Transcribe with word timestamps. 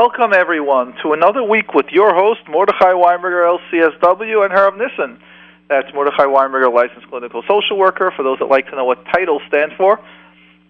Welcome, 0.00 0.32
everyone, 0.32 0.94
to 1.02 1.12
another 1.12 1.44
week 1.44 1.74
with 1.74 1.88
your 1.90 2.14
host, 2.14 2.40
Mordechai 2.48 2.92
Weinberger, 2.92 3.58
LCSW, 3.58 4.46
and 4.46 4.50
Harav 4.50 4.78
Nissen. 4.78 5.20
That's 5.68 5.92
Mordechai 5.92 6.24
Weinberger, 6.24 6.72
licensed 6.72 7.06
clinical 7.10 7.42
social 7.46 7.76
worker, 7.76 8.10
for 8.16 8.22
those 8.22 8.38
that 8.38 8.46
like 8.46 8.64
to 8.70 8.76
know 8.76 8.86
what 8.86 9.04
titles 9.12 9.42
stand 9.48 9.72
for. 9.76 10.00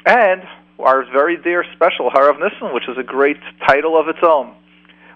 And 0.04 0.43
our 0.80 1.04
very 1.12 1.37
dear 1.37 1.64
special, 1.77 2.11
Harav 2.11 2.40
Nissen, 2.40 2.74
which 2.74 2.88
is 2.88 2.98
a 2.98 3.04
great 3.04 3.37
title 3.69 3.96
of 3.96 4.08
its 4.08 4.19
own. 4.21 4.53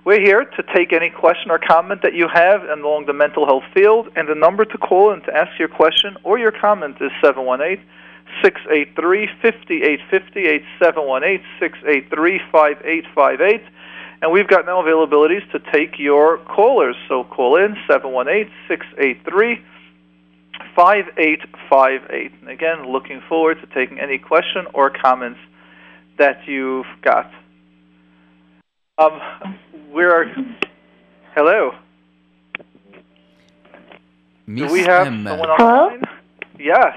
We're 0.05 0.21
here 0.21 0.45
to 0.45 0.63
take 0.73 0.93
any 0.93 1.11
question 1.11 1.51
or 1.51 1.59
comment 1.59 2.03
that 2.03 2.15
you 2.15 2.29
have 2.33 2.63
along 2.63 3.07
the 3.07 3.13
mental 3.13 3.47
health 3.47 3.65
field, 3.75 4.11
and 4.15 4.29
the 4.29 4.37
number 4.37 4.65
to 4.65 4.79
call 4.79 5.11
and 5.11 5.25
to 5.25 5.37
ask 5.37 5.59
your 5.59 5.67
question 5.67 6.17
or 6.23 6.39
your 6.39 6.53
comment 6.53 6.99
is 7.01 7.11
718 7.21 7.85
683 8.45 9.27
5850 9.43 10.65
718 10.79 11.45
683 11.59 12.39
5858. 12.53 13.63
And 14.25 14.33
we've 14.33 14.49
got 14.49 14.65
now 14.65 14.81
availabilities 14.81 15.43
to 15.53 15.59
take 15.71 15.99
your 15.99 16.39
callers. 16.39 16.97
So 17.09 17.25
call 17.25 17.57
in 17.57 17.77
718 17.87 18.51
683 18.67 19.63
5858. 20.75 22.33
And 22.41 22.49
again, 22.49 22.91
looking 22.91 23.21
forward 23.29 23.59
to 23.61 23.67
taking 23.75 24.01
any 24.01 24.17
question 24.17 24.65
or 24.73 24.89
comments 24.89 25.41
that 26.17 26.39
you've 26.47 26.87
got. 27.03 27.31
Um, 28.97 29.21
we're. 29.93 30.35
Hello. 31.35 31.73
Miss 34.47 34.69
Do 34.69 34.73
we 34.73 34.85
have 34.85 35.07
M. 35.07 35.25
someone 35.29 35.51
on 35.51 35.57
Hello? 35.59 35.87
line? 35.89 36.03
Yes. 36.59 36.97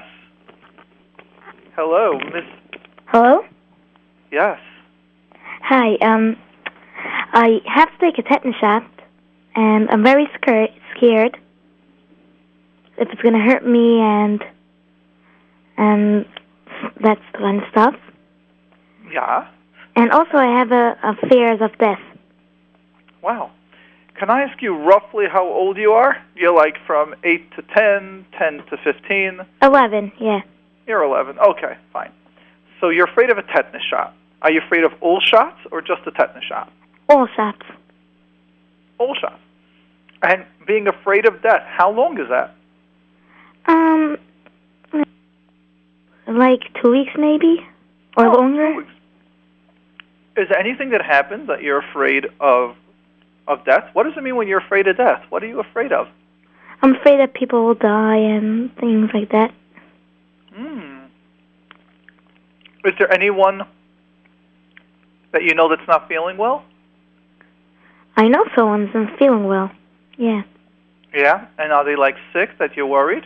Hello, 1.76 2.18
Miss. 2.32 2.80
Hello? 3.04 3.44
Yes. 4.32 4.58
Hi, 5.60 5.96
um, 5.96 6.38
I 7.32 7.60
have 7.66 7.90
to 7.90 7.98
take 8.00 8.18
a 8.18 8.22
tetanus 8.22 8.56
shot, 8.60 8.84
and 9.54 9.88
I'm 9.90 10.02
very 10.02 10.28
scared, 10.40 10.70
scared 10.96 11.38
if 12.98 13.08
it's 13.10 13.22
gonna 13.22 13.42
hurt 13.42 13.64
me 13.64 14.00
and, 14.00 14.44
and 15.76 16.26
that 17.02 17.18
kind 17.32 17.62
of 17.62 17.68
stuff. 17.70 17.94
Yeah. 19.12 19.48
And 19.96 20.10
also 20.10 20.36
I 20.36 20.58
have 20.58 20.72
a, 20.72 20.96
a 21.02 21.28
fears 21.28 21.60
of 21.60 21.76
death. 21.78 22.00
Wow. 23.22 23.50
Can 24.18 24.30
I 24.30 24.42
ask 24.42 24.60
you 24.60 24.76
roughly 24.76 25.26
how 25.30 25.46
old 25.46 25.76
you 25.76 25.92
are? 25.92 26.16
You're 26.34 26.54
like 26.54 26.76
from 26.86 27.14
8 27.22 27.50
to 27.56 27.62
10, 27.62 28.26
10 28.36 28.58
to 28.70 28.76
15. 28.82 29.40
Eleven, 29.62 30.12
yeah. 30.18 30.40
You're 30.86 31.04
11. 31.04 31.38
Okay, 31.38 31.76
fine. 31.92 32.10
So 32.80 32.88
you're 32.88 33.08
afraid 33.08 33.30
of 33.30 33.38
a 33.38 33.42
tetanus 33.42 33.82
shot. 33.88 34.14
Are 34.42 34.50
you 34.50 34.60
afraid 34.64 34.84
of 34.84 34.92
all 35.00 35.20
shots 35.20 35.58
or 35.70 35.80
just 35.80 36.02
a 36.06 36.10
tetanus 36.10 36.44
shot? 36.44 36.72
All 37.08 37.26
shots. 37.36 37.62
All 38.98 39.14
shots. 39.14 39.40
And 40.22 40.44
being 40.66 40.88
afraid 40.88 41.26
of 41.26 41.40
death, 41.42 41.62
how 41.66 41.90
long 41.90 42.18
is 42.20 42.28
that? 42.28 42.54
Um, 43.66 44.16
like 46.26 46.60
two 46.82 46.90
weeks 46.90 47.12
maybe? 47.16 47.64
Or 48.16 48.26
Oh, 48.26 48.32
longer? 48.32 48.72
two 48.72 48.76
weeks. 48.78 48.90
Is 50.36 50.48
there 50.48 50.58
anything 50.58 50.90
that 50.90 51.02
happens 51.04 51.48
that 51.48 51.62
you're 51.62 51.78
afraid 51.78 52.26
of 52.40 52.76
of 53.46 53.64
death? 53.64 53.88
What 53.94 54.04
does 54.04 54.12
it 54.16 54.22
mean 54.22 54.36
when 54.36 54.46
you're 54.46 54.58
afraid 54.60 54.86
of 54.88 54.96
death? 54.98 55.22
What 55.30 55.42
are 55.42 55.46
you 55.46 55.58
afraid 55.60 55.90
of? 55.92 56.06
I'm 56.82 56.94
afraid 56.96 57.18
that 57.18 57.32
people 57.34 57.64
will 57.64 57.74
die 57.74 58.16
and 58.18 58.74
things 58.76 59.10
like 59.14 59.30
that. 59.30 59.52
Hmm. 60.54 61.06
Is 62.84 62.92
there 62.98 63.10
anyone 63.12 63.62
that 65.32 65.42
you 65.44 65.54
know 65.54 65.68
that's 65.68 65.86
not 65.88 66.08
feeling 66.08 66.36
well? 66.36 66.62
I 68.18 68.26
know 68.26 68.44
someone's 68.56 68.92
not 68.92 69.16
feeling 69.16 69.44
well. 69.46 69.70
Yeah. 70.16 70.42
Yeah. 71.14 71.46
And 71.56 71.72
are 71.72 71.84
they 71.84 71.94
like 71.94 72.16
sick 72.32 72.50
that 72.58 72.76
you're 72.76 72.86
worried? 72.86 73.24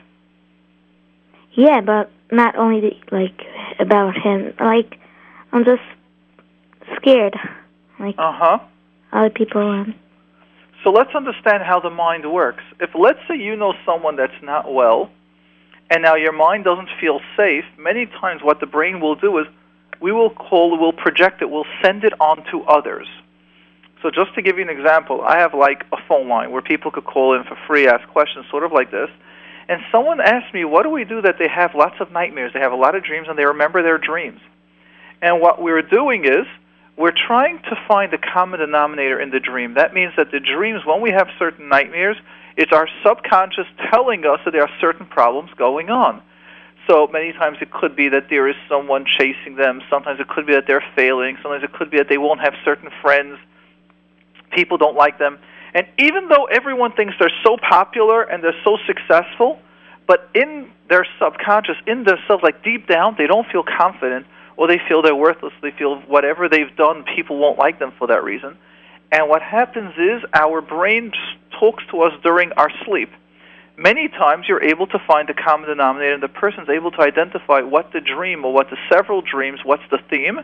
Yeah, 1.55 1.81
but 1.81 2.11
not 2.31 2.57
only 2.57 2.81
the, 2.81 2.93
like 3.11 3.41
about 3.81 4.15
him. 4.17 4.53
Like 4.61 4.99
I'm 5.51 5.65
just 5.65 5.83
scared. 6.97 7.35
Like 7.99 8.17
Uh 8.19 8.33
huh. 8.35 8.59
other 9.13 9.31
people. 9.31 9.63
Um, 9.63 9.95
So 10.85 10.91
let's 10.91 11.15
understand 11.15 11.63
how 11.63 11.81
the 11.81 11.91
mind 11.91 12.31
works. 12.31 12.65
If 12.79 12.91
let's 12.95 13.21
say 13.27 13.37
you 13.37 13.57
know 13.57 13.73
someone 13.87 14.17
that's 14.17 14.43
not 14.43 14.73
well, 14.73 15.11
and 15.89 16.03
now 16.03 16.17
your 16.17 16.33
mind 16.33 16.65
doesn't 16.65 16.91
feel 17.01 17.21
safe, 17.35 17.65
many 17.79 18.05
times 18.07 18.43
what 18.43 18.61
the 18.61 18.67
brain 18.67 19.01
will 19.01 19.15
do 19.15 19.39
is 19.39 19.47
we 20.01 20.13
will 20.13 20.31
call, 20.31 20.79
we'll 20.79 20.93
project 21.07 21.41
it, 21.41 21.49
we'll 21.49 21.73
send 21.83 22.05
it 22.05 22.13
on 22.21 22.45
to 22.51 22.63
others. 22.65 23.07
So 24.03 24.11
just 24.11 24.35
to 24.35 24.43
give 24.43 24.57
you 24.59 24.63
an 24.63 24.69
example, 24.69 25.23
I 25.23 25.39
have 25.39 25.55
like 25.55 25.85
a 25.93 25.97
phone 26.09 26.29
line 26.29 26.51
where 26.51 26.61
people 26.61 26.91
could 26.91 27.05
call 27.05 27.35
in 27.35 27.45
for 27.45 27.57
free, 27.67 27.87
ask 27.87 28.07
questions, 28.09 28.47
sort 28.51 28.65
of 28.65 28.73
like 28.73 28.91
this. 28.91 29.09
And 29.69 29.81
someone 29.93 30.21
asked 30.21 30.53
me, 30.53 30.65
what 30.65 30.83
do 30.83 30.91
we 30.91 31.05
do 31.05 31.23
that 31.23 31.37
they 31.39 31.49
have 31.49 31.75
lots 31.75 31.95
of 32.01 32.11
nightmares? 32.11 32.53
They 32.53 32.61
have 32.61 32.73
a 32.73 32.77
lot 32.77 32.97
of 32.97 33.05
dreams 33.05 33.29
and 33.29 33.39
they 33.39 33.47
remember 33.47 33.83
their 33.83 33.99
dreams. 33.99 34.41
And 35.23 35.41
what 35.41 35.63
we're 35.63 35.83
doing 35.83 36.25
is 36.25 36.47
we're 36.97 37.15
trying 37.27 37.59
to 37.63 37.77
find 37.87 38.13
a 38.13 38.19
common 38.19 38.59
denominator 38.59 39.21
in 39.21 39.31
the 39.31 39.41
dream. 39.41 39.75
That 39.75 39.95
means 39.95 40.13
that 40.17 40.33
the 40.33 40.41
dreams, 40.41 40.85
when 40.85 41.01
we 41.01 41.11
have 41.11 41.29
certain 41.39 41.69
nightmares, 41.69 42.17
it's 42.57 42.73
our 42.73 42.89
subconscious 43.05 43.67
telling 43.91 44.27
us 44.27 44.41
that 44.45 44.51
there 44.51 44.63
are 44.63 44.71
certain 44.81 45.07
problems 45.07 45.51
going 45.57 45.91
on. 45.91 46.23
So 46.89 47.07
many 47.07 47.33
times 47.33 47.59
it 47.61 47.71
could 47.71 47.95
be 47.95 48.09
that 48.09 48.29
there 48.29 48.49
is 48.49 48.57
someone 48.69 49.07
chasing 49.07 49.55
them. 49.55 49.81
Sometimes 49.89 50.19
it 50.19 50.29
could 50.29 50.47
be 50.47 50.55
that 50.55 50.67
they're 50.67 50.85
failing. 50.97 51.39
Sometimes 51.41 51.63
it 51.63 51.73
could 51.73 51.91
be 51.91 51.99
that 51.99 52.09
they 52.09 52.19
won't 52.19 52.41
have 52.41 52.55
certain 52.65 52.91
friends. 53.01 53.39
People 54.53 54.79
don't 54.79 54.97
like 54.97 55.19
them. 55.19 55.39
And 55.75 55.87
even 55.99 56.29
though 56.29 56.45
everyone 56.45 56.93
thinks 56.93 57.15
they're 57.19 57.33
so 57.43 57.57
popular 57.57 58.23
and 58.23 58.45
they're 58.45 58.61
so 58.63 58.77
successful, 58.87 59.59
but 60.07 60.29
in 60.35 60.71
their 60.89 61.07
subconscious, 61.19 61.77
in 61.87 62.05
themselves, 62.05 62.43
like 62.43 62.63
deep 62.63 62.87
down, 62.87 63.15
they 63.17 63.27
don't 63.27 63.47
feel 63.51 63.63
confident 63.63 64.27
or 64.57 64.69
they 64.69 64.79
feel 64.89 65.01
they're 65.01 65.15
worthless. 65.15 65.53
They 65.63 65.71
feel 65.71 66.01
whatever 66.03 66.49
they've 66.49 66.75
done, 66.77 67.05
people 67.17 67.39
won't 67.39 67.59
like 67.59 67.79
them 67.79 67.93
for 67.99 68.07
that 68.09 68.23
reason. 68.23 68.59
And 69.11 69.29
what 69.29 69.43
happens 69.43 69.95
is 69.97 70.23
our 70.35 70.61
brain 70.61 71.13
talks 71.59 71.85
to 71.91 72.03
us 72.03 72.13
during 72.23 72.53
our 72.53 72.71
sleep. 72.85 73.11
Many 73.77 74.09
times 74.09 74.47
you're 74.49 74.63
able 74.63 74.87
to 74.89 74.99
find 75.07 75.31
a 75.31 75.35
common 75.35 75.69
denominator, 75.69 76.13
and 76.13 76.23
the 76.23 76.29
person's 76.29 76.69
able 76.69 76.91
to 76.93 77.01
identify 77.01 77.63
what 77.63 77.93
the 77.93 78.01
dream 78.01 78.45
or 78.45 78.53
what 78.53 78.69
the 78.69 78.77
several 78.91 79.23
dreams, 79.23 79.61
what's 79.65 79.83
the 79.91 79.99
theme, 80.11 80.41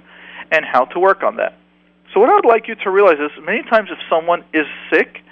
and 0.51 0.65
how 0.65 0.87
to 0.87 0.99
work 0.99 1.23
on 1.23 1.37
that. 1.37 1.58
So 2.19 2.23
what 2.23 2.31
I 2.31 2.35
would 2.35 2.47
like 2.47 2.67
you 2.67 2.75
to 2.75 2.91
realize 2.91 3.21
is 3.21 3.31
many 3.45 3.63
times 3.63 3.91
if 3.93 3.99
someone 4.11 4.43
is 4.53 4.67
sick 4.91 5.23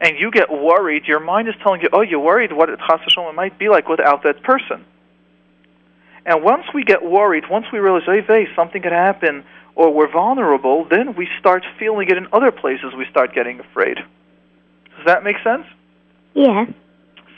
and 0.00 0.18
you 0.18 0.32
get 0.32 0.50
worried, 0.50 1.04
your 1.06 1.20
mind 1.20 1.46
is 1.46 1.54
telling 1.62 1.80
you, 1.82 1.88
oh, 1.92 2.00
you're 2.00 2.18
worried 2.18 2.52
what 2.52 2.68
it 2.68 2.80
might 3.36 3.56
be 3.60 3.68
like 3.68 3.88
without 3.88 4.24
that 4.24 4.42
person. 4.42 4.84
And 6.26 6.42
once 6.42 6.64
we 6.74 6.82
get 6.82 7.04
worried, 7.04 7.44
once 7.48 7.66
we 7.72 7.78
realize, 7.78 8.02
hey, 8.06 8.22
hey, 8.22 8.48
something 8.56 8.82
could 8.82 8.90
happen, 8.90 9.44
or 9.76 9.94
we're 9.94 10.10
vulnerable, 10.10 10.84
then 10.84 11.14
we 11.14 11.28
start 11.38 11.64
feeling 11.78 12.08
it 12.10 12.16
in 12.16 12.26
other 12.32 12.50
places. 12.50 12.92
We 12.98 13.06
start 13.08 13.32
getting 13.36 13.60
afraid. 13.60 13.98
Does 14.96 15.06
that 15.06 15.22
make 15.22 15.36
sense? 15.44 15.66
yeah. 16.34 16.64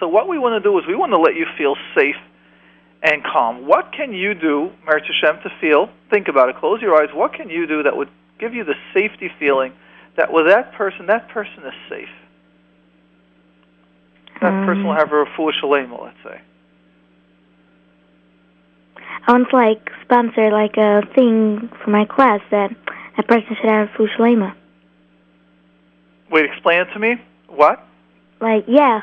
So 0.00 0.08
what 0.08 0.28
we 0.28 0.38
want 0.38 0.62
to 0.62 0.66
do 0.66 0.78
is 0.78 0.86
we 0.86 0.96
want 0.96 1.12
to 1.12 1.18
let 1.18 1.34
you 1.34 1.44
feel 1.58 1.76
safe 1.94 2.16
and 3.02 3.22
calm. 3.22 3.66
What 3.66 3.92
can 3.92 4.14
you 4.14 4.32
do, 4.32 4.72
Merit 4.86 5.04
Hashem, 5.04 5.42
to 5.42 5.50
feel? 5.60 5.90
Think 6.08 6.28
about 6.28 6.48
it. 6.48 6.56
Close 6.56 6.80
your 6.80 6.94
eyes. 6.96 7.10
What 7.12 7.34
can 7.34 7.50
you 7.50 7.66
do 7.66 7.82
that 7.82 7.98
would 7.98 8.08
give 8.38 8.54
you 8.54 8.64
the 8.64 8.74
safety 8.92 9.30
feeling 9.38 9.72
that 10.16 10.32
with 10.32 10.46
that 10.46 10.72
person, 10.74 11.06
that 11.06 11.28
person 11.28 11.64
is 11.64 11.74
safe? 11.88 12.08
That 14.40 14.52
Um, 14.52 14.66
person 14.66 14.84
will 14.84 14.94
have 14.94 15.12
a 15.12 15.24
refuah 15.24 15.52
shalema, 15.60 16.02
let's 16.02 16.22
say. 16.24 16.40
I 19.26 19.32
want 19.32 19.48
to 19.50 19.56
like 19.56 19.90
sponsor 20.02 20.50
like 20.50 20.76
a 20.76 21.02
thing 21.14 21.70
for 21.82 21.90
my 21.90 22.04
class 22.04 22.40
that 22.50 22.70
a 23.16 23.22
person 23.22 23.56
should 23.56 23.70
have 23.70 23.88
Fushalema. 23.96 24.54
Wait, 26.30 26.44
explain 26.44 26.80
it 26.80 26.92
to 26.92 26.98
me. 26.98 27.16
What? 27.48 27.86
Like 28.40 28.64
yeah. 28.68 29.00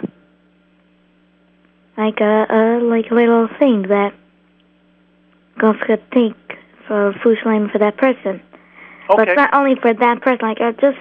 Like 1.98 2.20
a, 2.22 2.46
a 2.50 2.62
like 2.84 3.10
a 3.10 3.16
little 3.16 3.48
thing 3.58 3.84
that 3.84 4.14
goes 5.58 5.80
to 5.88 5.98
think 6.14 6.36
for 6.88 7.14
Fushalema 7.14 7.72
for 7.72 7.80
that 7.80 7.98
person. 7.98 8.42
But 9.16 9.22
Okay. 9.22 9.32
it's 9.32 9.38
not 9.38 9.54
only 9.54 9.76
for 9.76 9.94
that 9.94 10.22
person. 10.22 10.40
Like 10.42 10.62
I 10.62 10.72
just 10.72 10.98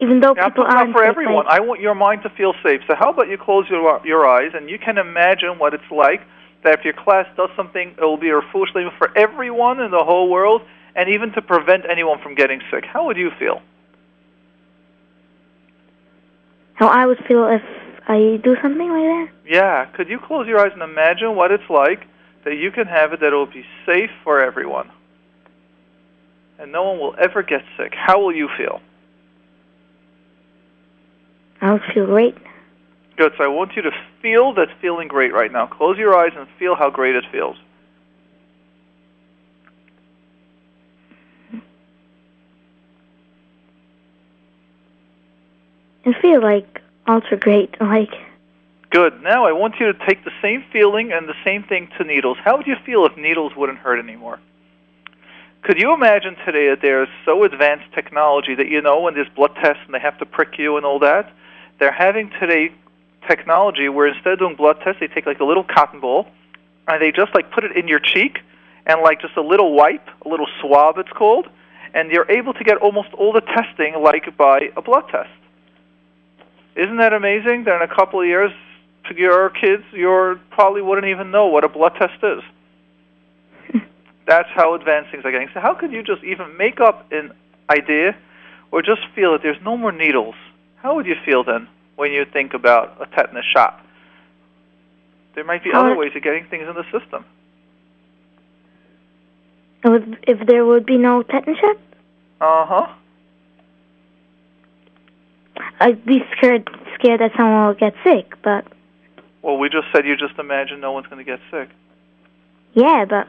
even 0.00 0.20
though 0.20 0.34
I'm 0.36 0.50
people 0.50 0.64
aren't 0.64 0.92
for 0.92 1.04
everyone. 1.04 1.44
like, 1.46 1.46
I 1.46 1.60
want 1.60 1.80
your 1.80 1.94
mind 1.94 2.22
to 2.22 2.30
feel 2.30 2.54
safe. 2.62 2.80
So 2.86 2.94
how 2.94 3.10
about 3.10 3.28
you 3.28 3.38
close 3.38 3.68
your 3.68 4.00
your 4.04 4.26
eyes 4.28 4.52
and 4.54 4.68
you 4.68 4.78
can 4.78 4.98
imagine 4.98 5.58
what 5.58 5.74
it's 5.74 5.90
like 5.90 6.22
that 6.64 6.78
if 6.78 6.84
your 6.84 6.94
class 6.94 7.26
does 7.36 7.50
something, 7.56 7.94
it 7.96 8.02
will 8.02 8.18
be 8.18 8.28
a 8.28 8.40
refuah 8.40 8.66
shalema 8.68 8.96
for 8.98 9.16
everyone 9.16 9.80
in 9.80 9.90
the 9.90 10.04
whole 10.04 10.28
world, 10.28 10.60
and 10.94 11.08
even 11.08 11.32
to 11.32 11.40
prevent 11.40 11.84
anyone 11.88 12.18
from 12.22 12.34
getting 12.34 12.60
sick. 12.70 12.84
How 12.84 13.06
would 13.06 13.16
you 13.16 13.30
feel? 13.38 13.62
how 16.80 16.88
I 16.88 17.04
would 17.04 17.22
feel 17.28 17.46
if 17.46 17.62
I 18.08 18.40
do 18.42 18.56
something 18.62 18.88
like 18.88 19.04
that. 19.04 19.28
Yeah. 19.46 19.84
Could 19.84 20.08
you 20.08 20.18
close 20.18 20.48
your 20.48 20.58
eyes 20.58 20.72
and 20.72 20.82
imagine 20.82 21.36
what 21.36 21.52
it's 21.52 21.68
like 21.68 22.06
that 22.44 22.56
you 22.56 22.70
can 22.70 22.86
have 22.86 23.12
it 23.12 23.20
that 23.20 23.34
it 23.34 23.36
will 23.36 23.44
be 23.44 23.66
safe 23.84 24.10
for 24.24 24.42
everyone, 24.42 24.90
and 26.60 26.70
no 26.70 26.82
one 26.82 26.98
will 27.00 27.14
ever 27.18 27.42
get 27.42 27.62
sick? 27.76 27.94
How 27.94 28.20
will 28.20 28.34
you 28.34 28.48
feel? 28.56 28.80
I'll 31.62 31.80
feel 31.92 32.06
great. 32.06 32.36
Good. 33.16 33.32
So 33.36 33.44
I 33.44 33.48
want 33.48 33.76
you 33.76 33.82
to 33.82 33.90
feel 34.22 34.54
that 34.54 34.68
feeling 34.80 35.08
great 35.08 35.32
right 35.32 35.50
now. 35.50 35.66
Close 35.66 35.98
your 35.98 36.16
eyes 36.16 36.32
and 36.36 36.46
feel 36.58 36.74
how 36.74 36.90
great 36.90 37.16
it 37.16 37.24
feels. 37.32 37.56
I 46.06 46.20
feel 46.20 46.42
like 46.42 46.80
ultra 47.06 47.36
great. 47.36 47.80
Like 47.80 48.10
Good. 48.90 49.22
Now 49.22 49.46
I 49.46 49.52
want 49.52 49.76
you 49.78 49.92
to 49.92 50.06
take 50.06 50.24
the 50.24 50.32
same 50.42 50.64
feeling 50.72 51.12
and 51.12 51.28
the 51.28 51.34
same 51.44 51.62
thing 51.62 51.88
to 51.98 52.04
needles. 52.04 52.38
How 52.42 52.56
would 52.56 52.66
you 52.66 52.76
feel 52.84 53.06
if 53.06 53.16
needles 53.16 53.52
wouldn't 53.56 53.78
hurt 53.78 53.98
anymore? 53.98 54.40
Could 55.62 55.78
you 55.78 55.92
imagine 55.92 56.36
today 56.46 56.70
that 56.70 56.80
there's 56.80 57.08
so 57.26 57.44
advanced 57.44 57.92
technology 57.94 58.54
that 58.54 58.68
you 58.68 58.80
know 58.80 59.00
when 59.00 59.12
there's 59.14 59.28
blood 59.28 59.54
tests 59.56 59.82
and 59.84 59.94
they 59.94 59.98
have 59.98 60.18
to 60.18 60.24
prick 60.24 60.58
you 60.58 60.78
and 60.78 60.86
all 60.86 60.98
that? 61.00 61.30
They're 61.78 61.92
having 61.92 62.30
today 62.40 62.72
technology 63.28 63.88
where 63.90 64.06
instead 64.06 64.32
of 64.32 64.38
doing 64.38 64.56
blood 64.56 64.78
tests, 64.82 65.00
they 65.00 65.06
take 65.06 65.26
like 65.26 65.40
a 65.40 65.44
little 65.44 65.64
cotton 65.64 66.00
ball 66.00 66.28
and 66.88 67.02
they 67.02 67.12
just 67.12 67.34
like 67.34 67.50
put 67.52 67.64
it 67.64 67.76
in 67.76 67.88
your 67.88 67.98
cheek 67.98 68.38
and 68.86 69.02
like 69.02 69.20
just 69.20 69.36
a 69.36 69.42
little 69.42 69.74
wipe, 69.74 70.08
a 70.24 70.28
little 70.28 70.48
swab 70.62 70.96
it's 70.96 71.10
called, 71.10 71.46
and 71.92 72.10
you're 72.10 72.30
able 72.30 72.54
to 72.54 72.64
get 72.64 72.78
almost 72.78 73.12
all 73.12 73.32
the 73.32 73.42
testing 73.42 74.02
like 74.02 74.34
by 74.38 74.70
a 74.76 74.82
blood 74.82 75.04
test. 75.10 75.30
Isn't 76.74 76.96
that 76.96 77.12
amazing? 77.12 77.64
That 77.64 77.82
in 77.82 77.82
a 77.82 77.94
couple 77.94 78.22
of 78.22 78.26
years, 78.26 78.52
your 79.14 79.50
kids, 79.50 79.84
you 79.92 80.40
probably 80.50 80.80
wouldn't 80.80 81.08
even 81.08 81.30
know 81.30 81.48
what 81.48 81.64
a 81.64 81.68
blood 81.68 81.96
test 81.98 82.22
is. 82.22 82.42
That's 84.26 84.48
how 84.54 84.74
advanced 84.74 85.10
things 85.10 85.24
are 85.24 85.32
getting. 85.32 85.48
So 85.54 85.60
how 85.60 85.74
could 85.74 85.92
you 85.92 86.02
just 86.02 86.22
even 86.22 86.56
make 86.56 86.80
up 86.80 87.10
an 87.12 87.32
idea 87.68 88.16
or 88.70 88.82
just 88.82 89.00
feel 89.14 89.32
that 89.32 89.42
there's 89.42 89.60
no 89.64 89.76
more 89.76 89.92
needles? 89.92 90.34
How 90.76 90.94
would 90.94 91.06
you 91.06 91.16
feel 91.24 91.42
then 91.44 91.68
when 91.96 92.12
you 92.12 92.24
think 92.24 92.54
about 92.54 92.96
a 93.00 93.06
tetanus 93.14 93.44
shot? 93.54 93.84
There 95.34 95.44
might 95.44 95.62
be 95.64 95.70
How 95.72 95.86
other 95.86 95.96
ways 95.96 96.12
of 96.14 96.22
getting 96.22 96.44
things 96.46 96.66
in 96.68 96.74
the 96.74 96.84
system. 96.84 97.24
if 99.82 100.46
there 100.46 100.64
would 100.64 100.86
be 100.86 100.96
no 100.98 101.22
tetanus 101.22 101.58
shot, 101.58 101.76
Uh 102.40 102.66
huh. 102.66 102.86
I'd 105.80 106.04
be 106.04 106.20
scared 106.36 106.68
scared 106.94 107.20
that 107.20 107.32
someone 107.36 107.66
will 107.66 107.74
get 107.74 107.94
sick. 108.04 108.34
But 108.42 108.66
Well, 109.42 109.56
we 109.58 109.68
just 109.68 109.86
said 109.92 110.06
you 110.06 110.16
just 110.16 110.38
imagine 110.38 110.80
no 110.80 110.92
one's 110.92 111.06
going 111.06 111.24
to 111.24 111.30
get 111.30 111.40
sick. 111.50 111.68
yeah, 112.74 113.04
but 113.08 113.26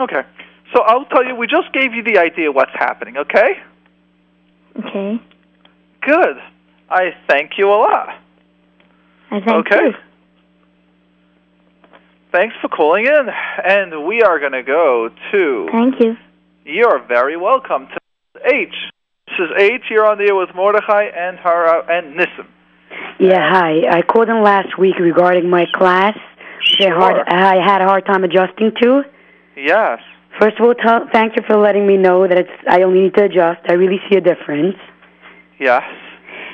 Okay. 0.00 0.22
So 0.74 0.82
I'll 0.82 1.06
tell 1.06 1.24
you, 1.24 1.34
we 1.34 1.46
just 1.46 1.72
gave 1.72 1.94
you 1.94 2.02
the 2.02 2.18
idea 2.18 2.52
what's 2.52 2.72
happening, 2.74 3.16
okay? 3.16 3.60
okay. 4.78 5.20
Good. 6.02 6.36
I 6.90 7.14
thank 7.28 7.52
you 7.58 7.68
a 7.68 7.76
lot. 7.76 8.08
I 9.30 9.40
thank 9.40 9.46
you. 9.46 9.52
okay. 9.54 9.86
you. 9.86 9.94
Thanks 12.30 12.54
for 12.60 12.68
calling 12.68 13.06
in. 13.06 13.28
And 13.64 14.06
we 14.06 14.22
are 14.22 14.38
going 14.38 14.52
to 14.52 14.62
go 14.62 15.10
to. 15.32 15.68
Thank 15.72 16.00
you. 16.00 16.16
You're 16.64 17.02
very 17.06 17.36
welcome 17.36 17.88
to 17.88 17.98
H. 18.46 18.74
This 19.26 19.38
is 19.38 19.50
H. 19.58 19.82
You're 19.90 20.06
on 20.06 20.18
the 20.18 20.24
air 20.24 20.34
with 20.34 20.50
Mordechai 20.54 21.04
and 21.04 21.38
Hara 21.38 21.84
and 21.88 22.18
Nissim. 22.18 22.46
Yeah, 23.18 23.50
hi. 23.50 23.82
I 23.90 24.02
called 24.02 24.28
in 24.28 24.42
last 24.42 24.78
week 24.78 24.98
regarding 24.98 25.48
my 25.48 25.64
class. 25.74 26.16
which 26.78 26.88
I, 26.88 26.94
hard, 26.94 27.28
I 27.28 27.56
had 27.64 27.80
a 27.80 27.86
hard 27.86 28.06
time 28.06 28.24
adjusting 28.24 28.72
to. 28.82 29.02
Yes. 29.58 30.00
First 30.38 30.58
of 30.58 30.66
all, 30.66 30.74
tell, 30.74 31.08
thank 31.12 31.36
you 31.36 31.42
for 31.46 31.56
letting 31.56 31.86
me 31.86 31.96
know 31.96 32.28
that 32.28 32.38
it's 32.38 32.50
I 32.68 32.82
only 32.82 33.00
need 33.02 33.14
to 33.14 33.24
adjust. 33.24 33.60
I 33.68 33.72
really 33.72 34.00
see 34.08 34.16
a 34.16 34.20
difference. 34.20 34.76
Yes. 35.58 35.82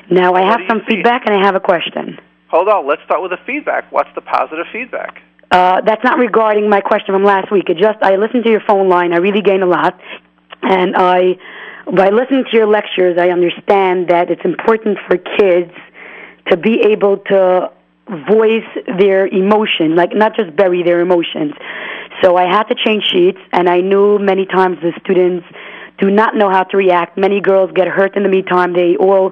Now 0.09 0.33
I 0.33 0.41
have 0.41 0.61
some 0.67 0.79
see? 0.87 0.95
feedback 0.95 1.23
and 1.25 1.35
I 1.35 1.45
have 1.45 1.55
a 1.55 1.59
question. 1.59 2.17
Hold 2.47 2.67
on. 2.67 2.87
Let's 2.87 3.03
start 3.03 3.21
with 3.21 3.31
the 3.31 3.39
feedback. 3.45 3.91
What's 3.91 4.09
the 4.15 4.21
positive 4.21 4.65
feedback? 4.71 5.21
Uh, 5.51 5.81
that's 5.81 6.03
not 6.03 6.17
regarding 6.17 6.69
my 6.69 6.81
question 6.81 7.13
from 7.13 7.23
last 7.23 7.51
week. 7.51 7.69
It 7.69 7.77
just 7.77 7.99
I 8.01 8.15
listened 8.15 8.43
to 8.45 8.49
your 8.49 8.61
phone 8.61 8.89
line. 8.89 9.13
I 9.13 9.17
really 9.17 9.41
gained 9.41 9.61
a 9.61 9.67
lot, 9.67 9.99
and 10.63 10.95
I 10.95 11.37
by 11.85 12.09
listening 12.09 12.45
to 12.45 12.57
your 12.57 12.65
lectures, 12.65 13.17
I 13.19 13.29
understand 13.29 14.07
that 14.09 14.31
it's 14.31 14.43
important 14.43 14.97
for 15.07 15.17
kids 15.17 15.71
to 16.49 16.57
be 16.57 16.81
able 16.81 17.17
to 17.17 17.71
voice 18.27 18.65
their 18.97 19.27
emotion, 19.27 19.95
like 19.95 20.15
not 20.15 20.35
just 20.35 20.55
bury 20.55 20.81
their 20.81 20.99
emotions. 20.99 21.53
So 22.21 22.37
I 22.37 22.43
had 22.43 22.63
to 22.63 22.75
change 22.75 23.03
sheets, 23.11 23.39
and 23.51 23.69
I 23.69 23.81
knew 23.81 24.19
many 24.19 24.45
times 24.45 24.77
the 24.81 24.91
students 25.03 25.45
do 25.97 26.09
not 26.09 26.35
know 26.35 26.49
how 26.49 26.63
to 26.63 26.77
react. 26.77 27.17
Many 27.17 27.41
girls 27.41 27.71
get 27.73 27.87
hurt 27.87 28.15
in 28.15 28.23
the 28.23 28.29
meantime. 28.29 28.73
They 28.73 28.95
all 28.97 29.31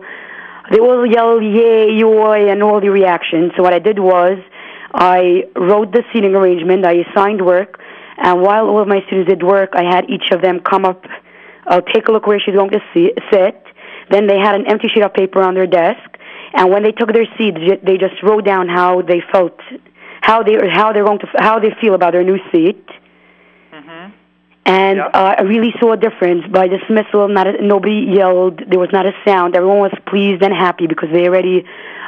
they 0.71 0.80
all 0.80 1.06
yell 1.06 1.41
yay, 1.41 1.91
yoy, 1.91 2.50
and 2.50 2.63
all 2.63 2.80
the 2.80 2.89
reactions. 2.89 3.51
So 3.56 3.63
what 3.63 3.74
I 3.74 3.80
did 3.80 4.00
was 4.00 4.38
I 4.94 5.44
wrote 5.56 5.91
the 5.91 6.03
seating 6.13 6.35
arrangement. 6.35 6.85
I 6.85 7.03
assigned 7.09 7.45
work, 7.45 7.80
and 8.18 8.41
while 8.41 8.68
all 8.68 8.81
of 8.81 8.88
my 8.88 9.01
students 9.07 9.29
did 9.29 9.44
work, 9.44 9.71
I 9.74 9.83
had 9.83 10.09
each 10.09 10.31
of 10.31 10.41
them 10.41 10.62
come 10.62 10.86
up, 10.86 11.03
uh, 11.68 11.81
take 11.94 12.07
a 12.07 12.12
look 12.12 12.27
where 12.27 12.39
she's 12.39 12.56
going 12.56 12.71
to 12.71 12.81
see, 12.94 13.12
sit. 13.31 13.62
Then 14.09 14.27
they 14.27 14.38
had 14.38 14.56
an 14.56 14.65
empty 14.68 14.88
sheet 14.94 15.03
of 15.03 15.13
paper 15.13 15.41
on 15.41 15.56
their 15.56 15.68
desk, 15.68 16.00
and 16.53 16.69
when 16.69 16.83
they 16.83 16.91
took 16.91 17.12
their 17.12 17.25
seat, 17.38 17.56
they 17.83 17.97
just 17.97 18.21
wrote 18.21 18.45
down 18.45 18.69
how 18.69 19.01
they 19.01 19.21
felt, 19.31 19.59
how 20.28 20.42
they 20.48 20.56
how 20.80 20.88
they're 20.94 21.08
going 21.12 21.20
to 21.20 21.28
how 21.48 21.60
they 21.60 21.72
feel 21.81 21.94
about 22.00 22.12
their 22.16 22.24
new 22.31 22.40
seat. 22.52 22.86
Mm-hmm. 23.75 24.04
And 24.66 24.98
Yeah. 24.98 25.08
uh, 25.20 25.36
I 25.40 25.42
really 25.54 25.74
saw 25.80 25.90
a 25.92 25.98
difference 26.08 26.44
by 26.48 26.66
dismissal. 26.78 27.28
Not 27.28 27.46
a, 27.48 27.54
nobody 27.74 28.00
yelled. 28.20 28.58
There 28.70 28.80
was 28.86 28.92
not 28.98 29.06
a 29.06 29.14
sound. 29.25 29.50
Everyone 29.60 29.80
was 29.90 29.96
pleased 30.12 30.42
and 30.42 30.54
happy 30.68 30.88
because 30.88 31.10
they 31.12 31.25
already, 31.28 31.58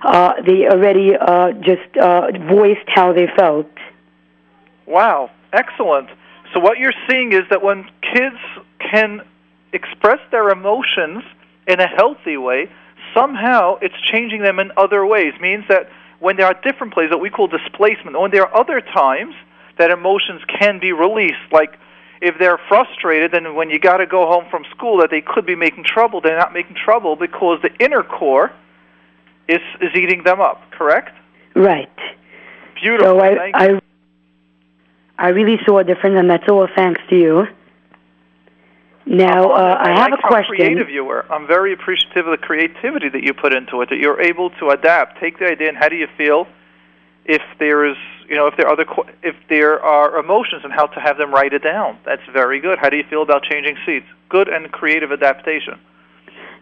uh, 0.03 0.33
they 0.47 0.59
already 0.75 1.07
uh, 1.31 1.51
just 1.69 1.89
uh, 1.97 2.31
voiced 2.55 2.87
how 2.97 3.07
they 3.11 3.27
felt. 3.41 3.69
Wow, 4.85 5.31
excellent. 5.51 6.09
So 6.53 6.61
what 6.65 6.77
you're 6.79 6.99
seeing 7.09 7.33
is 7.33 7.43
that 7.49 7.61
when 7.61 7.79
kids 8.13 8.41
can 8.91 9.21
express 9.73 10.21
their 10.31 10.47
emotions 10.49 11.23
in 11.67 11.77
a 11.81 11.87
healthy 11.99 12.37
way, 12.37 12.69
somehow 13.13 13.77
it's 13.81 13.99
changing 14.11 14.41
them 14.47 14.57
in 14.63 14.71
other 14.77 15.05
ways. 15.05 15.33
Means 15.41 15.65
that 15.67 15.89
when 16.25 16.37
there 16.37 16.47
are 16.47 16.55
different 16.63 16.91
places 16.91 17.11
that 17.11 17.19
we 17.19 17.29
call 17.29 17.45
displacement, 17.45 18.15
oh, 18.15 18.21
when 18.21 18.31
there 18.31 18.41
are 18.47 18.57
other 18.59 18.81
times 18.81 19.35
that 19.77 19.91
emotions 19.91 20.41
can 20.59 20.79
be 20.79 20.91
released, 20.91 21.45
like 21.51 21.77
if 22.19 22.33
they're 22.39 22.57
frustrated 22.67 23.35
and 23.35 23.55
when 23.55 23.69
you 23.69 23.77
got 23.77 23.97
to 23.97 24.07
go 24.07 24.25
home 24.25 24.45
from 24.49 24.65
school 24.71 24.97
that 24.97 25.11
they 25.11 25.21
could 25.21 25.45
be 25.45 25.53
making 25.53 25.83
trouble, 25.83 26.21
they're 26.21 26.39
not 26.39 26.51
making 26.51 26.77
trouble 26.83 27.15
because 27.15 27.61
the 27.61 27.69
inner 27.77 28.01
core 28.01 28.51
is 29.47 29.61
is 29.79 29.91
eating 29.93 30.23
them 30.23 30.41
up. 30.41 30.63
Correct? 30.71 31.11
Right. 31.55 31.95
Beautiful. 32.81 33.19
So 33.19 33.19
I, 33.19 33.35
Thank 33.35 33.55
you. 33.59 33.81
I, 35.19 35.27
I 35.27 35.29
really 35.29 35.59
saw 35.63 35.77
a 35.77 35.83
difference, 35.83 36.15
and 36.17 36.27
that's 36.27 36.49
all 36.49 36.67
thanks 36.75 37.01
to 37.11 37.15
you. 37.15 37.45
Now, 39.05 39.51
uh, 39.51 39.77
I 39.79 39.89
have 39.89 40.11
like 40.11 40.19
a 40.19 40.21
how 40.23 40.27
question. 40.29 40.55
creative 40.55 40.89
you 40.89 41.05
were. 41.05 41.31
I'm 41.31 41.45
very 41.45 41.73
appreciative 41.73 42.25
of 42.27 42.31
the 42.31 42.43
creativity 42.43 43.09
that 43.09 43.23
you 43.23 43.33
put 43.33 43.53
into 43.53 43.81
it. 43.81 43.89
That 43.89 43.97
you're 43.97 44.19
able 44.19 44.49
to 44.61 44.69
adapt. 44.69 45.19
Take 45.19 45.37
the 45.37 45.45
idea 45.45 45.69
and 45.69 45.77
how 45.77 45.89
do 45.89 45.95
you 45.95 46.07
feel 46.17 46.47
if 47.25 47.41
there 47.59 47.85
is, 47.85 47.97
you 48.27 48.35
know, 48.35 48.47
if 48.47 48.57
there 48.57 48.67
are 48.67 48.73
other, 48.73 48.85
if 49.21 49.35
there 49.47 49.81
are 49.81 50.17
emotions 50.17 50.63
and 50.63 50.73
how 50.73 50.87
to 50.87 50.99
have 50.99 51.17
them 51.17 51.31
write 51.31 51.53
it 51.53 51.63
down. 51.63 51.97
That's 52.03 52.21
very 52.31 52.59
good. 52.59 52.79
How 52.79 52.89
do 52.89 52.97
you 52.97 53.03
feel 53.03 53.21
about 53.21 53.43
changing 53.43 53.77
seats? 53.85 54.07
Good 54.29 54.47
and 54.47 54.71
creative 54.71 55.11
adaptation. 55.11 55.79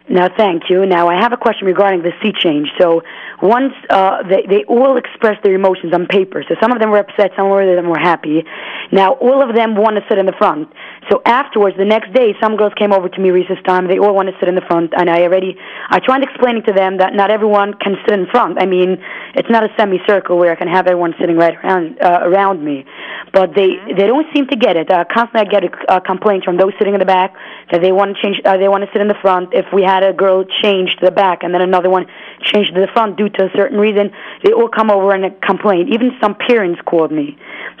Now, 0.08 0.28
thank 0.36 0.64
you. 0.68 0.84
Now, 0.84 1.08
I 1.08 1.14
have 1.14 1.32
a 1.32 1.36
question 1.36 1.66
regarding 1.66 2.02
the 2.02 2.12
seat 2.22 2.36
change. 2.36 2.68
So, 2.78 3.02
once 3.42 3.74
uh, 3.90 4.22
they 4.22 4.42
they 4.48 4.64
all 4.64 4.96
expressed 4.96 5.42
their 5.42 5.54
emotions 5.54 5.92
on 5.92 6.06
paper. 6.06 6.44
So 6.48 6.54
some 6.60 6.72
of 6.72 6.78
them 6.80 6.90
were 6.90 6.98
upset, 6.98 7.32
some 7.36 7.50
of 7.50 7.66
them 7.66 7.88
were 7.88 7.98
happy. 7.98 8.44
Now, 8.92 9.12
all 9.14 9.42
of 9.42 9.54
them 9.54 9.76
want 9.76 9.96
to 9.96 10.02
sit 10.08 10.18
in 10.18 10.26
the 10.26 10.32
front. 10.32 10.68
So 11.10 11.20
afterwards, 11.26 11.76
the 11.76 11.84
next 11.84 12.12
day, 12.14 12.34
some 12.40 12.56
girls 12.56 12.72
came 12.78 12.92
over 12.92 13.08
to 13.08 13.20
me 13.20 13.30
recess 13.30 13.58
time. 13.66 13.88
They 13.88 13.98
all 13.98 14.14
want 14.14 14.28
to 14.28 14.34
sit 14.40 14.48
in 14.48 14.54
the 14.54 14.62
front, 14.62 14.92
and 14.96 15.10
I 15.10 15.22
already 15.22 15.56
I 15.90 16.00
tried 16.00 16.22
explaining 16.22 16.62
to 16.64 16.72
them 16.72 16.98
that 16.98 17.14
not 17.14 17.30
everyone 17.30 17.74
can 17.74 17.96
sit 18.06 18.18
in 18.18 18.26
front. 18.26 18.62
I 18.62 18.66
mean, 18.66 18.96
it's 19.34 19.50
not 19.50 19.64
a 19.64 19.68
semicircle 19.76 20.38
where 20.38 20.52
I 20.52 20.56
can 20.56 20.68
have 20.68 20.86
everyone 20.86 21.14
sitting 21.20 21.36
right 21.36 21.56
around 21.62 22.00
uh, 22.00 22.20
around 22.22 22.64
me. 22.64 22.84
But 23.32 23.54
they 23.54 23.76
they 23.96 24.06
don't 24.06 24.26
seem 24.34 24.46
to 24.48 24.56
get 24.56 24.76
it. 24.76 24.90
Uh, 24.90 25.04
constantly, 25.12 25.40
I 25.40 25.60
get 25.60 25.64
a 25.88 26.00
complaint 26.00 26.44
from 26.44 26.56
those 26.56 26.72
sitting 26.78 26.94
in 26.94 27.00
the 27.00 27.06
back 27.06 27.34
that 27.72 27.82
they 27.82 27.92
want 27.92 28.16
to 28.16 28.22
change. 28.22 28.40
Uh, 28.44 28.56
they 28.56 28.68
want 28.68 28.84
to 28.84 28.90
sit 28.92 29.02
in 29.02 29.08
the 29.08 29.18
front. 29.20 29.52
If 29.52 29.66
we 29.72 29.82
had 29.94 30.02
a 30.02 30.12
girl 30.12 30.44
change 30.62 30.96
to 30.96 31.04
the 31.06 31.10
back 31.10 31.42
and 31.42 31.54
then 31.54 31.60
another 31.60 31.90
one 31.90 32.06
change 32.42 32.68
to 32.68 32.80
the 32.80 32.88
front 32.92 33.16
due 33.16 33.28
to 33.28 33.44
a 33.44 33.50
certain 33.56 33.78
reason, 33.78 34.12
they 34.42 34.52
all 34.52 34.68
come 34.68 34.90
over 34.90 35.14
and 35.14 35.40
complain. 35.40 35.92
Even 35.92 36.12
some 36.20 36.34
parents 36.34 36.80
called 36.84 37.12
me 37.12 37.38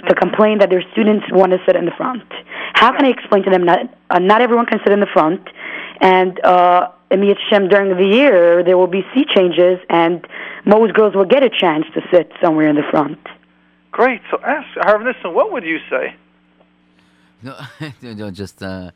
to 0.08 0.14
complain 0.14 0.58
that 0.58 0.70
their 0.70 0.82
students 0.92 1.26
want 1.30 1.52
to 1.52 1.58
sit 1.66 1.76
in 1.76 1.84
the 1.84 1.96
front. 1.96 2.24
How 2.74 2.92
can 2.96 3.04
I 3.04 3.10
explain 3.10 3.42
to 3.44 3.50
them 3.50 3.66
that 3.66 3.96
uh, 4.10 4.18
not 4.18 4.40
everyone 4.40 4.66
can 4.66 4.80
sit 4.84 4.92
in 4.92 5.00
the 5.00 5.12
front, 5.12 5.40
and 6.00 6.38
uh, 6.44 6.90
in 7.10 7.20
the 7.20 7.34
during 7.70 7.96
the 7.96 8.16
year 8.16 8.62
there 8.62 8.76
will 8.76 8.92
be 8.98 9.02
seat 9.14 9.28
changes, 9.34 9.78
and 9.88 10.26
most 10.66 10.94
girls 10.94 11.14
will 11.14 11.24
get 11.24 11.42
a 11.42 11.50
chance 11.50 11.84
to 11.94 12.00
sit 12.12 12.32
somewhere 12.42 12.68
in 12.68 12.76
the 12.76 12.88
front. 12.90 13.18
Great. 13.92 14.20
So 14.30 14.38
ask 14.42 14.66
Harvey, 14.80 15.12
what 15.22 15.52
would 15.52 15.64
you 15.64 15.78
say? 15.88 16.16
No, 17.42 17.54
no, 18.02 18.30
just 18.30 18.62
uh, 18.62 18.90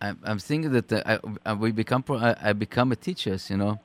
I'm, 0.00 0.18
I'm 0.24 0.38
thinking 0.38 0.72
that 0.72 0.92
uh, 0.92 1.02
I, 1.06 1.50
I, 1.50 1.52
we 1.54 1.72
become 1.72 2.02
pro- 2.02 2.18
I, 2.18 2.36
I 2.42 2.52
become 2.52 2.92
a 2.92 2.96
teachers, 2.96 3.50
you 3.50 3.56
know. 3.56 3.78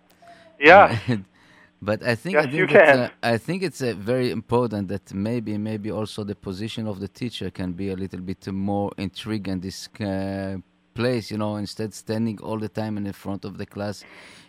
Yeah. 0.60 0.98
but 1.82 2.04
I 2.04 2.16
think 2.16 2.36
Yes, 2.36 2.46
I 2.46 2.48
think 2.52 2.70
can. 2.70 3.00
uh, 3.00 3.10
I 3.24 3.38
think 3.38 3.64
it's 3.64 3.82
uh, 3.82 3.94
very 3.98 4.32
important 4.32 4.88
that 4.90 5.14
maybe 5.14 5.58
maybe 5.58 5.92
also 5.92 6.24
the 6.24 6.36
position 6.36 6.88
of 6.88 7.00
the 7.00 7.08
teacher 7.08 7.50
can 7.52 7.74
be 7.74 7.90
a 7.90 7.96
little 7.96 8.22
bit 8.22 8.48
more 8.48 8.92
intriguing 8.98 9.60
this 9.60 9.90
uh, 10.00 10.58
place, 10.96 11.30
you 11.30 11.38
know, 11.38 11.58
instead 11.58 11.94
standing 11.94 12.40
all 12.42 12.58
the 12.58 12.70
time 12.70 12.98
in 12.98 13.04
the 13.04 13.14
front 13.14 13.46
of 13.46 13.58
the 13.60 13.66
class, 13.66 14.04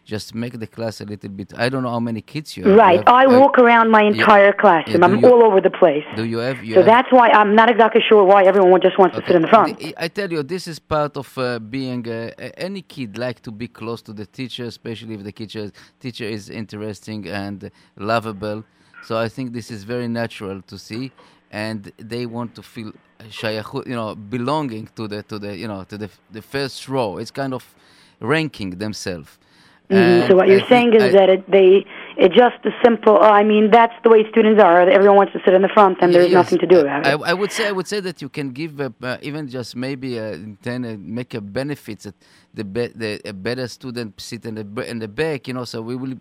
just 0.05 0.35
make 0.35 0.55
the 0.65 0.67
class 0.76 1.00
a 1.00 1.05
little 1.05 1.29
bit. 1.29 1.53
I 1.57 1.69
don't 1.69 1.83
know 1.83 1.91
how 1.91 2.05
many 2.11 2.23
kids 2.23 2.57
you 2.57 2.62
have. 2.62 2.73
You 2.73 2.79
Right. 2.79 2.99
have- 3.00 3.09
I 3.23 3.25
uh, 3.26 3.41
walk 3.41 3.59
around 3.59 3.91
my 3.91 4.03
entire 4.05 4.53
classroom. 4.53 5.00
Yeah, 5.00 5.07
I'm 5.07 5.19
you- 5.19 5.29
all 5.29 5.43
over 5.49 5.61
the 5.61 5.75
place. 5.83 6.05
Do 6.15 6.25
you 6.25 6.38
have? 6.38 6.59
You 6.65 6.75
So 6.75 6.81
have, 6.81 6.87
that's 6.95 7.11
why 7.19 7.26
I'm 7.31 7.53
not 7.61 7.69
exactly 7.75 8.03
sure 8.09 8.23
why 8.33 8.41
everyone 8.45 8.81
just 8.81 8.97
wants 9.00 9.17
to 9.17 9.23
sit 9.26 9.35
in 9.38 9.43
the 9.43 9.49
front. 9.49 9.76
I- 9.83 9.95
I 10.05 10.09
tell 10.19 10.31
you, 10.33 10.43
this 10.45 10.65
is 10.73 10.79
part 10.79 11.17
of 11.23 11.29
uh, 11.37 11.59
being 11.59 12.03
uh, 12.09 12.31
any 12.69 12.83
kid 12.95 13.19
like 13.19 13.38
to 13.47 13.50
be 13.50 13.67
close 13.81 14.00
to 14.09 14.12
the 14.21 14.26
teacher, 14.38 14.65
especially 14.75 15.15
if 15.19 15.23
the 15.29 15.33
teacher 15.41 15.65
teacher 16.05 16.25
is 16.37 16.49
interesting 16.62 17.21
and 17.43 17.59
lovable. 18.12 18.59
So 19.09 19.12
I 19.26 19.29
think 19.35 19.47
this 19.59 19.69
is 19.76 19.81
very 19.95 20.09
natural 20.23 20.59
to 20.71 20.76
see, 20.88 21.05
and 21.64 21.80
they 22.12 22.25
want 22.36 22.50
to 22.58 22.62
feel 22.62 22.92
shayachut, 23.40 23.84
you 23.86 23.96
know, 24.00 24.14
belonging 24.36 24.86
to 24.98 25.02
the 25.12 25.22
to 25.30 25.36
the 25.44 25.52
you 25.62 25.68
know 25.72 25.80
to 25.90 25.96
the 26.02 26.08
the 26.36 26.42
first 26.54 26.78
row. 26.94 27.10
It's 27.20 27.34
kind 27.42 27.54
of 27.58 27.64
ranking 28.34 28.70
themselves. 28.84 29.30
Mhm. 29.90 30.18
So 30.26 30.34
what 30.38 30.48
you're 30.48 30.66
think 30.70 30.70
saying 30.72 30.92
is 31.00 31.06
I- 31.06 31.16
that 31.18 31.28
it, 31.34 31.42
they 31.56 31.70
it 32.25 32.30
just 32.42 32.58
a 32.70 32.72
simple. 32.84 33.16
I 33.40 33.42
mean, 33.52 33.64
that's 33.70 33.96
the 34.04 34.10
way 34.14 34.20
students 34.34 34.60
are. 34.62 34.78
Everyone 34.98 35.16
wants 35.22 35.32
to 35.36 35.40
sit 35.44 35.54
in 35.58 35.62
the 35.62 35.72
front, 35.76 35.96
and 36.02 36.08
there's 36.14 36.32
Yes, 36.32 36.40
nothing 36.40 36.58
to 36.64 36.66
do 36.75 36.78
about 36.80 37.02
I, 37.04 37.12
it. 37.12 37.18
I 37.30 37.34
would 37.34 37.52
say 37.52 37.68
I 37.68 37.72
would 37.72 37.86
say 37.88 38.00
that 38.00 38.20
you 38.22 38.28
can 38.28 38.50
give 38.50 38.80
uh, 38.80 38.90
uh, 39.02 39.16
even 39.22 39.48
just 39.48 39.76
maybe 39.76 40.18
uh, 40.18 40.36
then 40.62 40.84
uh, 40.84 40.96
make 40.98 41.34
a 41.34 41.40
benefits 41.40 42.04
that 42.04 42.14
the 42.54 42.64
be- 42.64 42.94
the 43.02 43.20
a 43.25 43.32
better 43.32 43.66
student 43.68 44.20
sit 44.20 44.44
in 44.44 44.54
the 44.56 44.90
in 44.92 44.98
the 44.98 45.08
back, 45.08 45.48
you 45.48 45.54
know. 45.54 45.64
So 45.64 45.80
we 45.82 45.96
will 45.96 46.14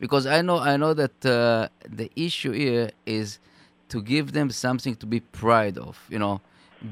because 0.00 0.26
I 0.26 0.42
know 0.42 0.58
I 0.58 0.76
know 0.76 0.92
that 0.94 1.16
uh, 1.24 1.68
the 1.88 2.10
issue 2.16 2.52
here 2.52 2.90
is 3.06 3.38
to 3.88 4.02
give 4.02 4.32
them 4.32 4.50
something 4.50 4.96
to 4.96 5.06
be 5.06 5.20
proud 5.20 5.78
of, 5.78 5.98
you 6.08 6.18
know, 6.18 6.40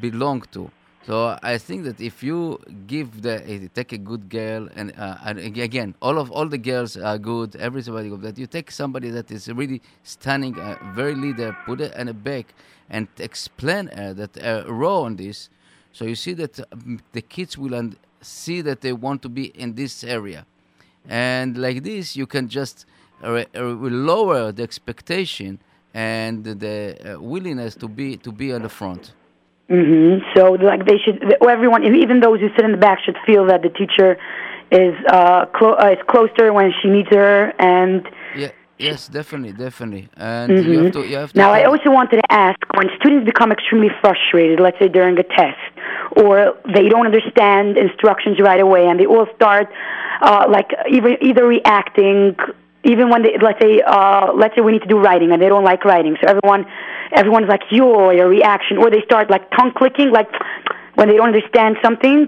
belong 0.01 0.43
to. 0.53 0.71
So 1.07 1.39
I 1.43 1.59
think 1.59 1.85
that 1.85 2.01
if 2.01 2.23
you 2.23 2.59
give 2.87 3.21
the 3.21 3.47
eh, 3.47 3.69
take 3.75 3.93
a 3.93 3.99
good 3.99 4.31
girl 4.31 4.71
and, 4.75 4.95
uh, 4.97 5.19
and 5.27 5.39
again 5.39 5.95
all 6.01 6.19
of 6.19 6.31
all 6.31 6.47
the 6.47 6.57
girls 6.57 6.97
are 6.97 7.19
good, 7.19 7.57
everybody 7.57 8.09
good. 8.09 8.23
That 8.23 8.39
you 8.39 8.47
take 8.47 8.71
somebody 8.71 9.11
that 9.11 9.31
is 9.31 9.49
really 9.49 9.83
stunning, 10.03 10.59
uh, 10.59 10.79
very 10.95 11.15
leader, 11.15 11.55
put 11.67 11.83
it 11.83 11.95
in 11.95 12.09
a 12.09 12.15
back 12.15 12.55
and 12.89 13.07
explain 13.19 13.89
her 13.89 14.15
that 14.15 14.39
a 14.39 14.65
role 14.67 15.05
on 15.05 15.17
this. 15.17 15.51
So 15.93 16.07
you 16.07 16.15
see 16.15 16.33
that 16.35 16.59
um, 16.73 17.01
the 17.13 17.21
kids 17.21 17.59
will 17.59 17.75
un- 17.75 17.97
see 18.23 18.63
that 18.63 18.81
they 18.81 18.95
want 18.95 19.21
to 19.23 19.29
be 19.29 19.47
in 19.49 19.75
this 19.75 20.03
area, 20.05 20.47
and 21.07 21.59
like 21.59 21.83
this 21.83 22.17
you 22.17 22.27
can 22.27 22.49
just 22.49 22.87
uh, 23.23 23.45
uh, 23.55 23.61
lower 23.61 24.53
the 24.53 24.63
expectation 24.63 25.61
and 25.95 26.45
the 26.45 27.15
uh, 27.15 27.21
willingness 27.21 27.75
to 27.77 27.89
be 27.89 28.17
to 28.19 28.33
be 28.33 28.53
on 28.53 28.63
the 28.63 28.69
front. 28.69 29.13
hmm 29.69 30.19
So, 30.35 30.53
like, 30.53 30.85
they 30.87 30.99
should. 30.99 31.37
Everyone, 31.49 31.85
even 31.85 32.21
those 32.21 32.41
who 32.41 32.49
sit 32.57 32.65
in 32.65 32.73
the 32.73 32.83
back, 32.89 32.99
should 33.05 33.17
feel 33.25 33.47
that 33.47 33.63
the 33.63 33.71
teacher 33.71 34.19
is 34.71 34.95
uh, 35.09 35.47
clo- 35.57 35.79
uh, 35.79 35.93
is 35.97 36.03
close 36.09 36.31
to 36.37 36.45
her 36.45 36.53
when 36.53 36.73
she 36.83 36.89
needs 36.91 37.09
her, 37.11 37.53
and 37.59 38.07
Yeah. 38.37 38.51
Yes, 38.77 39.07
definitely, 39.07 39.53
definitely, 39.53 40.09
and 40.17 40.51
you 40.67 40.79
have 40.83 40.93
to. 40.95 41.07
You 41.07 41.17
have 41.17 41.33
to. 41.33 41.39
Now, 41.39 41.53
I 41.53 41.63
also 41.63 41.91
wanted 41.93 42.17
to 42.23 42.33
ask 42.33 42.59
when 42.77 42.89
students 42.99 43.25
become 43.25 43.53
extremely 43.53 43.89
frustrated, 44.01 44.59
let's 44.59 44.77
say 44.81 44.89
during 44.89 45.17
a 45.17 45.23
test, 45.23 45.63
or 46.17 46.59
they 46.75 46.89
don't 46.89 47.07
understand 47.07 47.79
instructions 47.79 48.41
right 48.41 48.61
away, 48.61 48.89
and 48.89 48.99
they 48.99 49.07
all 49.07 49.29
start 49.37 49.69
uh, 50.21 50.47
like 50.51 50.71
either 50.91 51.17
either 51.21 51.47
reacting, 51.47 52.37
even 52.85 53.09
when 53.11 53.23
they 53.23 53.37
let's 53.41 53.61
say 53.61 53.81
uh, 53.87 54.33
let's 54.33 54.55
say 54.55 54.61
we 54.61 54.73
need 54.73 54.83
to 54.83 54.89
do 54.89 54.99
writing 54.99 55.33
and 55.33 55.41
they 55.43 55.49
don't 55.49 55.65
like 55.65 55.85
writing, 55.85 56.17
so 56.21 56.29
everyone 56.29 56.67
everyone's 57.13 57.49
like 57.49 57.63
yo 57.71 57.87
or 57.87 58.29
reaction, 58.29 58.79
or 58.79 58.91
they 58.91 59.03
start 59.03 59.31
like 59.31 59.51
tongue 59.57 59.73
clicking, 59.77 60.11
like 60.11 60.29
when 60.95 61.09
they 61.09 61.17
don't 61.17 61.29
understand 61.35 61.77
something. 61.83 62.27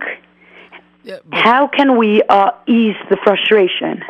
Yeah, 1.04 1.18
How 1.32 1.68
can 1.68 1.96
we 1.98 2.22
uh, 2.28 2.50
ease 2.66 2.96
the 3.10 3.16
frustration? 3.22 4.02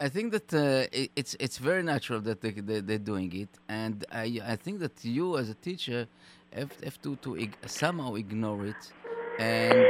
I 0.00 0.08
think 0.08 0.32
that 0.32 0.52
uh, 0.54 0.88
it, 1.00 1.10
it's 1.14 1.36
it's 1.38 1.58
very 1.58 1.82
natural 1.82 2.20
that 2.22 2.40
they, 2.40 2.50
they 2.50 2.80
they're 2.80 3.06
doing 3.12 3.30
it, 3.44 3.50
and 3.68 4.04
I 4.10 4.40
I 4.54 4.56
think 4.56 4.80
that 4.80 5.04
you 5.04 5.36
as 5.36 5.50
a 5.50 5.54
teacher 5.54 6.08
have, 6.52 6.72
have 6.82 7.00
to 7.02 7.16
to 7.16 7.36
ig- 7.36 7.58
somehow 7.66 8.14
ignore 8.14 8.64
it, 8.66 8.82
and 9.38 9.86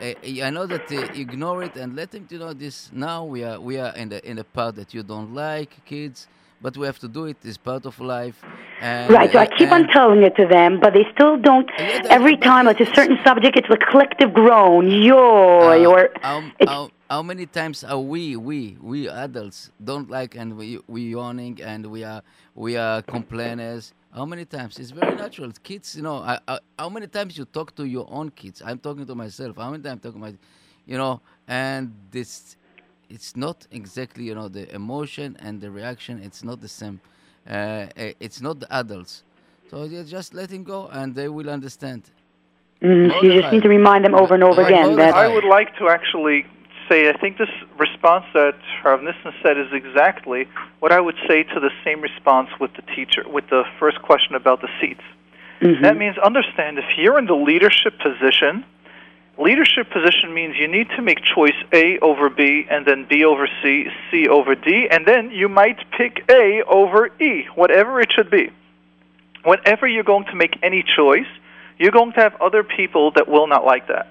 I 0.00 0.50
know 0.50 0.66
that 0.66 0.90
uh, 0.90 1.06
ignore 1.14 1.62
it 1.62 1.76
and 1.76 1.94
let 1.96 2.10
them 2.10 2.26
to 2.26 2.38
know 2.38 2.52
this. 2.52 2.90
Now 2.92 3.24
we 3.24 3.44
are 3.44 3.60
we 3.60 3.78
are 3.78 3.94
in 3.96 4.08
the 4.08 4.28
in 4.28 4.36
the 4.36 4.44
part 4.44 4.74
that 4.76 4.92
you 4.92 5.02
don't 5.02 5.34
like, 5.34 5.84
kids, 5.84 6.26
but 6.60 6.76
we 6.76 6.86
have 6.86 6.98
to 7.00 7.08
do 7.08 7.26
it. 7.26 7.36
It's 7.44 7.56
part 7.56 7.86
of 7.86 7.98
life. 8.00 8.42
And, 8.80 9.10
Right, 9.12 9.30
so 9.32 9.38
I 9.38 9.44
uh, 9.44 9.56
keep 9.56 9.70
on 9.70 9.86
telling 9.88 10.22
it 10.22 10.34
to 10.36 10.46
them, 10.46 10.80
but 10.80 10.92
they 10.94 11.06
still 11.14 11.36
don't. 11.38 11.70
Yeah, 11.78 12.02
Every 12.10 12.36
time 12.36 12.66
it's 12.68 12.80
a 12.80 12.92
certain 12.94 13.18
subject, 13.24 13.56
it's 13.56 13.68
a 13.70 13.76
collective 13.76 14.34
groan, 14.34 14.90
yoy, 14.90 15.84
Uh, 15.84 15.90
or 15.90 16.10
how, 16.20 16.42
how, 16.66 16.90
how 17.08 17.22
many 17.22 17.46
times 17.46 17.84
are 17.84 17.98
we 18.00 18.36
we 18.36 18.76
we 18.80 19.08
adults 19.08 19.70
don't 19.82 20.10
like 20.10 20.34
and 20.34 20.56
we 20.56 20.80
we 20.88 21.02
yawning 21.10 21.60
and 21.62 21.86
we 21.86 22.02
are 22.04 22.22
we 22.54 22.76
are 22.76 23.00
complainers 23.16 23.92
how 24.14 24.24
many 24.24 24.44
times? 24.44 24.78
It's 24.78 24.90
very 24.90 25.14
natural. 25.16 25.50
Kids 25.62 25.96
you 25.96 26.02
know 26.02 26.16
I, 26.16 26.38
I, 26.46 26.58
how 26.78 26.88
many 26.88 27.06
times 27.06 27.36
you 27.36 27.44
talk 27.44 27.74
to 27.76 27.84
your 27.84 28.06
own 28.10 28.30
kids? 28.30 28.62
I'm 28.64 28.78
talking 28.78 29.06
to 29.06 29.14
myself. 29.14 29.56
How 29.56 29.70
many 29.70 29.82
times 29.82 29.94
I'm 29.94 30.00
talking 30.00 30.20
my 30.20 30.34
you 30.86 30.96
know 30.96 31.20
and 31.48 31.92
this 32.10 32.56
it's 33.10 33.36
not 33.36 33.66
exactly 33.70 34.24
you 34.24 34.34
know 34.34 34.48
the 34.48 34.72
emotion 34.74 35.36
and 35.40 35.60
the 35.60 35.70
reaction. 35.70 36.22
It's 36.22 36.44
not 36.44 36.60
the 36.60 36.68
same 36.68 37.00
uh, 37.48 37.86
eh, 37.96 38.12
it's 38.20 38.40
not 38.40 38.60
the 38.60 38.72
adults. 38.74 39.22
So 39.70 39.84
you 39.84 40.04
just 40.04 40.34
let 40.34 40.50
him 40.50 40.62
go 40.62 40.88
and 40.92 41.14
they 41.14 41.28
will 41.28 41.50
understand. 41.50 42.02
Mm, 42.82 43.22
you 43.22 43.40
just 43.40 43.52
need 43.52 43.62
to 43.62 43.68
remind 43.68 44.04
them 44.04 44.14
over 44.14 44.34
and 44.34 44.44
over 44.44 44.62
Right, 44.62 44.70
again 44.70 44.88
Mordechai. 44.88 45.10
that 45.10 45.14
I 45.14 45.34
would 45.34 45.44
like 45.44 45.76
to 45.78 45.88
actually 45.88 46.46
say 46.88 47.08
I 47.08 47.12
think 47.12 47.38
this 47.38 47.50
response 47.78 48.24
that 48.34 48.56
Rav 48.84 49.02
Nissen 49.02 49.32
said 49.42 49.58
is 49.58 49.72
exactly 49.72 50.48
what 50.80 50.92
I 50.92 51.00
would 51.00 51.16
say 51.28 51.42
to 51.42 51.60
the 51.60 51.70
same 51.84 52.00
response 52.00 52.50
with 52.60 52.72
the 52.74 52.82
teacher, 52.94 53.24
with 53.28 53.48
the 53.48 53.64
first 53.78 54.00
question 54.02 54.34
about 54.34 54.60
the 54.60 54.68
seats. 54.80 55.02
mhm. 55.60 55.82
That 55.82 55.96
means 55.96 56.18
understand 56.18 56.78
if 56.78 56.84
you're 56.96 57.18
in 57.18 57.26
the 57.26 57.34
leadership 57.36 57.98
position, 57.98 58.64
leadership 59.38 59.90
position 59.90 60.34
means 60.34 60.56
you 60.56 60.68
need 60.68 60.88
to 60.96 61.02
make 61.02 61.20
choice 61.22 61.58
A 61.72 61.98
over 62.00 62.28
B 62.28 62.66
and 62.70 62.86
then 62.86 63.04
B 63.08 63.24
over 63.24 63.48
C, 63.62 63.88
C 64.10 64.28
over 64.28 64.54
D, 64.54 64.88
and 64.90 65.06
then 65.06 65.30
you 65.30 65.48
might 65.48 65.78
pick 65.92 66.24
A 66.30 66.62
over 66.64 67.10
E, 67.20 67.46
whatever 67.54 68.00
it 68.00 68.12
should 68.12 68.30
be. 68.30 68.50
Whenever 69.44 69.86
you're 69.86 70.04
going 70.04 70.24
to 70.26 70.36
make 70.36 70.58
any 70.62 70.82
choice, 70.82 71.26
you're 71.78 71.92
going 71.92 72.12
to 72.12 72.20
have 72.20 72.34
other 72.40 72.62
people 72.62 73.10
that 73.12 73.28
will 73.28 73.46
not 73.46 73.64
like 73.64 73.88
that. 73.88 74.08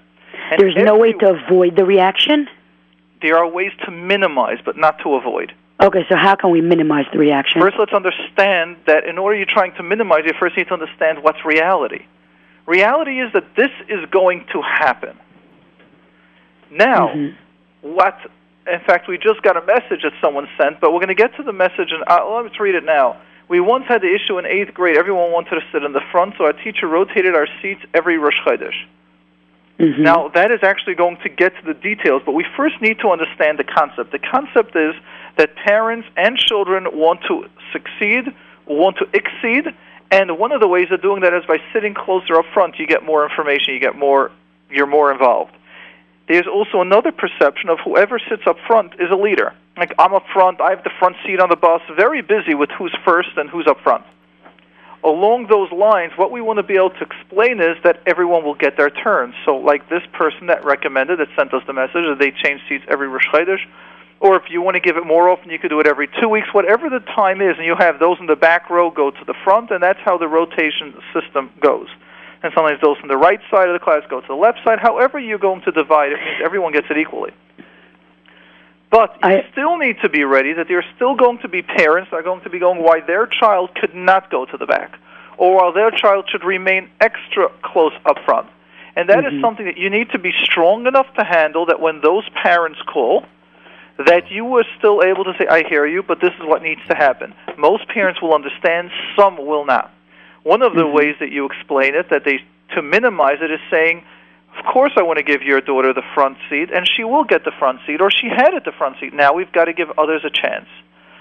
And 0.51 0.59
there's 0.59 0.75
no 0.75 0.97
way 0.97 1.13
to 1.13 1.29
avoid 1.31 1.75
the 1.75 1.85
reaction. 1.85 2.47
There 3.23 3.37
are 3.37 3.47
ways 3.47 3.71
to 3.85 3.91
minimize, 3.91 4.59
but 4.63 4.77
not 4.77 4.99
to 4.99 5.15
avoid. 5.15 5.53
Okay, 5.81 6.05
so 6.07 6.15
how 6.15 6.35
can 6.35 6.51
we 6.51 6.61
minimize 6.61 7.05
the 7.11 7.17
reaction? 7.17 7.59
First, 7.59 7.77
let's 7.79 7.93
understand 7.93 8.77
that 8.85 9.05
in 9.05 9.17
order 9.17 9.35
you're 9.35 9.45
trying 9.45 9.73
to 9.75 9.83
minimize, 9.83 10.21
you 10.25 10.33
first 10.39 10.55
need 10.55 10.67
to 10.67 10.73
understand 10.73 11.23
what's 11.23 11.43
reality. 11.43 12.05
Reality 12.67 13.19
is 13.19 13.33
that 13.33 13.55
this 13.55 13.71
is 13.89 14.05
going 14.11 14.45
to 14.53 14.61
happen. 14.61 15.17
Now, 16.69 17.07
Mhm. 17.09 17.35
what? 17.81 18.17
In 18.71 18.79
fact, 18.79 19.07
we 19.07 19.17
just 19.17 19.41
got 19.41 19.57
a 19.57 19.65
message 19.65 20.03
that 20.03 20.13
someone 20.21 20.47
sent, 20.57 20.79
but 20.79 20.93
we're 20.93 20.99
going 20.99 21.09
to 21.09 21.15
get 21.15 21.35
to 21.35 21.43
the 21.43 21.51
message, 21.51 21.91
and 21.91 22.03
uh, 22.07 22.25
let's 22.29 22.59
read 22.59 22.75
it 22.75 22.85
now. 22.85 23.17
We 23.49 23.59
once 23.59 23.85
had 23.87 24.01
the 24.01 24.13
issue 24.13 24.37
in 24.37 24.45
eighth 24.45 24.73
grade. 24.73 24.97
Everyone 24.97 25.31
wanted 25.31 25.55
to 25.55 25.61
sit 25.71 25.83
in 25.83 25.91
the 25.91 26.01
front, 26.11 26.35
so 26.37 26.45
our 26.45 26.53
teacher 26.53 26.87
rotated 26.87 27.35
our 27.35 27.47
seats 27.61 27.81
every 27.93 28.17
Rosh 28.17 28.39
Chodesh. 28.45 28.85
Mhm. 29.83 29.99
Now, 29.99 30.29
that 30.29 30.51
is 30.51 30.63
actually 30.63 30.95
going 30.95 31.17
to 31.17 31.29
get 31.29 31.55
to 31.57 31.65
the 31.65 31.73
details, 31.73 32.21
but 32.25 32.31
we 32.31 32.45
first 32.55 32.81
need 32.81 32.99
to 32.99 33.09
understand 33.09 33.59
the 33.59 33.65
concept. 33.65 34.11
The 34.11 34.19
concept 34.19 34.75
is 34.75 34.95
that 35.35 35.55
parents 35.55 36.07
and 36.15 36.37
children 36.37 36.87
want 36.93 37.21
to 37.27 37.45
succeed, 37.73 38.33
want 38.65 38.97
to 38.97 39.07
exceed, 39.13 39.73
and 40.09 40.37
one 40.37 40.51
of 40.51 40.61
the 40.61 40.67
ways 40.67 40.87
of 40.91 41.01
doing 41.01 41.21
that 41.21 41.33
is 41.33 41.43
by 41.45 41.59
sitting 41.73 41.93
closer 41.93 42.35
up 42.35 42.45
front. 42.53 42.79
You 42.79 42.87
get 42.87 43.03
more 43.03 43.23
information, 43.23 43.73
you 43.73 43.79
get 43.79 43.97
more, 43.97 44.31
you're 44.69 44.87
more 44.87 45.11
involved. 45.11 45.53
There's 46.27 46.47
also 46.47 46.79
another 46.79 47.11
perception 47.11 47.69
of 47.69 47.79
whoever 47.81 48.19
sits 48.19 48.43
up 48.47 48.57
front 48.65 48.93
is 48.99 49.11
a 49.11 49.15
leader. 49.15 49.53
Like, 49.75 49.93
I'm 49.99 50.13
up 50.13 50.27
front, 50.31 50.61
I 50.61 50.69
have 50.69 50.83
the 50.83 50.91
front 50.99 51.17
seat 51.25 51.41
on 51.41 51.49
the 51.49 51.57
bus, 51.57 51.81
very 51.97 52.21
busy 52.21 52.53
with 52.53 52.69
who's 52.71 52.95
first 53.03 53.35
and 53.35 53.49
who's 53.49 53.67
up 53.67 53.81
front 53.81 54.05
along 55.03 55.47
those 55.47 55.71
lines, 55.71 56.13
what 56.15 56.31
we 56.31 56.41
want 56.41 56.57
to 56.57 56.63
be 56.63 56.75
able 56.75 56.91
to 56.91 57.03
explain 57.03 57.59
is 57.59 57.77
that 57.83 58.01
everyone 58.05 58.43
will 58.43 58.55
get 58.55 58.77
their 58.77 58.89
turn. 58.89 59.33
So, 59.45 59.57
like 59.57 59.89
this 59.89 60.03
person 60.13 60.47
that 60.47 60.63
recommended, 60.63 61.19
that 61.19 61.27
sent 61.35 61.53
us 61.53 61.63
the 61.67 61.73
message 61.73 62.05
that 62.07 62.17
they 62.19 62.31
change 62.31 62.61
seats 62.67 62.85
every 62.87 63.07
Rosh 63.07 63.27
Chodesh, 63.27 63.65
or 64.19 64.37
if 64.37 64.49
you 64.49 64.61
want 64.61 64.75
to 64.75 64.79
give 64.79 64.95
it 64.95 65.05
more 65.05 65.29
often, 65.29 65.49
you 65.49 65.59
could 65.59 65.69
do 65.69 65.79
it 65.81 65.87
every 65.87 66.07
two 66.21 66.29
weeks, 66.29 66.47
whatever 66.53 66.89
the 66.89 66.99
time 66.99 67.41
is, 67.41 67.57
and 67.57 67.65
you 67.65 67.75
have 67.75 67.99
those 67.99 68.17
in 68.19 68.25
the 68.25 68.35
back 68.35 68.69
row 68.69 68.89
go 68.89 69.11
to 69.11 69.25
the 69.25 69.33
front, 69.43 69.69
and 69.71 69.83
that's 69.83 69.99
how 69.99 70.17
the 70.17 70.27
rotation 70.27 70.93
system 71.13 71.51
goes. 71.59 71.87
and 72.41 72.51
sometimes 72.53 72.79
those 72.81 72.97
from 72.97 73.09
the 73.09 73.17
right 73.17 73.39
side 73.49 73.69
of 73.69 73.73
the 73.73 73.83
class 73.83 74.03
go 74.09 74.19
to 74.19 74.27
the 74.27 74.35
left 74.35 74.59
side. 74.63 74.79
However, 74.79 75.17
you're 75.19 75.37
going 75.37 75.61
to 75.61 75.71
divide 75.71 76.11
it 76.11 76.19
means 76.19 76.41
everyone 76.43 76.73
gets 76.73 76.87
it 76.89 76.97
equally. 76.97 77.31
But 78.93 79.15
you 79.23 79.29
I- 79.37 79.45
still 79.51 79.77
need 79.79 79.99
to 80.03 80.09
be 80.09 80.23
ready 80.23 80.53
that 80.53 80.67
there 80.67 80.77
are 80.77 80.85
still 80.95 81.15
going 81.15 81.39
to 81.39 81.47
be 81.47 81.63
parents 81.63 82.11
that 82.11 82.17
are 82.17 82.21
going 82.21 82.41
to 82.41 82.49
be 82.51 82.59
going 82.59 82.83
why 82.83 82.99
their 82.99 83.25
child 83.25 83.73
could 83.73 83.95
not 83.95 84.29
go 84.29 84.45
to 84.45 84.55
the 84.55 84.67
back, 84.67 84.91
or 85.35 85.55
why 85.55 85.71
their 85.73 85.89
child 85.89 86.29
should 86.29 86.43
remain 86.43 86.91
extra 87.01 87.49
close 87.63 87.93
up 88.05 88.19
front. 88.23 88.47
And 88.95 89.09
that 89.09 89.25
is 89.25 89.33
Mhm. 89.33 89.41
something 89.41 89.65
that 89.65 89.79
you 89.79 89.89
need 89.89 90.11
to 90.11 90.19
be 90.19 90.31
strong 90.43 90.85
enough 90.85 91.11
to 91.15 91.23
handle 91.23 91.65
that 91.65 91.79
when 91.79 92.01
those 92.01 92.29
parents 92.43 92.79
call, 92.83 93.25
that 93.97 94.29
you 94.29 94.45
were 94.45 94.65
still 94.77 95.01
able 95.01 95.23
to 95.23 95.33
say, 95.39 95.47
I 95.47 95.63
hear 95.63 95.87
you, 95.87 96.03
but 96.03 96.19
this 96.19 96.33
is 96.39 96.45
what 96.45 96.61
needs 96.61 96.85
to 96.87 96.95
happen. 96.95 97.33
Most 97.57 97.87
parents 97.87 98.21
will 98.21 98.35
understand, 98.35 98.91
some 99.15 99.37
will 99.37 99.65
not. 99.65 99.89
One 100.43 100.61
of 100.61 100.75
the 100.75 100.85
Mhm. 100.85 100.91
ways 100.93 101.15
that 101.17 101.31
you 101.31 101.45
explain 101.45 101.95
it, 101.95 102.09
that 102.09 102.25
they 102.25 102.43
to 102.75 102.83
minimize 102.83 103.41
it, 103.41 103.49
is 103.49 103.59
saying, 103.71 104.03
"Of 104.57 104.65
course, 104.65 104.93
I 104.95 105.01
want 105.01 105.17
to 105.17 105.23
give 105.23 105.41
your 105.41 105.61
daughter 105.61 105.93
the 105.93 106.03
front 106.13 106.37
seat, 106.49 106.69
and 106.71 106.87
she 106.87 107.03
will 107.03 107.23
get 107.23 107.43
the 107.43 107.51
front 107.51 107.79
seat, 107.85 108.01
or 108.01 108.11
she 108.11 108.29
had 108.29 108.53
it 108.53 108.65
the 108.65 108.71
front 108.71 108.99
seat. 108.99 109.13
Now 109.13 109.33
we've 109.33 109.51
got 109.51 109.65
to 109.65 109.73
give 109.73 109.91
others 109.97 110.23
a 110.23 110.29
chance." 110.29 110.67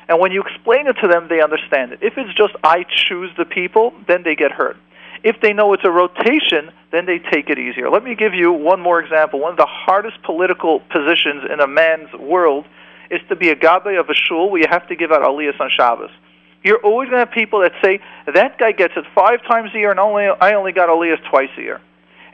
And 0.08 0.18
when 0.18 0.32
you 0.32 0.42
explain 0.42 0.88
it 0.88 0.96
to 1.00 1.08
them, 1.08 1.28
they 1.28 1.40
understand 1.40 1.92
it. 1.92 2.00
If 2.02 2.18
it's 2.18 2.34
just 2.34 2.54
"I 2.64 2.84
choose 2.84 3.30
the 3.36 3.44
people," 3.44 3.94
then 4.06 4.22
they 4.24 4.34
get 4.34 4.52
hurt. 4.52 4.76
If 5.22 5.40
they 5.40 5.52
know 5.52 5.72
it's 5.72 5.84
a 5.84 5.90
rotation, 5.90 6.72
then 6.90 7.06
they 7.06 7.20
take 7.20 7.48
it 7.48 7.58
easier. 7.58 7.88
Let 7.88 8.02
me 8.02 8.16
give 8.16 8.34
you 8.34 8.52
one 8.52 8.80
more 8.80 8.98
example. 9.00 9.38
One 9.38 9.52
of 9.52 9.56
the 9.56 9.66
hardest 9.66 10.20
political 10.22 10.80
positions 10.80 11.44
in 11.50 11.60
a 11.60 11.66
man's 11.66 12.12
world 12.14 12.66
is 13.08 13.20
to 13.28 13.36
be 13.36 13.50
a 13.50 13.54
gabbai 13.56 14.00
of 14.00 14.10
a 14.10 14.14
shul 14.14 14.50
where 14.50 14.60
you 14.60 14.66
have 14.68 14.88
to 14.88 14.96
give 14.96 15.12
out 15.12 15.22
aliyahs 15.22 15.60
on 15.60 15.70
Shabbos. 15.70 16.10
You're 16.64 16.78
always 16.78 17.08
going 17.08 17.20
to 17.20 17.26
have 17.26 17.34
people 17.34 17.60
that 17.60 17.72
say, 17.82 18.00
that 18.26 18.58
guy 18.58 18.72
gets 18.72 18.94
it 18.96 19.04
five 19.14 19.42
times 19.42 19.70
a 19.74 19.78
year 19.78 19.90
and 19.90 20.00
only, 20.00 20.26
I 20.26 20.54
only 20.54 20.72
got 20.72 20.88
aliyahs 20.88 21.22
twice 21.30 21.50
a 21.56 21.60
year. 21.60 21.80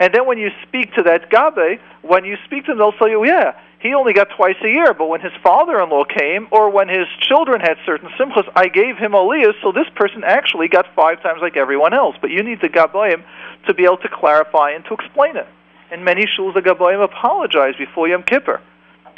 And 0.00 0.14
then 0.14 0.26
when 0.26 0.38
you 0.38 0.50
speak 0.62 0.94
to 0.94 1.02
that 1.04 1.30
gabbai, 1.30 1.80
when 2.02 2.24
you 2.24 2.36
speak 2.44 2.66
to 2.66 2.72
them, 2.72 2.78
they'll 2.78 2.92
tell 2.92 3.08
you, 3.08 3.24
yeah, 3.24 3.58
he 3.80 3.94
only 3.94 4.12
got 4.12 4.28
twice 4.36 4.56
a 4.62 4.68
year, 4.68 4.92
but 4.92 5.08
when 5.08 5.20
his 5.20 5.32
father-in-law 5.42 6.04
came 6.04 6.48
or 6.50 6.70
when 6.70 6.88
his 6.88 7.06
children 7.20 7.60
had 7.60 7.76
certain 7.86 8.08
simchas, 8.18 8.48
I 8.56 8.68
gave 8.68 8.96
him 8.96 9.12
aliyahs, 9.12 9.54
so 9.62 9.70
this 9.70 9.88
person 9.94 10.24
actually 10.24 10.68
got 10.68 10.86
five 10.96 11.22
times 11.22 11.40
like 11.40 11.56
everyone 11.56 11.94
else. 11.94 12.16
But 12.20 12.30
you 12.30 12.42
need 12.42 12.60
the 12.60 12.68
gabbayim 12.68 13.22
to 13.66 13.74
be 13.74 13.84
able 13.84 13.98
to 13.98 14.08
clarify 14.08 14.72
and 14.72 14.84
to 14.86 14.94
explain 14.94 15.36
it. 15.36 15.46
And 15.90 16.04
many 16.04 16.26
shuls, 16.26 16.54
the 16.54 16.60
gabbayim 16.60 17.02
apologize 17.02 17.74
before 17.76 18.08
Yom 18.08 18.22
Kippur. 18.24 18.60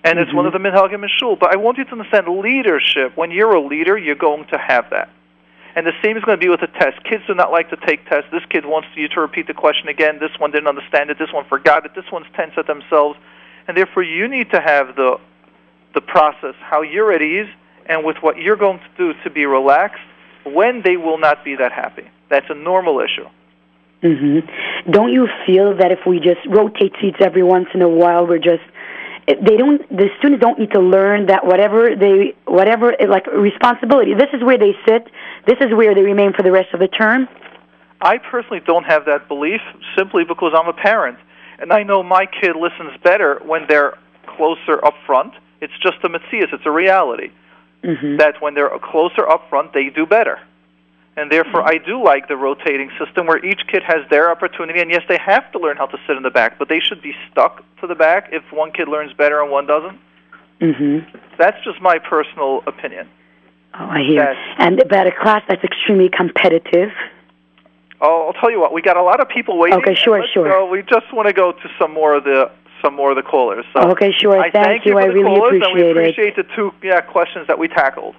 And 0.05 0.19
it's 0.19 0.33
one 0.33 0.47
mm-hmm. 0.47 0.57
of 0.57 0.63
the 0.63 0.69
minhagim 0.69 1.03
in 1.03 1.11
shul. 1.19 1.37
But 1.37 1.53
I 1.53 1.57
want 1.57 1.79
you 1.79 1.85
to 1.85 1.93
understand 1.93 2.27
leadership. 2.29 3.17
When 3.17 3.31
you're 3.31 3.55
a 3.55 3.61
leader, 3.61 3.99
you're 3.99 4.15
going 4.15 4.47
to 4.47 4.59
have 4.59 4.91
that. 4.91 5.11
And 5.77 5.87
the 5.87 5.93
same 6.03 6.17
is 6.17 6.25
going 6.25 6.39
to 6.39 6.45
be 6.45 6.49
with 6.49 6.62
a 6.62 6.67
test. 6.67 7.03
Kids 7.05 7.23
do 7.27 7.35
not 7.35 7.53
like 7.53 7.71
to 7.71 7.77
take 7.87 8.05
tests. 8.09 8.29
This 8.33 8.43
kid 8.50 8.67
wants 8.67 8.89
you 8.97 9.09
to 9.09 9.21
repeat 9.21 9.47
the 9.47 9.55
question 9.55 9.89
again. 9.89 10.19
This 10.19 10.33
one 10.39 10.50
didn't 10.50 10.67
understand 10.67 11.11
it. 11.11 11.19
This 11.19 11.33
one 11.33 11.45
forgot 11.45 11.87
it. 11.87 11.95
This 11.95 12.11
one's 12.11 12.27
tense 12.35 12.53
at 12.57 12.67
themselves. 12.67 13.19
And 13.69 13.77
therefore, 13.77 14.03
you 14.03 14.27
need 14.27 14.50
to 14.50 14.61
have 14.61 14.97
the 14.97 15.21
the 15.93 16.00
process, 16.00 16.55
how 16.61 16.83
you're 16.83 17.12
at 17.12 17.21
ease, 17.21 17.49
and 17.87 18.05
with 18.05 18.17
what 18.21 18.37
you're 18.37 18.57
going 18.57 18.79
to 18.79 18.91
do 18.97 19.21
to 19.25 19.31
be 19.31 19.45
relaxed 19.45 20.03
when 20.45 20.83
they 20.83 20.97
will 20.97 21.19
not 21.19 21.45
be 21.45 21.57
that 21.57 21.73
happy. 21.73 22.09
That's 22.29 22.47
a 22.49 22.55
normal 22.55 23.00
issue. 23.00 23.29
hmm 24.03 24.39
Don't 24.91 25.12
you 25.12 25.29
feel 25.47 25.77
that 25.77 25.91
if 25.91 26.00
we 26.07 26.21
just 26.21 26.41
rotate 26.49 26.93
seats 27.00 27.19
every 27.21 27.43
once 27.43 27.69
in 27.75 27.83
a 27.83 27.89
while, 27.89 28.27
we're 28.27 28.39
just 28.39 28.62
they 29.27 29.57
don't 29.57 29.87
the 29.91 30.09
students 30.19 30.41
don't 30.41 30.59
need 30.59 30.73
to 30.73 30.81
learn 30.81 31.27
that 31.27 31.47
whatever 31.47 31.95
they 31.95 32.35
whatever 32.47 32.95
like 33.09 33.27
responsibility. 33.27 34.15
This 34.15 34.31
is 34.33 34.43
where 34.43 34.59
they 34.59 34.75
sit. 34.87 35.07
This 35.47 35.56
is 35.61 35.75
where 35.75 35.94
they 35.94 36.02
remain 36.02 36.32
for 36.32 36.42
the 36.42 36.52
rest 36.52 36.73
of 36.75 36.80
the 36.80 36.88
term. 36.88 37.28
I 38.00 38.18
personally 38.18 38.61
don't 38.64 38.85
have 38.85 39.04
that 39.06 39.28
belief 39.28 39.61
simply 39.97 40.25
because 40.25 40.52
I'm 40.56 40.68
a 40.68 40.73
parent. 40.73 41.18
And 41.59 41.73
I 41.73 41.82
know 41.82 42.02
my 42.02 42.26
kid 42.26 42.56
listens 42.56 42.92
better 43.02 43.40
when 43.44 43.66
they're 43.68 43.99
closer 44.26 44.85
up 44.85 44.94
front. 45.06 45.35
It's 45.61 45.73
just 45.82 45.99
a 46.02 46.09
metzius, 46.09 46.52
it's 46.52 46.64
a 46.64 46.70
reality. 46.70 47.30
hmm 47.85 48.16
That 48.16 48.40
when 48.40 48.54
they're 48.54 48.70
closer 48.83 49.29
up 49.29 49.48
front, 49.50 49.72
they 49.74 49.90
do 49.90 50.07
better. 50.07 50.38
And 51.16 51.31
therefore, 51.31 51.62
I 51.62 51.76
do 51.76 52.03
like 52.03 52.29
the 52.29 52.37
rotating 52.37 52.90
system 52.98 53.26
where 53.26 53.44
each 53.44 53.61
kid 53.66 53.83
has 53.83 54.09
their 54.09 54.31
opportunity. 54.31 54.81
And 54.81 54.90
yes, 54.90 55.03
they 55.09 55.18
have 55.18 55.50
to 55.53 55.59
learn 55.59 55.76
how 55.76 55.87
to 55.87 55.98
sit 56.07 56.16
in 56.16 56.22
the 56.22 56.31
back, 56.31 56.59
but 56.59 56.68
they 56.68 56.81
should 56.81 57.03
be 57.03 57.14
stuck 57.31 57.62
to 57.81 57.87
the 57.87 57.94
back 57.94 58.31
if 58.33 58.42
one 58.53 58.70
kid 58.72 58.88
learns 58.88 59.12
better 59.12 59.42
and 59.42 59.50
one 59.50 59.66
doesn't. 59.66 59.98
hmm 60.61 60.98
That's 61.37 61.62
just 61.64 61.81
my 61.83 61.98
personal 61.98 62.62
opinion. 62.66 63.09
Oh, 63.74 63.87
I 63.88 64.02
hear. 64.02 64.20
That- 64.24 64.37
And 64.59 64.80
about 64.80 65.06
a 65.06 65.12
class 65.12 65.42
that's 65.48 65.62
extremely 65.64 66.09
competitive. 66.09 66.90
Oh, 68.00 68.26
I'll 68.28 68.33
tell 68.40 68.50
you 68.50 68.59
what. 68.61 68.72
We 68.72 68.80
got 68.83 68.96
a 68.96 69.02
lot 69.02 69.20
of 69.20 69.28
people 69.28 69.59
waiting. 69.59 69.78
Okay, 69.78 69.94
sure, 69.94 70.24
sure. 70.33 70.48
Go. 70.48 70.66
We 70.66 70.83
just 70.83 71.12
want 71.12 71.28
to 71.28 71.35
go 71.35 71.52
to 71.52 71.68
some 71.78 71.92
more 71.92 72.14
of 72.14 72.24
the 72.24 72.50
some 72.83 72.94
more 72.94 73.11
of 73.11 73.16
the 73.16 73.22
callers. 73.22 73.66
So 73.74 73.90
Okay, 73.90 74.11
sure. 74.11 74.38
I 74.40 74.50
Thank 74.50 74.66
thank 74.66 74.87
you. 74.87 74.98
I 74.98 75.04
really 75.04 75.37
callers, 75.37 75.62
and 75.62 75.74
we 75.74 75.90
appreciate 75.90 76.38
it. 76.38 76.48
the 76.48 76.54
two 76.56 76.72
yeah, 76.83 77.02
questions 77.02 77.46
that 77.46 77.59
we 77.59 77.68
tackled. 77.68 78.14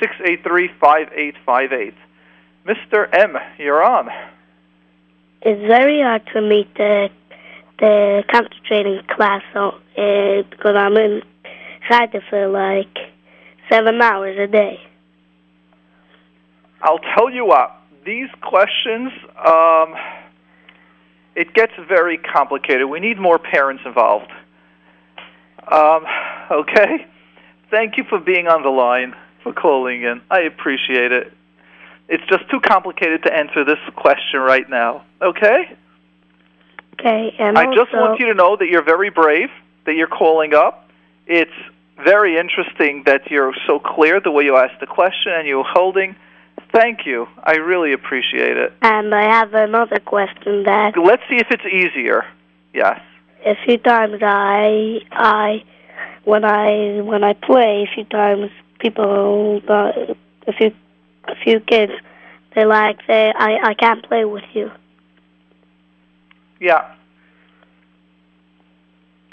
718-683-5858. 0.00 1.94
Mr. 2.66 3.08
M, 3.12 3.36
you're 3.58 3.84
on. 3.84 4.08
It's 5.42 5.60
very 5.66 6.00
hard 6.00 6.22
for 6.32 6.40
me 6.40 6.68
to 6.76 7.10
to 7.78 8.22
concentrate 8.30 8.86
in 8.86 9.02
class 9.14 9.42
so, 9.52 9.70
uh, 9.98 10.42
because 10.48 10.76
I'm 10.76 10.96
in 10.96 11.22
Chayta 11.90 12.22
for 12.30 12.46
like 12.46 12.96
seven 13.68 14.00
hours 14.00 14.38
a 14.38 14.46
day. 14.46 14.80
I'll 16.82 17.00
tell 17.16 17.30
you 17.30 17.44
what, 17.44 17.76
these 18.04 18.28
questions, 18.42 19.10
um, 19.44 19.94
it 21.34 21.52
gets 21.54 21.72
very 21.88 22.18
complicated. 22.18 22.88
We 22.88 23.00
need 23.00 23.18
more 23.18 23.38
parents 23.38 23.82
involved. 23.84 24.30
Um, 25.70 26.04
okay? 26.50 27.06
Thank 27.70 27.96
you 27.96 28.04
for 28.08 28.20
being 28.20 28.46
on 28.46 28.62
the 28.62 28.68
line, 28.68 29.14
for 29.44 29.52
calling 29.52 30.02
in. 30.02 30.20
I 30.30 30.40
appreciate 30.40 31.12
it. 31.12 31.32
It's 32.08 32.24
just 32.28 32.50
too 32.50 32.60
complicated 32.60 33.22
to 33.22 33.32
answer 33.32 33.64
this 33.64 33.78
question 33.94 34.40
right 34.40 34.68
now. 34.68 35.04
Okay? 35.22 35.76
Okay, 36.94 37.34
and 37.38 37.56
I 37.56 37.66
also, 37.66 37.84
just 37.84 37.92
want 37.92 38.18
you 38.20 38.26
to 38.26 38.34
know 38.34 38.56
that 38.56 38.66
you're 38.68 38.82
very 38.84 39.10
brave, 39.10 39.50
that 39.86 39.94
you're 39.94 40.06
calling 40.08 40.54
up. 40.54 40.88
It's 41.26 41.50
very 42.04 42.36
interesting 42.38 43.04
that 43.06 43.30
you're 43.30 43.54
so 43.66 43.78
clear 43.78 44.20
the 44.20 44.30
way 44.30 44.44
you 44.44 44.56
asked 44.56 44.80
the 44.80 44.86
question 44.86 45.32
and 45.32 45.46
you're 45.46 45.64
holding. 45.64 46.16
Thank 46.72 47.06
you. 47.06 47.28
I 47.42 47.54
really 47.56 47.92
appreciate 47.92 48.56
it. 48.56 48.72
and 48.82 49.14
I 49.14 49.22
have 49.22 49.54
another 49.54 50.00
question 50.00 50.64
that 50.64 50.94
Let's 50.96 51.22
see 51.28 51.36
if 51.36 51.46
it's 51.50 51.64
easier. 51.64 52.24
Yes. 52.72 53.00
a 53.46 53.54
few 53.64 53.78
times 53.78 54.18
I 54.22 55.00
I 55.12 55.62
when 56.24 56.44
I 56.44 57.00
when 57.02 57.22
I 57.22 57.34
play 57.34 57.86
a 57.88 57.94
few 57.94 58.04
times 58.04 58.50
people 58.84 59.62
uh, 59.68 59.92
a 60.46 60.52
few 60.58 60.70
a 61.24 61.36
few 61.42 61.58
kids 61.60 61.92
they 62.54 62.64
like 62.64 62.98
say 63.06 63.32
I 63.46 63.50
I 63.70 63.74
can't 63.74 64.02
play 64.08 64.24
with 64.24 64.48
you. 64.52 64.70
Yeah. 66.60 66.94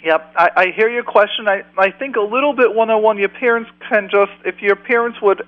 Yep. 0.03 0.33
I, 0.35 0.49
I 0.55 0.65
hear 0.75 0.89
your 0.89 1.03
question. 1.03 1.47
I, 1.47 1.63
I 1.77 1.91
think 1.91 2.15
a 2.15 2.21
little 2.35 2.53
bit 2.53 2.73
one 2.73 2.89
on 2.89 3.03
one, 3.03 3.17
your 3.17 3.29
parents 3.29 3.69
can 3.87 4.09
just, 4.09 4.31
if 4.43 4.61
your 4.61 4.75
parents 4.75 5.21
would 5.21 5.43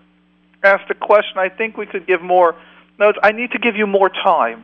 ask 0.64 0.88
the 0.88 0.94
question, 0.94 1.38
I 1.38 1.50
think 1.50 1.76
we 1.76 1.88
could 1.88 2.06
give 2.06 2.22
more. 2.22 2.56
No, 3.00 3.12
I 3.24 3.32
need 3.32 3.52
to 3.52 3.60
give 3.60 3.76
you 3.76 3.88
more 3.88 4.10
time. 4.10 4.64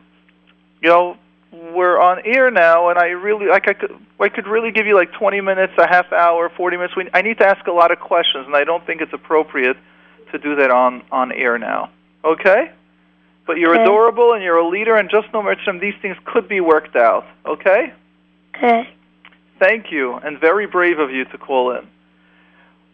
You 0.80 0.88
know, 0.90 1.16
we're 1.52 1.98
on 2.00 2.22
air 2.24 2.50
now, 2.50 2.90
and 2.90 2.98
I 2.98 3.06
really, 3.08 3.46
like, 3.46 3.68
I 3.68 3.72
could, 3.72 3.92
I 4.20 4.28
could 4.28 4.46
really 4.46 4.70
give 4.70 4.86
you 4.86 4.94
like 4.94 5.12
20 5.12 5.40
minutes, 5.40 5.72
a 5.78 5.86
half 5.88 6.12
hour, 6.12 6.48
40 6.48 6.76
minutes. 6.76 6.96
We, 6.96 7.08
I 7.12 7.22
need 7.22 7.38
to 7.38 7.46
ask 7.46 7.66
a 7.66 7.72
lot 7.72 7.90
of 7.90 7.98
questions, 7.98 8.46
and 8.46 8.54
I 8.54 8.64
don't 8.64 8.84
think 8.86 9.00
it's 9.00 9.12
appropriate 9.12 9.76
to 10.32 10.38
do 10.38 10.56
that 10.56 10.70
on, 10.70 11.02
on 11.10 11.32
air 11.32 11.58
now. 11.58 11.90
Okay? 12.24 12.70
But 13.46 13.58
you're 13.58 13.74
Okay. 13.74 13.82
adorable, 13.82 14.32
and 14.32 14.44
you're 14.44 14.58
a 14.58 14.68
leader, 14.68 14.94
and 14.94 15.10
just 15.10 15.32
know, 15.32 15.42
Mitzvah, 15.42 15.78
these 15.80 15.94
things 16.00 16.16
could 16.24 16.48
be 16.48 16.60
worked 16.60 16.94
out. 16.94 17.26
Okay? 17.44 17.92
Okay. 18.56 18.88
Thank 19.58 19.90
you, 19.90 20.14
and 20.14 20.38
very 20.38 20.66
brave 20.66 20.98
of 20.98 21.10
you 21.10 21.24
to 21.26 21.38
call 21.38 21.72
in. 21.72 21.86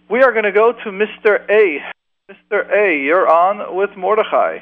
We 0.08 0.22
are 0.22 0.32
going 0.32 0.44
to 0.44 0.52
go 0.52 0.72
to 0.72 0.90
Mr. 0.90 1.44
A. 1.50 1.82
Mr. 2.30 2.70
A, 2.72 2.98
you're 3.04 3.28
on 3.28 3.76
with 3.76 3.90
Mordechai. 3.96 4.60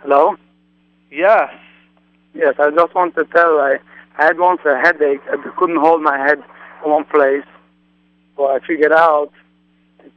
Hello? 0.00 0.36
Yes. 1.10 1.50
Yes, 2.34 2.54
I 2.58 2.70
just 2.70 2.94
want 2.94 3.14
to 3.14 3.24
tell 3.24 3.58
I, 3.60 3.78
I 4.18 4.24
had 4.24 4.38
once 4.38 4.60
a 4.64 4.76
headache. 4.76 5.20
I 5.30 5.36
couldn't 5.56 5.78
hold 5.80 6.02
my 6.02 6.18
head 6.18 6.38
in 6.84 6.90
one 6.90 7.04
place. 7.04 7.44
So 8.36 8.46
I 8.46 8.58
figured 8.66 8.92
out 8.92 9.30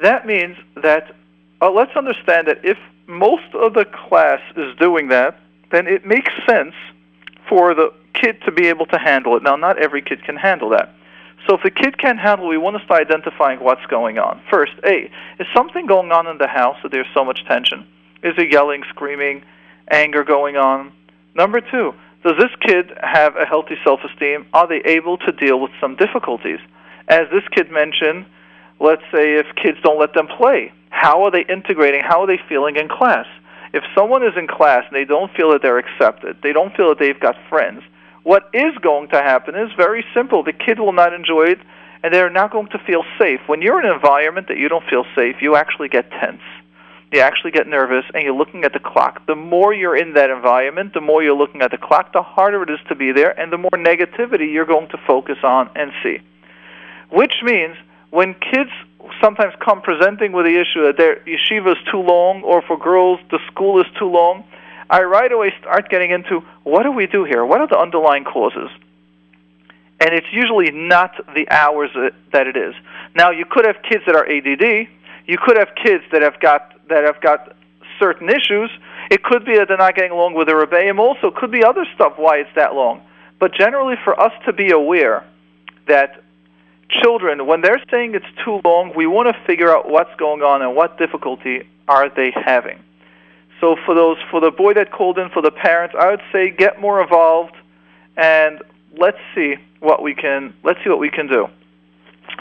That 0.00 0.26
means 0.26 0.56
that 0.82 1.14
uh, 1.62 1.70
let's 1.70 1.96
understand 1.96 2.48
that 2.48 2.64
if 2.64 2.76
most 3.06 3.54
of 3.54 3.74
the 3.74 3.84
class 3.84 4.40
is 4.56 4.76
doing 4.78 5.08
that, 5.08 5.38
then 5.70 5.86
it 5.86 6.06
makes 6.06 6.32
sense 6.48 6.74
for 7.48 7.74
the 7.74 7.92
kid 8.14 8.40
to 8.46 8.52
be 8.52 8.68
able 8.68 8.86
to 8.86 8.98
handle 8.98 9.36
it. 9.36 9.42
Now, 9.42 9.56
not 9.56 9.78
every 9.78 10.02
kid 10.02 10.22
can 10.24 10.36
handle 10.36 10.70
that. 10.70 10.94
So 11.46 11.56
if 11.56 11.62
the 11.62 11.70
kid 11.70 11.98
can't 11.98 12.18
handle 12.18 12.46
it, 12.46 12.50
we 12.50 12.58
want 12.58 12.78
to 12.78 12.84
start 12.84 13.02
identifying 13.02 13.60
what's 13.60 13.84
going 13.86 14.18
on. 14.18 14.40
First, 14.50 14.72
A, 14.84 15.10
is 15.38 15.46
something 15.54 15.86
going 15.86 16.10
on 16.10 16.26
in 16.26 16.38
the 16.38 16.46
house 16.46 16.76
that 16.82 16.90
there's 16.90 17.06
so 17.12 17.24
much 17.24 17.44
tension? 17.46 17.86
Is 18.22 18.34
there 18.36 18.48
yelling, 18.48 18.82
screaming, 18.88 19.42
anger 19.90 20.24
going 20.24 20.56
on? 20.56 20.92
Number 21.34 21.60
two, 21.60 21.92
does 22.24 22.36
this 22.38 22.50
kid 22.62 22.90
have 23.02 23.36
a 23.36 23.44
healthy 23.44 23.76
self-esteem? 23.84 24.46
Are 24.54 24.66
they 24.66 24.80
able 24.90 25.18
to 25.18 25.32
deal 25.32 25.60
with 25.60 25.72
some 25.80 25.96
difficulties? 25.96 26.60
As 27.08 27.28
this 27.30 27.42
kid 27.54 27.70
mentioned, 27.70 28.24
let's 28.80 29.02
say 29.12 29.34
if 29.34 29.46
kids 29.62 29.76
don't 29.82 30.00
let 30.00 30.14
them 30.14 30.26
play, 30.26 30.72
how 31.04 31.24
are 31.24 31.30
they 31.30 31.44
integrating? 31.44 32.00
How 32.02 32.22
are 32.22 32.26
they 32.26 32.40
feeling 32.48 32.76
in 32.76 32.88
class? 32.88 33.26
If 33.74 33.84
someone 33.94 34.22
is 34.22 34.32
in 34.38 34.46
class 34.46 34.84
and 34.88 34.96
they 34.96 35.04
don't 35.04 35.30
feel 35.36 35.50
that 35.50 35.60
they're 35.60 35.76
accepted, 35.76 36.38
they 36.42 36.54
don't 36.54 36.74
feel 36.74 36.88
that 36.88 36.98
they've 36.98 37.20
got 37.20 37.36
friends, 37.50 37.82
what 38.22 38.48
is 38.54 38.72
going 38.80 39.08
to 39.08 39.20
happen 39.20 39.54
is 39.54 39.68
very 39.76 40.02
simple. 40.14 40.42
The 40.42 40.54
kid 40.54 40.80
will 40.80 40.94
not 40.94 41.12
enjoy 41.12 41.44
it, 41.48 41.58
and 42.02 42.14
they're 42.14 42.30
not 42.30 42.52
going 42.52 42.68
to 42.68 42.78
feel 42.86 43.04
safe. 43.18 43.40
When 43.46 43.60
you're 43.60 43.80
in 43.80 43.86
an 43.86 43.92
environment 43.94 44.48
that 44.48 44.56
you 44.56 44.70
don't 44.70 44.88
feel 44.88 45.04
safe, 45.14 45.36
you 45.42 45.56
actually 45.56 45.90
get 45.90 46.10
tense. 46.10 46.40
You 47.12 47.20
actually 47.20 47.50
get 47.50 47.66
nervous, 47.68 48.06
and 48.14 48.22
you're 48.22 48.34
looking 48.34 48.64
at 48.64 48.72
the 48.72 48.80
clock. 48.80 49.26
The 49.26 49.36
more 49.36 49.74
you're 49.74 49.96
in 49.96 50.14
that 50.14 50.30
environment, 50.30 50.94
the 50.94 51.02
more 51.02 51.22
you're 51.22 51.36
looking 51.36 51.60
at 51.60 51.70
the 51.70 51.76
clock, 51.76 52.14
the 52.14 52.22
harder 52.22 52.62
it 52.62 52.70
is 52.70 52.80
to 52.88 52.94
be 52.94 53.12
there, 53.12 53.38
and 53.38 53.52
the 53.52 53.58
more 53.58 53.76
negativity 53.76 54.50
you're 54.50 54.64
going 54.64 54.88
to 54.88 54.98
focus 55.06 55.36
on 55.42 55.68
and 55.76 55.92
see. 56.02 56.20
Which 57.10 57.34
means 57.42 57.76
when 58.08 58.32
kids 58.34 58.70
sometimes 59.20 59.54
come 59.64 59.82
presenting 59.82 60.32
with 60.32 60.46
the 60.46 60.60
issue 60.60 60.84
that 60.86 60.96
their 60.96 61.16
yeshiva 61.26 61.72
is 61.72 61.82
too 61.90 62.00
long, 62.00 62.42
or 62.42 62.62
for 62.62 62.78
girls, 62.78 63.20
the 63.30 63.38
school 63.50 63.80
is 63.80 63.86
too 63.98 64.08
long, 64.08 64.44
I 64.90 65.02
right 65.02 65.30
away 65.30 65.52
start 65.60 65.88
getting 65.88 66.10
into 66.10 66.40
what 66.62 66.82
do 66.82 66.92
we 66.92 67.06
do 67.06 67.24
here? 67.24 67.44
What 67.44 67.60
are 67.60 67.66
the 67.66 67.78
underlying 67.78 68.24
causes? 68.24 68.70
And 70.00 70.12
it's 70.12 70.26
usually 70.32 70.70
not 70.70 71.12
the 71.34 71.48
hours 71.50 71.90
that- 72.32 72.46
it 72.46 72.56
is. 72.56 72.74
Now, 73.14 73.30
you 73.30 73.44
could 73.44 73.64
have 73.64 73.80
kids 73.82 74.04
that 74.06 74.16
are 74.16 74.26
ADD. 74.28 74.88
You 75.26 75.38
could 75.38 75.56
have 75.56 75.74
kids 75.74 76.04
that 76.10 76.22
have 76.22 76.38
got 76.40 76.72
that 76.88 77.04
have 77.04 77.20
got 77.20 77.52
certain 77.98 78.28
issues. 78.28 78.70
It 79.10 79.22
could 79.22 79.44
be 79.44 79.56
that 79.56 79.68
they're 79.68 79.78
not 79.78 79.94
getting 79.94 80.10
along 80.10 80.34
with 80.34 80.48
the 80.48 80.54
rebbeim. 80.54 80.98
Also, 80.98 81.28
it 81.28 81.36
could 81.36 81.50
be 81.50 81.64
other 81.64 81.86
stuff 81.94 82.18
why 82.18 82.36
it's 82.36 82.54
that 82.54 82.74
long. 82.74 83.00
But 83.38 83.54
generally, 83.54 83.96
for 84.04 84.18
us 84.20 84.32
to 84.44 84.52
be 84.52 84.70
aware 84.70 85.24
that 85.86 86.23
children, 86.88 87.46
when 87.46 87.60
they're 87.60 87.82
saying 87.90 88.14
it's 88.14 88.26
too 88.44 88.60
long, 88.64 88.92
we 88.94 89.06
want 89.06 89.34
to 89.34 89.42
figure 89.44 89.74
out 89.74 89.88
what's 89.88 90.14
going 90.16 90.42
on 90.42 90.62
and 90.62 90.76
what 90.76 90.98
difficulty 90.98 91.66
are 91.88 92.08
they 92.08 92.30
having. 92.30 92.78
So 93.60 93.76
for 93.84 93.94
those, 93.94 94.16
for 94.30 94.40
the 94.40 94.50
boy 94.50 94.74
that 94.74 94.90
called 94.90 95.18
in, 95.18 95.28
for 95.30 95.42
the 95.42 95.50
parents, 95.50 95.94
I 95.98 96.10
would 96.10 96.22
say 96.32 96.50
get 96.50 96.80
more 96.80 97.02
involved, 97.02 97.54
and 98.16 98.62
let's 98.96 99.18
see 99.34 99.56
what 99.80 100.02
we 100.02 100.14
can. 100.14 100.54
Let's 100.62 100.82
see 100.82 100.90
what 100.90 100.98
we 100.98 101.10
can 101.10 101.26
do. 101.26 101.48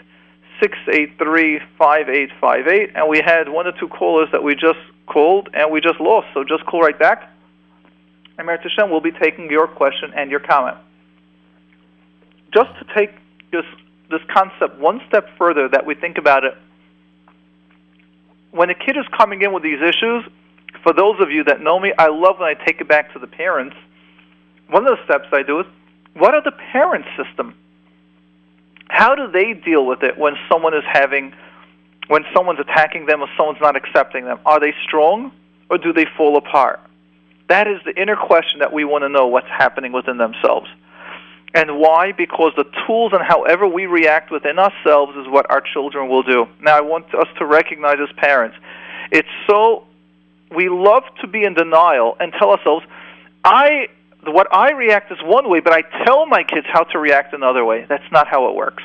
718-683-5858, 0.61 2.92
and 2.94 3.09
we 3.09 3.21
had 3.21 3.49
one 3.49 3.66
or 3.66 3.73
two 3.73 3.88
callers 3.88 4.31
that 4.33 4.42
we 4.42 4.55
just 4.55 4.79
called 5.07 5.49
and 5.55 5.71
we 5.71 5.81
just 5.81 5.99
lost. 6.01 6.29
So 6.35 6.44
just 6.44 6.66
call 6.66 6.83
right 6.83 6.99
back. 6.99 7.31
And 8.38 8.46
Merit 8.46 8.62
Hashem 8.62 8.90
will 8.90 9.01
be 9.01 9.11
taking 9.11 9.51
your 9.51 9.66
question 9.66 10.12
and 10.16 10.31
your 10.31 10.40
comment. 10.40 10.79
Just 12.55 12.70
to 12.79 12.94
take 12.94 13.11
this 13.51 13.64
this 14.11 14.20
concept 14.33 14.79
one 14.79 15.03
step 15.07 15.29
further 15.37 15.68
that 15.68 15.85
we 15.85 15.94
think 15.94 16.16
about 16.16 16.44
it. 16.44 16.55
When 18.53 18.70
a 18.70 18.74
kid 18.74 18.96
is 18.96 19.05
coming 19.14 19.42
in 19.42 19.53
with 19.53 19.62
these 19.62 19.83
issues, 19.83 20.24
for 20.83 20.94
those 20.94 21.20
of 21.20 21.31
you 21.31 21.44
that 21.44 21.61
know 21.61 21.79
me, 21.79 21.92
I 21.98 22.09
love 22.09 22.38
when 22.38 22.48
I 22.48 22.55
take 22.55 22.81
it 22.81 22.88
back 22.88 23.12
to 23.12 23.18
the 23.18 23.27
parents. 23.27 23.77
One 24.70 24.87
of 24.87 24.96
the 24.96 25.05
steps 25.05 25.27
I 25.31 25.42
do 25.42 25.61
is, 25.61 25.66
what 26.14 26.33
are 26.33 26.42
the 26.42 26.53
parents' 26.72 27.09
system? 27.22 27.55
How 28.88 29.14
do 29.14 29.31
they 29.31 29.53
deal 29.53 29.85
with 29.85 30.03
it 30.03 30.16
when 30.16 30.35
someone 30.51 30.72
is 30.74 30.85
having, 30.90 31.35
when 32.07 32.24
someone's 32.35 32.61
attacking 32.61 33.05
them 33.05 33.20
or 33.20 33.29
someone's 33.37 33.61
not 33.61 33.77
accepting 33.77 34.24
them? 34.24 34.38
Are 34.46 34.59
they 34.59 34.72
strong 34.87 35.33
or 35.68 35.77
do 35.77 35.92
they 35.92 36.07
fall 36.16 36.38
apart? 36.38 36.81
That 37.49 37.67
is 37.67 37.81
the 37.85 38.01
inner 38.01 38.17
question 38.17 38.61
that 38.61 38.73
we 38.73 38.85
want 38.85 39.03
to 39.03 39.09
know 39.09 39.27
what's 39.27 39.49
happening 39.49 39.93
within 39.93 40.19
themselves. 40.19 40.69
And 41.55 41.79
why? 41.79 42.13
Because 42.13 42.53
the 42.57 42.67
tools 42.87 43.13
and 43.15 43.23
however 43.23 43.67
we 43.67 43.87
react 43.87 44.31
within 44.31 44.59
ourselves 44.59 45.17
is 45.17 45.27
what 45.29 45.51
our 45.51 45.63
children 45.63 46.09
will 46.09 46.23
do. 46.23 46.47
Now, 46.61 46.77
I 46.77 46.83
want 46.83 47.15
us 47.15 47.27
to 47.39 47.47
recognize 47.47 47.97
as 48.03 48.15
parents, 48.17 48.57
it's 49.11 49.29
so, 49.47 49.85
we 50.55 50.69
love 50.69 51.05
to 51.23 51.27
be 51.27 51.45
in 51.45 51.55
denial 51.55 52.17
and 52.21 52.33
tell 52.39 52.51
ourselves, 52.51 52.85
I, 53.45 53.89
what 54.27 54.55
I 54.55 54.73
react 54.73 55.11
is 55.11 55.19
one 55.23 55.49
way, 55.49 55.61
but 55.61 55.73
I 55.73 55.83
tell 56.05 56.27
my 56.27 56.43
kids 56.43 56.67
how 56.71 56.85
to 56.85 56.99
react 56.99 57.33
another 57.33 57.65
way. 57.65 57.87
That's 57.89 58.13
not 58.13 58.29
how 58.29 58.51
it 58.51 58.55
works. 58.55 58.83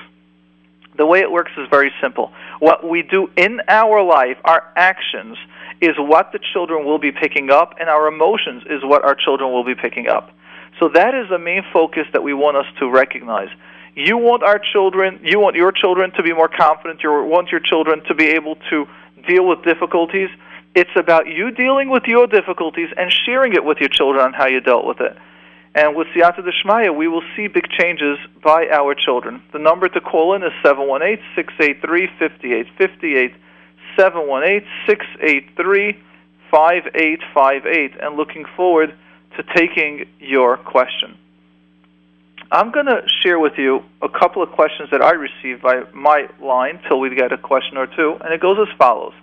The 0.96 1.06
way 1.06 1.20
it 1.20 1.32
works 1.32 1.52
is 1.58 1.68
very 1.70 1.92
simple. 2.02 2.32
What 2.60 2.88
we 2.88 3.02
do 3.02 3.30
in 3.36 3.60
our 3.68 4.02
life, 4.04 4.38
our 4.46 4.64
actions, 4.78 5.38
is 5.82 5.96
what 5.98 6.32
the 6.32 6.40
children 6.54 6.86
will 6.86 7.00
be 7.00 7.12
picking 7.12 7.52
up, 7.52 7.76
and 7.80 7.90
our 7.90 8.08
emotions 8.08 8.64
is 8.70 8.84
what 8.84 9.04
our 9.04 9.16
children 9.16 9.52
will 9.52 9.64
be 9.64 9.76
picking 9.76 10.08
up. 10.08 10.32
So 10.80 10.90
that 10.90 11.14
is 11.14 11.30
the 11.30 11.40
main 11.40 11.64
focus 11.72 12.08
that 12.14 12.24
we 12.24 12.34
want 12.34 12.58
us 12.58 12.66
to 12.80 12.90
recognize. 12.90 13.50
You 13.96 14.18
want 14.18 14.44
our 14.44 14.60
children, 14.60 15.20
you 15.24 15.40
want 15.40 15.56
your 15.56 15.72
children 15.72 16.12
to 16.14 16.24
be 16.24 16.34
more 16.34 16.48
confident, 16.48 17.02
you 17.04 17.12
want 17.12 17.50
your 17.50 17.60
children 17.60 18.04
to 18.06 18.16
be 18.16 18.28
able 18.30 18.56
to 18.70 18.88
deal 19.28 19.48
with 19.48 19.64
difficulties. 19.64 20.30
It's 20.76 20.90
about 20.96 21.28
you 21.28 21.52
dealing 21.52 21.90
with 21.90 22.04
your 22.08 22.26
difficulties 22.26 22.90
and 22.98 23.14
sharing 23.26 23.54
it 23.54 23.64
with 23.64 23.78
your 23.80 23.90
children 23.90 24.26
on 24.26 24.34
how 24.34 24.48
you 24.48 24.62
dealt 24.62 24.86
with 24.88 25.00
it. 25.00 25.16
And 25.76 25.96
with 25.96 26.08
Siyata 26.08 26.40
Deshmaya, 26.40 26.96
we 26.96 27.08
will 27.08 27.24
see 27.36 27.48
big 27.48 27.68
changes 27.70 28.18
by 28.44 28.68
our 28.72 28.96
children. 28.96 29.42
The 29.54 29.60
number 29.60 29.88
to 29.90 30.02
call 30.02 30.36
in 30.36 30.44
is 30.44 30.52
718-683-5858, 33.98 35.96
718-683-5858, 36.54 38.06
and 38.06 38.16
looking 38.16 38.46
forward 38.56 38.94
to 39.38 39.44
taking 39.56 40.06
your 40.20 40.58
question. 40.58 41.18
I'm 42.52 42.72
going 42.72 42.86
to 42.86 43.02
share 43.22 43.40
with 43.40 43.54
you 43.58 43.84
a 44.02 44.10
couple 44.10 44.44
of 44.44 44.52
questions 44.52 44.90
that 44.92 45.02
I 45.02 45.14
received 45.14 45.64
by 45.64 45.84
my 45.94 46.28
line 46.40 46.80
till 46.88 47.00
we 47.00 47.10
get 47.16 47.32
a 47.32 47.38
question 47.38 47.78
or 47.78 47.88
two, 47.88 48.18
and 48.22 48.34
it 48.34 48.42
goes 48.42 48.58
as 48.60 48.68
follows. 48.78 49.14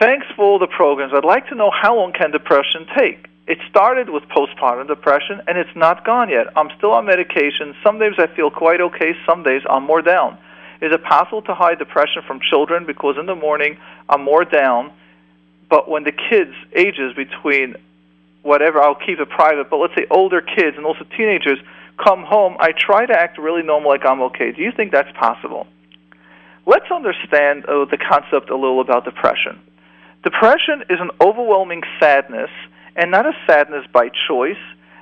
Thanks 0.00 0.26
for 0.34 0.44
all 0.44 0.58
the 0.58 0.66
programs. 0.66 1.12
I'd 1.14 1.24
like 1.24 1.48
to 1.48 1.54
know 1.54 1.70
how 1.70 1.96
long 1.96 2.12
can 2.12 2.32
depression 2.32 2.86
take? 2.98 3.28
It 3.46 3.58
started 3.70 4.10
with 4.10 4.24
postpartum 4.24 4.88
depression, 4.88 5.40
and 5.46 5.56
it's 5.56 5.74
not 5.76 6.04
gone 6.04 6.28
yet. 6.28 6.48
I'm 6.56 6.70
still 6.76 6.90
on 6.90 7.06
medication. 7.06 7.76
Some 7.84 8.00
days 8.00 8.14
I 8.18 8.26
feel 8.26 8.50
quite 8.50 8.80
okay. 8.80 9.12
Some 9.24 9.44
days 9.44 9.62
I'm 9.70 9.84
more 9.84 10.02
down. 10.02 10.38
Is 10.80 10.92
it 10.92 11.02
possible 11.04 11.42
to 11.42 11.54
hide 11.54 11.78
depression 11.78 12.22
from 12.26 12.40
children? 12.40 12.84
Because 12.86 13.16
in 13.18 13.26
the 13.26 13.34
morning 13.34 13.78
I'm 14.08 14.22
more 14.22 14.44
down, 14.44 14.92
but 15.68 15.88
when 15.88 16.04
the 16.04 16.12
kids 16.12 16.52
ages 16.74 17.14
between 17.14 17.76
whatever, 18.42 18.80
I'll 18.80 18.94
keep 18.94 19.18
it 19.18 19.28
private, 19.28 19.70
but 19.70 19.78
let's 19.78 19.94
say 19.94 20.06
older 20.10 20.40
kids 20.40 20.76
and 20.76 20.86
also 20.86 21.04
teenagers 21.16 21.58
come 22.02 22.22
home, 22.22 22.56
I 22.60 22.72
try 22.72 23.06
to 23.06 23.12
act 23.12 23.38
really 23.38 23.62
normal 23.62 23.90
like 23.90 24.04
I'm 24.04 24.20
okay. 24.22 24.52
Do 24.52 24.62
you 24.62 24.70
think 24.70 24.92
that's 24.92 25.10
possible? 25.18 25.66
Let's 26.66 26.90
understand 26.90 27.64
uh, 27.66 27.84
the 27.86 27.96
concept 27.96 28.50
a 28.50 28.56
little 28.56 28.80
about 28.80 29.04
depression. 29.04 29.60
Depression 30.22 30.82
is 30.90 30.98
an 31.00 31.10
overwhelming 31.20 31.82
sadness, 32.00 32.50
and 32.96 33.10
not 33.10 33.26
a 33.26 33.32
sadness 33.46 33.86
by 33.92 34.10
choice, 34.28 34.56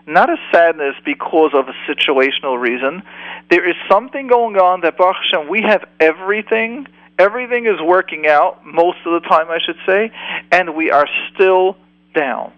not 0.06 0.30
a 0.30 0.36
sadness 0.52 0.94
because 1.04 1.52
of 1.54 1.68
a 1.68 1.74
situational 1.88 2.60
reason. 2.60 3.02
There 3.50 3.68
is 3.68 3.76
something 3.90 4.26
going 4.26 4.56
on 4.56 4.82
that, 4.82 4.96
Baruch 4.96 5.16
Hashem, 5.30 5.48
we 5.48 5.62
have 5.62 5.84
everything. 6.00 6.86
Everything 7.18 7.66
is 7.66 7.80
working 7.80 8.26
out, 8.26 8.66
most 8.66 8.98
of 9.06 9.22
the 9.22 9.28
time, 9.28 9.48
I 9.48 9.58
should 9.64 9.78
say, 9.86 10.10
and 10.50 10.74
we 10.74 10.90
are 10.90 11.06
still 11.32 11.76
down. 12.14 12.52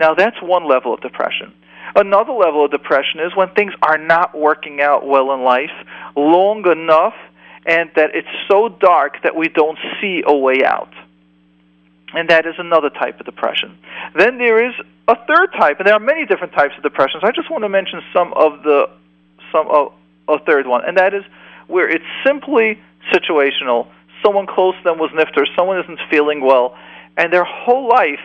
Now, 0.00 0.14
that's 0.14 0.40
one 0.42 0.66
level 0.68 0.94
of 0.94 1.00
depression. 1.00 1.52
Another 1.94 2.32
level 2.32 2.64
of 2.64 2.70
depression 2.70 3.20
is 3.20 3.36
when 3.36 3.50
things 3.50 3.72
are 3.82 3.98
not 3.98 4.36
working 4.36 4.80
out 4.80 5.06
well 5.06 5.32
in 5.32 5.42
life 5.42 5.70
long 6.16 6.66
enough 6.66 7.14
and 7.66 7.90
that 7.94 8.14
it's 8.14 8.28
so 8.48 8.68
dark 8.68 9.22
that 9.22 9.36
we 9.36 9.48
don't 9.48 9.78
see 10.00 10.22
a 10.26 10.34
way 10.34 10.64
out. 10.64 10.92
And 12.16 12.28
that 12.30 12.46
is 12.46 12.54
another 12.58 12.90
type 12.90 13.18
of 13.18 13.26
depression. 13.26 13.76
Then 14.14 14.38
there 14.38 14.64
is 14.64 14.74
a 15.08 15.16
third 15.26 15.52
type, 15.58 15.78
and 15.78 15.86
there 15.86 15.94
are 15.94 16.00
many 16.00 16.26
different 16.26 16.52
types 16.52 16.74
of 16.76 16.82
depressions. 16.82 17.24
I 17.24 17.32
just 17.32 17.50
want 17.50 17.64
to 17.64 17.68
mention 17.68 18.00
some 18.12 18.32
of 18.34 18.62
the 18.62 18.88
some 19.52 19.68
of 19.68 19.92
a 20.28 20.38
third 20.38 20.66
one, 20.66 20.84
and 20.84 20.96
that 20.96 21.14
is 21.14 21.24
where 21.66 21.88
it's 21.88 22.04
simply 22.24 22.80
situational. 23.12 23.88
Someone 24.24 24.46
close 24.46 24.74
to 24.76 24.82
them 24.84 24.98
was 24.98 25.10
nifter, 25.10 25.44
someone 25.56 25.78
isn't 25.80 25.98
feeling 26.10 26.40
well, 26.40 26.76
and 27.16 27.32
their 27.32 27.44
whole 27.44 27.88
life 27.88 28.20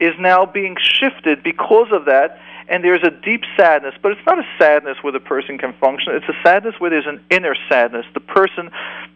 is 0.00 0.14
now 0.18 0.46
being 0.46 0.76
shifted 0.80 1.42
because 1.42 1.88
of 1.92 2.06
that, 2.06 2.40
and 2.68 2.84
there's 2.84 3.02
a 3.02 3.10
deep 3.10 3.42
sadness, 3.56 3.94
but 4.02 4.12
it's 4.12 4.26
not 4.26 4.38
a 4.38 4.46
sadness 4.58 4.98
where 5.02 5.12
the 5.12 5.20
person 5.20 5.58
can 5.58 5.72
function. 5.80 6.14
It's 6.14 6.28
a 6.28 6.38
sadness 6.42 6.74
where 6.78 6.90
there's 6.90 7.06
an 7.06 7.24
inner 7.30 7.56
sadness. 7.68 8.04
The 8.14 8.20
person, 8.20 8.70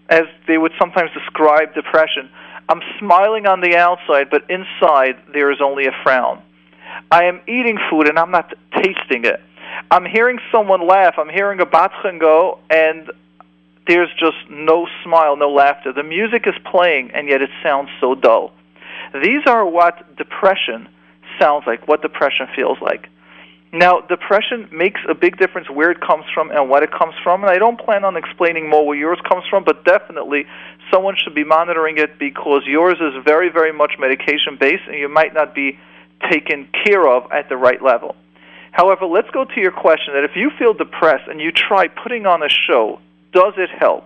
as 0.09 0.23
they 0.49 0.57
would 0.57 0.73
sometimes 0.79 1.11
describe 1.12 1.75
depression, 1.75 2.31
I'm 2.69 2.81
smiling 2.99 3.47
on 3.47 3.61
the 3.61 3.77
outside, 3.77 4.31
but 4.31 4.51
inside 4.51 5.17
there 5.33 5.51
is 5.51 5.61
only 5.61 5.87
a 5.87 5.93
frown. 6.03 6.43
I 7.11 7.25
am 7.25 7.41
eating 7.47 7.79
food 7.91 8.09
and 8.09 8.19
I'm 8.19 8.31
not 8.31 8.53
tasting 8.75 9.25
it. 9.25 9.41
I'm 9.91 10.07
hearing 10.07 10.38
someone 10.51 10.87
laugh. 10.87 11.15
I'm 11.19 11.29
hearing 11.29 11.61
a 11.61 11.67
badchen 11.67 12.21
go, 12.21 12.59
and 12.71 13.11
there's 13.87 14.11
just 14.19 14.37
no 14.51 14.87
smile, 15.03 15.37
no 15.37 15.51
laughter. 15.51 15.93
The 15.93 16.03
music 16.03 16.47
is 16.47 16.55
playing, 16.71 17.11
and 17.12 17.29
yet 17.29 17.43
it 17.43 17.51
sounds 17.62 17.91
so 18.01 18.15
dull. 18.15 18.53
These 19.15 19.47
are 19.47 19.67
what 19.67 20.17
depression 20.17 20.88
sounds 21.38 21.65
like, 21.67 21.88
what 21.88 22.03
depression 22.03 22.49
feels 22.55 22.79
like. 22.81 23.09
Now, 23.74 24.02
depression 24.02 24.68
makes 24.70 25.00
a 25.08 25.14
big 25.14 25.38
difference 25.38 25.70
where 25.70 25.90
it 25.90 26.00
comes 26.02 26.26
from 26.35 26.50
and 26.50 26.68
what 26.68 26.82
it 26.82 26.90
comes 26.92 27.14
from, 27.24 27.42
and 27.42 27.50
I 27.50 27.56
don't 27.56 27.80
plan 27.80 28.04
on 28.04 28.18
explaining 28.18 28.68
more 28.68 28.87
where 28.87 28.98
yours 28.98 29.18
comes 29.26 29.44
from, 29.48 29.64
but 29.64 29.82
definitely 29.87 30.44
someone 30.92 31.16
should 31.16 31.35
be 31.35 31.42
monitoring 31.44 31.96
it 31.96 32.18
because 32.18 32.64
yours 32.66 32.98
is 33.00 33.24
very, 33.24 33.48
very 33.48 33.72
much 33.72 33.92
medication 33.98 34.58
based, 34.61 34.82
and 34.87 34.98
you 34.98 35.08
might 35.08 35.32
not 35.32 35.54
be 35.54 35.78
taken 36.30 36.68
care 36.85 37.08
of 37.08 37.32
at 37.32 37.48
the 37.48 37.56
right 37.56 37.82
level. 37.82 38.14
However, 38.72 39.06
let's 39.06 39.30
go 39.30 39.46
to 39.46 39.61
your 39.61 39.72
question 39.72 40.12
that 40.12 40.24
if 40.24 40.37
you 40.37 40.50
feel 40.58 40.74
depressed 40.74 41.28
and 41.28 41.40
you 41.40 41.50
try 41.50 41.88
putting 41.88 42.26
on 42.26 42.42
a 42.42 42.50
show, 42.50 43.00
does 43.32 43.54
it 43.56 43.70
help? 43.70 44.04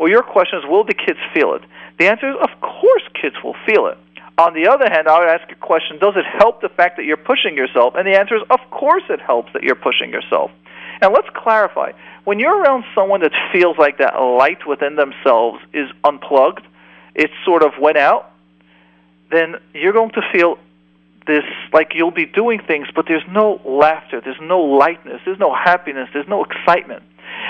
Well, 0.00 0.08
your 0.08 0.24
question 0.24 0.58
is, 0.58 0.64
will 0.66 0.84
the 0.84 0.94
kids 0.94 1.18
feel 1.32 1.54
it? 1.54 1.62
The 2.00 2.08
answer 2.08 2.28
is, 2.28 2.36
of 2.42 2.60
course, 2.60 3.02
kids 3.14 3.36
will 3.42 3.56
feel 3.64 3.86
it. 3.86 3.98
On 4.38 4.52
the 4.52 4.68
other 4.68 4.88
hand, 4.90 5.08
I 5.08 5.18
would 5.18 5.28
ask 5.28 5.50
a 5.50 5.54
question 5.54 5.98
Does 5.98 6.14
it 6.16 6.26
help 6.38 6.60
the 6.60 6.68
fact 6.68 6.96
that 6.98 7.04
you're 7.04 7.16
pushing 7.16 7.56
yourself? 7.56 7.94
And 7.96 8.06
the 8.06 8.18
answer 8.18 8.36
is, 8.36 8.42
Of 8.50 8.60
course 8.70 9.04
it 9.08 9.20
helps 9.20 9.52
that 9.52 9.62
you're 9.62 9.74
pushing 9.74 10.10
yourself. 10.10 10.50
And 11.00 11.12
let's 11.12 11.28
clarify 11.34 11.92
when 12.26 12.40
you're 12.40 12.60
around 12.60 12.84
someone 12.92 13.20
that 13.20 13.32
feels 13.52 13.78
like 13.78 13.98
that 13.98 14.14
light 14.16 14.66
within 14.66 14.96
themselves 14.96 15.58
is 15.72 15.88
unplugged, 16.02 16.66
it 17.14 17.30
sort 17.44 17.62
of 17.62 17.72
went 17.80 17.96
out, 17.96 18.32
then 19.30 19.54
you're 19.72 19.92
going 19.92 20.10
to 20.10 20.22
feel 20.32 20.58
this 21.28 21.44
like 21.72 21.92
you'll 21.94 22.10
be 22.10 22.26
doing 22.26 22.60
things, 22.66 22.88
but 22.96 23.06
there's 23.06 23.22
no 23.30 23.60
laughter, 23.64 24.20
there's 24.20 24.40
no 24.42 24.60
lightness, 24.60 25.20
there's 25.24 25.38
no 25.38 25.54
happiness, 25.54 26.08
there's 26.12 26.26
no 26.26 26.44
excitement. 26.44 27.04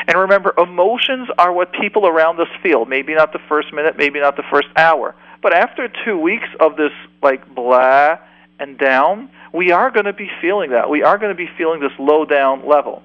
And 0.07 0.18
remember, 0.18 0.53
emotions 0.59 1.29
are 1.38 1.53
what 1.53 1.72
people 1.72 2.07
around 2.07 2.38
us 2.38 2.49
feel. 2.62 2.85
Maybe 2.85 3.14
not 3.14 3.33
the 3.33 3.40
first 3.49 3.72
minute, 3.72 3.96
maybe 3.96 4.20
not 4.20 4.37
the 4.37 4.44
first 4.51 4.68
hour. 4.77 5.14
But 5.42 5.53
after 5.53 5.88
two 6.05 6.18
weeks 6.18 6.49
of 6.61 6.77
this, 6.77 6.92
like, 7.22 7.55
blah 7.55 8.18
and 8.59 8.79
down, 8.79 9.31
we 9.53 9.72
are 9.72 9.90
going 9.90 10.07
to 10.07 10.12
be 10.12 10.31
feeling 10.40 10.70
that. 10.70 10.88
We 10.90 11.03
are 11.03 11.18
going 11.18 11.31
to 11.31 11.37
be 11.37 11.49
feeling 11.57 11.81
this 11.81 11.92
low 11.99 12.25
down 12.25 12.66
level. 12.66 13.03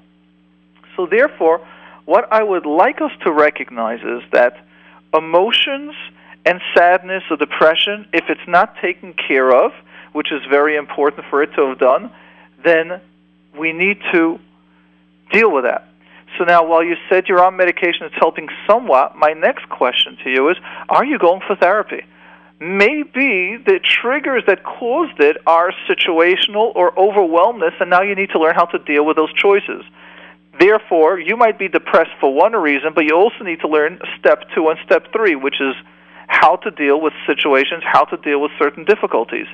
So, 0.95 1.05
therefore, 1.05 1.65
what 2.05 2.31
I 2.31 2.43
would 2.43 2.65
like 2.65 3.01
us 3.01 3.11
to 3.23 3.31
recognize 3.31 4.01
is 4.01 4.23
that 4.31 4.65
emotions 5.13 5.93
and 6.45 6.59
sadness 6.75 7.23
or 7.29 7.37
depression, 7.37 8.07
if 8.13 8.25
it's 8.29 8.47
not 8.47 8.75
taken 8.81 9.13
care 9.13 9.51
of, 9.51 9.71
which 10.13 10.31
is 10.31 10.41
very 10.49 10.75
important 10.75 11.25
for 11.29 11.43
it 11.43 11.53
to 11.55 11.67
have 11.67 11.79
done, 11.79 12.11
then 12.63 12.99
we 13.57 13.71
need 13.71 13.99
to 14.11 14.39
deal 15.31 15.51
with 15.51 15.63
that. 15.63 15.87
So 16.37 16.45
now, 16.45 16.65
while 16.65 16.83
you 16.83 16.95
said 17.09 17.27
you're 17.27 17.43
on 17.43 17.57
medication, 17.57 18.05
it's 18.05 18.15
helping 18.15 18.47
somewhat. 18.65 19.17
My 19.17 19.33
next 19.33 19.67
question 19.69 20.17
to 20.23 20.29
you 20.29 20.49
is: 20.49 20.57
Are 20.89 21.05
you 21.05 21.17
going 21.17 21.41
for 21.45 21.55
therapy? 21.55 22.03
Maybe 22.61 23.57
the 23.57 23.79
triggers 23.83 24.43
that 24.45 24.63
caused 24.63 25.19
it 25.19 25.37
are 25.47 25.73
situational 25.89 26.75
or 26.75 26.97
overwhelmness, 26.97 27.73
and 27.79 27.89
now 27.89 28.03
you 28.03 28.13
need 28.13 28.29
to 28.29 28.39
learn 28.39 28.53
how 28.53 28.65
to 28.65 28.77
deal 28.77 29.03
with 29.03 29.17
those 29.17 29.33
choices. 29.33 29.83
Therefore, 30.59 31.19
you 31.19 31.35
might 31.35 31.57
be 31.57 31.67
depressed 31.67 32.11
for 32.19 32.31
one 32.31 32.53
reason, 32.53 32.93
but 32.93 33.05
you 33.05 33.15
also 33.15 33.43
need 33.43 33.61
to 33.61 33.67
learn 33.67 33.99
step 34.19 34.43
two 34.53 34.69
and 34.69 34.77
step 34.85 35.11
three, 35.11 35.33
which 35.33 35.59
is 35.59 35.73
how 36.27 36.57
to 36.57 36.69
deal 36.69 37.01
with 37.01 37.13
situations, 37.25 37.81
how 37.83 38.03
to 38.05 38.17
deal 38.17 38.39
with 38.39 38.51
certain 38.59 38.85
difficulties. 38.85 39.47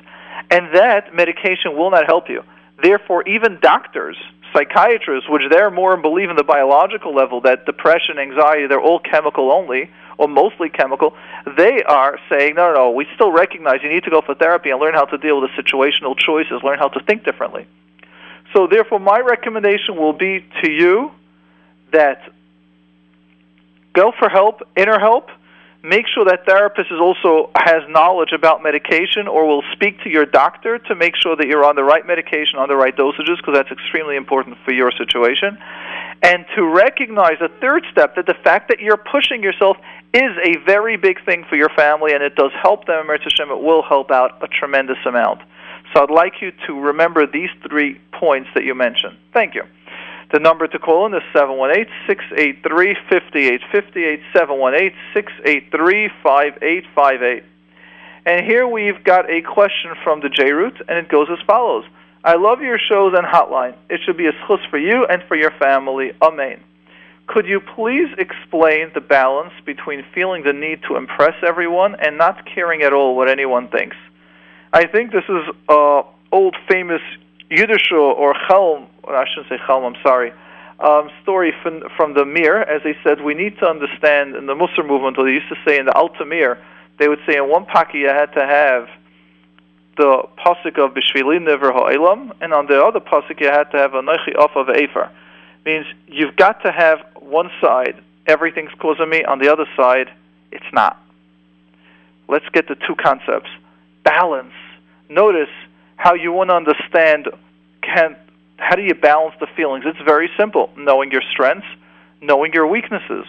And 0.50 0.74
that 0.74 1.14
medication 1.14 1.78
will 1.78 1.90
not 1.90 2.04
help 2.04 2.28
you. 2.28 2.42
Therefore, 2.82 3.26
even 3.26 3.58
doctors, 3.62 4.18
psychiatrists, 4.52 5.30
which 5.30 5.42
they're 5.50 5.70
more 5.70 5.94
and 5.94 6.02
believe 6.02 6.28
in 6.28 6.36
the 6.36 6.44
biological 6.44 7.14
level 7.14 7.40
that 7.40 7.64
depression, 7.64 8.18
anxiety, 8.18 8.66
they're 8.66 8.82
all 8.82 9.00
chemical 9.00 9.50
only, 9.50 9.90
or 10.18 10.28
mostly 10.28 10.68
chemical, 10.68 11.14
they 11.56 11.82
are 11.84 12.18
saying, 12.28 12.56
no, 12.56 12.68
no, 12.68 12.74
no, 12.74 12.90
we 12.90 13.06
still 13.14 13.32
recognize 13.32 13.80
you 13.82 13.88
need 13.88 14.04
to 14.04 14.10
go 14.10 14.20
for 14.20 14.34
therapy 14.34 14.70
and 14.70 14.80
learn 14.80 14.94
how 14.94 15.04
to 15.04 15.16
deal 15.16 15.40
with 15.40 15.50
the 15.54 15.62
situational 15.62 16.18
choices, 16.18 16.60
learn 16.62 16.78
how 16.78 16.88
to 16.88 17.00
think 17.04 17.24
differently. 17.24 17.66
So, 18.52 18.66
therefore, 18.66 18.98
my 18.98 19.20
recommendation 19.20 19.96
will 19.96 20.12
be 20.12 20.44
to 20.62 20.70
you 20.70 21.12
that 21.92 22.22
go 23.92 24.12
for 24.18 24.28
help, 24.28 24.62
inner 24.76 24.98
help, 24.98 25.30
make 25.82 26.06
sure 26.12 26.24
that 26.24 26.44
therapist 26.44 26.90
is 26.90 26.98
also 27.00 27.50
has 27.54 27.82
knowledge 27.88 28.32
about 28.32 28.62
medication 28.62 29.28
or 29.28 29.46
will 29.46 29.62
speak 29.72 30.02
to 30.02 30.10
your 30.10 30.26
doctor 30.26 30.78
to 30.78 30.94
make 30.94 31.14
sure 31.16 31.36
that 31.36 31.46
you're 31.46 31.64
on 31.64 31.76
the 31.76 31.84
right 31.84 32.06
medication 32.06 32.58
on 32.58 32.68
the 32.68 32.76
right 32.76 32.96
dosages 32.96 33.36
because 33.36 33.54
that's 33.54 33.70
extremely 33.70 34.16
important 34.16 34.56
for 34.64 34.72
your 34.72 34.90
situation 34.90 35.56
and 36.22 36.44
to 36.56 36.64
recognize 36.64 37.40
a 37.40 37.48
third 37.60 37.84
step 37.90 38.16
that 38.16 38.26
the 38.26 38.34
fact 38.34 38.68
that 38.68 38.80
you're 38.80 38.96
pushing 38.96 39.42
yourself 39.42 39.76
is 40.12 40.32
a 40.44 40.56
very 40.64 40.96
big 40.96 41.24
thing 41.24 41.44
for 41.48 41.56
your 41.56 41.68
family 41.70 42.12
and 42.12 42.22
it 42.22 42.34
does 42.34 42.50
help 42.60 42.86
them 42.86 43.08
Hashem, 43.08 43.50
it 43.50 43.60
will 43.60 43.82
help 43.82 44.10
out 44.10 44.42
a 44.42 44.48
tremendous 44.48 44.98
amount 45.06 45.40
so 45.94 46.02
I'd 46.02 46.10
like 46.10 46.40
you 46.40 46.52
to 46.66 46.80
remember 46.80 47.26
these 47.26 47.50
three 47.68 48.00
points 48.12 48.48
that 48.54 48.64
you 48.64 48.74
mentioned 48.74 49.16
thank 49.32 49.54
you 49.54 49.62
the 50.32 50.40
number 50.40 50.66
to 50.66 50.78
call 50.78 51.06
in 51.06 51.14
is 51.14 51.22
718-683-5858, 51.34 54.22
718-683-5858. 55.14 57.44
And 58.26 58.44
here 58.44 58.68
we've 58.68 59.02
got 59.04 59.30
a 59.30 59.40
question 59.40 59.94
from 60.04 60.20
the 60.20 60.28
JRoot, 60.28 60.82
and 60.86 60.98
it 60.98 61.08
goes 61.08 61.28
as 61.30 61.38
follows. 61.46 61.86
I 62.24 62.34
love 62.34 62.60
your 62.60 62.78
shows 62.78 63.14
and 63.16 63.26
hotline. 63.26 63.74
It 63.88 64.00
should 64.04 64.16
be 64.16 64.26
a 64.26 64.32
zchus 64.32 64.68
for 64.70 64.78
you 64.78 65.06
and 65.06 65.22
for 65.28 65.36
your 65.36 65.52
family. 65.52 66.12
Amen. 66.20 66.60
Could 67.26 67.46
you 67.46 67.60
please 67.60 68.08
explain 68.16 68.90
the 68.94 69.00
balance 69.00 69.52
between 69.64 70.04
feeling 70.14 70.42
the 70.44 70.52
need 70.52 70.80
to 70.88 70.96
impress 70.96 71.34
everyone 71.46 71.94
and 72.00 72.16
not 72.16 72.46
caring 72.46 72.82
at 72.82 72.92
all 72.92 73.14
what 73.14 73.28
anyone 73.28 73.68
thinks? 73.68 73.96
I 74.72 74.86
think 74.86 75.12
this 75.12 75.24
is 75.28 75.54
a 75.68 76.02
old 76.32 76.56
famous 76.68 77.02
Yiddish 77.50 77.92
or 77.92 78.34
Chalm, 78.48 78.86
I 79.06 79.24
shouldn't 79.32 79.48
say 79.48 79.58
Chalm, 79.66 79.84
I'm 79.84 80.02
sorry, 80.02 80.32
um, 80.80 81.10
story 81.22 81.52
from, 81.62 81.82
from 81.96 82.14
the 82.14 82.24
Mir, 82.24 82.62
as 82.62 82.82
they 82.82 82.96
said, 83.02 83.20
we 83.20 83.34
need 83.34 83.58
to 83.58 83.66
understand 83.66 84.36
in 84.36 84.46
the 84.46 84.54
Musar 84.54 84.86
movement, 84.86 85.18
or 85.18 85.24
they 85.24 85.32
used 85.32 85.48
to 85.48 85.56
say 85.66 85.78
in 85.78 85.86
the 85.86 85.92
Altamir, 85.92 86.58
they 86.98 87.08
would 87.08 87.20
say 87.26 87.36
in 87.36 87.48
one 87.48 87.64
paki 87.64 87.94
you 87.94 88.08
had 88.08 88.32
to 88.34 88.44
have 88.44 88.88
the 89.98 90.22
pasuk 90.38 90.78
of 90.78 90.94
Bishvili 90.94 91.38
Nivra 91.38 91.72
Ha'olam, 91.72 92.32
and 92.40 92.54
on 92.54 92.66
the 92.66 92.82
other 92.82 93.00
pasuk 93.00 93.40
you 93.40 93.48
had 93.48 93.64
to 93.72 93.76
have 93.76 93.90
Anochi 93.90 94.34
Afar 94.38 94.64
Va'efer. 94.64 95.10
Means 95.66 95.86
you've 96.06 96.36
got 96.36 96.62
to 96.62 96.72
have 96.72 97.00
one 97.20 97.50
side, 97.60 98.02
everything's 98.26 98.72
causing 98.78 99.10
me, 99.10 99.24
on 99.24 99.38
the 99.40 99.52
other 99.52 99.66
side, 99.76 100.10
it's 100.50 100.72
not. 100.72 100.98
Let's 102.28 102.48
get 102.50 102.68
the 102.68 102.76
two 102.76 102.94
concepts. 102.94 103.50
Balance. 104.04 104.54
Notice 105.10 105.50
how 105.96 106.14
you 106.14 106.32
want 106.32 106.50
to 106.50 106.54
understand 106.54 107.28
can 107.82 108.16
how 108.56 108.74
do 108.74 108.82
you 108.82 108.94
balance 108.94 109.34
the 109.40 109.46
feelings? 109.56 109.84
It's 109.86 110.00
very 110.04 110.30
simple. 110.36 110.70
Knowing 110.76 111.12
your 111.12 111.22
strengths, 111.30 111.66
knowing 112.20 112.52
your 112.52 112.66
weaknesses. 112.66 113.24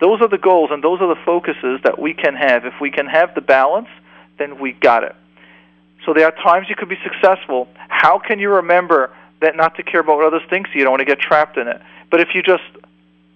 Those 0.00 0.20
are 0.20 0.28
the 0.28 0.38
goals 0.38 0.70
and 0.72 0.82
those 0.82 1.00
are 1.00 1.08
the 1.08 1.20
focuses 1.24 1.80
that 1.84 1.98
we 1.98 2.14
can 2.14 2.34
have. 2.34 2.64
If 2.64 2.74
we 2.80 2.90
can 2.90 3.06
have 3.06 3.34
the 3.34 3.40
balance, 3.40 3.88
then 4.38 4.58
we 4.58 4.72
got 4.72 5.04
it. 5.04 5.14
So 6.04 6.12
there 6.12 6.26
are 6.26 6.32
times 6.32 6.66
you 6.68 6.76
could 6.76 6.88
be 6.88 6.98
successful. 7.02 7.68
How 7.88 8.18
can 8.18 8.38
you 8.38 8.50
remember 8.50 9.14
that 9.40 9.56
not 9.56 9.76
to 9.76 9.82
care 9.82 10.00
about 10.00 10.16
what 10.16 10.26
others 10.26 10.42
think 10.50 10.66
so 10.66 10.72
you 10.74 10.84
don't 10.84 10.92
want 10.92 11.00
to 11.00 11.06
get 11.06 11.20
trapped 11.20 11.56
in 11.56 11.68
it? 11.68 11.80
But 12.10 12.20
if 12.20 12.28
you 12.34 12.42
just 12.42 12.64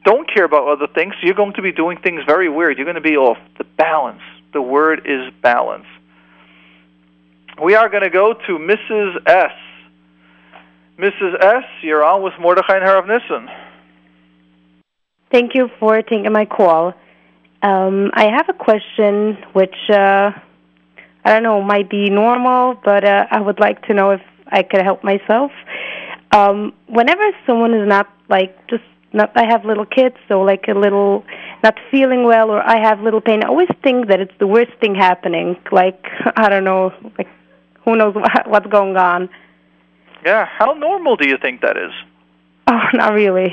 don't 0.05 0.33
care 0.33 0.45
about 0.45 0.69
other 0.69 0.87
things, 0.87 1.15
you're 1.23 1.35
going 1.35 1.53
to 1.55 1.63
be 1.63 1.73
doing 1.73 1.99
things 1.99 2.23
very 2.27 2.49
weird. 2.49 2.79
You're 2.79 2.85
going 2.85 2.97
to 2.97 3.01
be 3.01 3.17
off. 3.17 3.39
The 3.59 3.65
balance. 3.65 4.23
The 4.53 4.63
word 4.63 5.03
is 5.05 5.33
balance. 5.43 5.87
We 7.63 7.75
are 7.75 7.89
going 7.89 8.03
to 8.03 8.11
go 8.11 8.35
to 8.35 8.59
Mrs. 8.59 9.17
S. 9.27 9.53
Mrs. 10.99 11.43
S., 11.43 11.65
you're 11.83 12.05
on 12.05 12.23
with 12.23 12.33
Mordechai 12.41 12.77
and 12.77 12.85
Harav 12.85 13.07
Nissen. 13.07 13.51
Thank 15.31 15.55
you 15.55 15.71
for 15.79 16.01
taking 16.01 16.33
my 16.33 16.47
call. 16.47 16.95
Um, 17.63 18.11
I 18.15 18.25
have 18.25 18.49
a 18.49 18.55
question 18.55 19.37
which 19.53 19.75
uh, 19.91 20.31
I 21.27 21.31
don't 21.33 21.43
know 21.43 21.61
might 21.61 21.91
be 21.91 22.09
normal, 22.09 22.79
but 22.85 23.05
uh, 23.05 23.27
I 23.29 23.41
would 23.41 23.59
like 23.59 23.83
to 23.89 23.95
know 23.95 24.13
if 24.13 24.21
I 24.47 24.63
could 24.63 24.81
help 24.81 25.03
myself. 25.03 25.51
Um, 26.31 26.73
whenever 26.87 27.25
someone 27.45 27.75
is 27.75 27.89
not 27.89 28.09
like 28.29 28.55
just 28.69 28.85
not, 29.13 29.33
I 29.35 29.45
have 29.45 29.65
little 29.65 29.87
kids, 29.87 30.15
so 30.29 30.43
like 30.43 30.69
a 30.69 30.79
little 30.79 31.25
not 31.65 31.75
feeling 31.91 32.23
well, 32.23 32.53
or 32.53 32.63
I 32.63 32.79
have 32.81 33.01
little 33.01 33.21
pain. 33.21 33.43
I 33.43 33.49
always 33.49 33.71
think 33.83 34.07
that 34.07 34.21
it's 34.21 34.39
the 34.39 34.47
worst 34.47 34.71
thing 34.81 34.95
happening. 34.95 35.57
Like 35.73 36.01
I 36.37 36.49
don't 36.49 36.63
know, 36.63 36.93
like 37.19 37.29
who 37.85 37.97
knows 37.97 38.15
what's 38.47 38.69
going 38.69 38.97
on. 38.97 39.29
Yeah, 40.25 40.47
how 40.47 40.75
normal 40.75 41.17
do 41.17 41.27
you 41.27 41.39
think 41.43 41.61
that 41.63 41.77
is? 41.77 41.91
Oh, 42.69 42.79
not 42.95 43.15
really. 43.15 43.53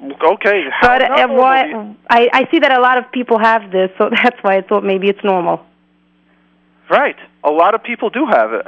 Okay, 0.00 0.62
how 0.80 0.96
But 0.96 1.02
uh, 1.02 1.26
what 1.28 1.66
I 2.08 2.28
I 2.32 2.48
see 2.52 2.60
that 2.60 2.70
a 2.70 2.80
lot 2.80 2.98
of 2.98 3.10
people 3.10 3.40
have 3.40 3.72
this, 3.72 3.90
so 3.98 4.10
that's 4.22 4.40
why 4.42 4.58
I 4.58 4.62
thought 4.62 4.84
maybe 4.84 5.08
it's 5.08 5.24
normal. 5.24 5.66
Right, 6.90 7.16
a 7.44 7.50
lot 7.50 7.74
of 7.74 7.82
people 7.84 8.10
do 8.10 8.26
have 8.26 8.52
it. 8.52 8.66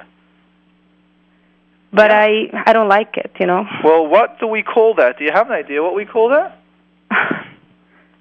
But 1.93 2.11
Yeah. 2.11 2.19
I 2.21 2.63
I 2.67 2.73
don't 2.73 2.89
like 2.89 3.17
it, 3.17 3.33
you 3.41 3.47
know. 3.47 3.67
Well, 3.85 4.07
what 4.07 4.39
do 4.39 4.47
we 4.47 4.63
call 4.63 4.95
that? 4.95 5.19
Do 5.19 5.25
you 5.25 5.33
have 5.33 5.49
an 5.49 5.55
idea 5.55 5.83
what 5.83 5.95
we 5.95 6.05
call 6.07 6.29
that? 6.31 6.57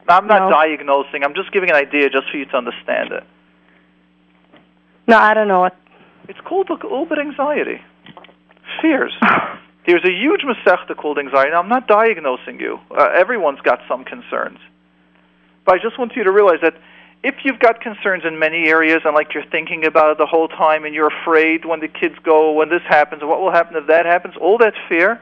I'm 0.09 0.27
not 0.27 0.49
No. 0.49 0.49
diagnosing. 0.49 1.23
I'm 1.23 1.35
just 1.35 1.51
giving 1.51 1.69
an 1.69 1.75
idea 1.75 2.09
just 2.09 2.29
for 2.31 2.37
you 2.37 2.45
to 2.45 2.57
understand 2.57 3.11
it. 3.13 3.23
no, 5.07 5.17
I 5.17 5.33
don't 5.33 5.47
know 5.47 5.61
what. 5.61 5.75
It's 6.27 6.39
called 6.41 6.69
a 6.69 6.73
little 6.73 7.05
bit 7.05 7.19
anxiety, 7.19 7.81
fears. 8.81 9.13
There's 9.85 10.03
a 10.03 10.11
huge 10.11 10.41
masechta 10.41 10.95
called 10.95 11.17
anxiety. 11.17 11.51
Now, 11.51 11.59
I'm 11.59 11.69
not 11.69 11.87
diagnosing 11.87 12.59
you. 12.59 12.79
Uh, 12.91 13.09
everyone's 13.23 13.61
got 13.61 13.79
some 13.87 14.03
concerns. 14.03 14.59
But 15.65 15.75
I 15.75 15.77
just 15.79 15.97
want 15.99 16.15
you 16.15 16.23
to 16.23 16.31
realize 16.31 16.59
that 16.61 16.75
if 17.23 17.35
you've 17.43 17.59
got 17.59 17.81
concerns 17.81 18.23
in 18.25 18.39
many 18.39 18.67
areas 18.67 19.01
and 19.05 19.13
like 19.13 19.33
you're 19.33 19.45
thinking 19.45 19.85
about 19.85 20.11
it 20.11 20.17
the 20.17 20.25
whole 20.25 20.47
time 20.47 20.85
and 20.85 20.95
you're 20.95 21.11
afraid 21.21 21.65
when 21.65 21.79
the 21.79 21.87
kids 21.87 22.15
go, 22.23 22.51
when 22.51 22.69
this 22.69 22.81
happens, 22.87 23.21
what 23.23 23.39
will 23.39 23.51
happen 23.51 23.75
if 23.75 23.87
that 23.87 24.05
happens, 24.05 24.35
all 24.41 24.57
that 24.57 24.73
fear, 24.89 25.21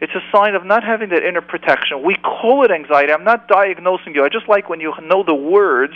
it's 0.00 0.12
a 0.14 0.22
sign 0.32 0.54
of 0.54 0.64
not 0.64 0.84
having 0.84 1.08
that 1.10 1.24
inner 1.24 1.42
protection. 1.42 2.02
We 2.02 2.14
call 2.14 2.64
it 2.64 2.70
anxiety. 2.70 3.12
I'm 3.12 3.24
not 3.24 3.48
diagnosing 3.48 4.14
you. 4.14 4.24
I 4.24 4.28
just 4.28 4.48
like 4.48 4.68
when 4.68 4.80
you 4.80 4.94
know 5.02 5.24
the 5.24 5.34
words 5.34 5.94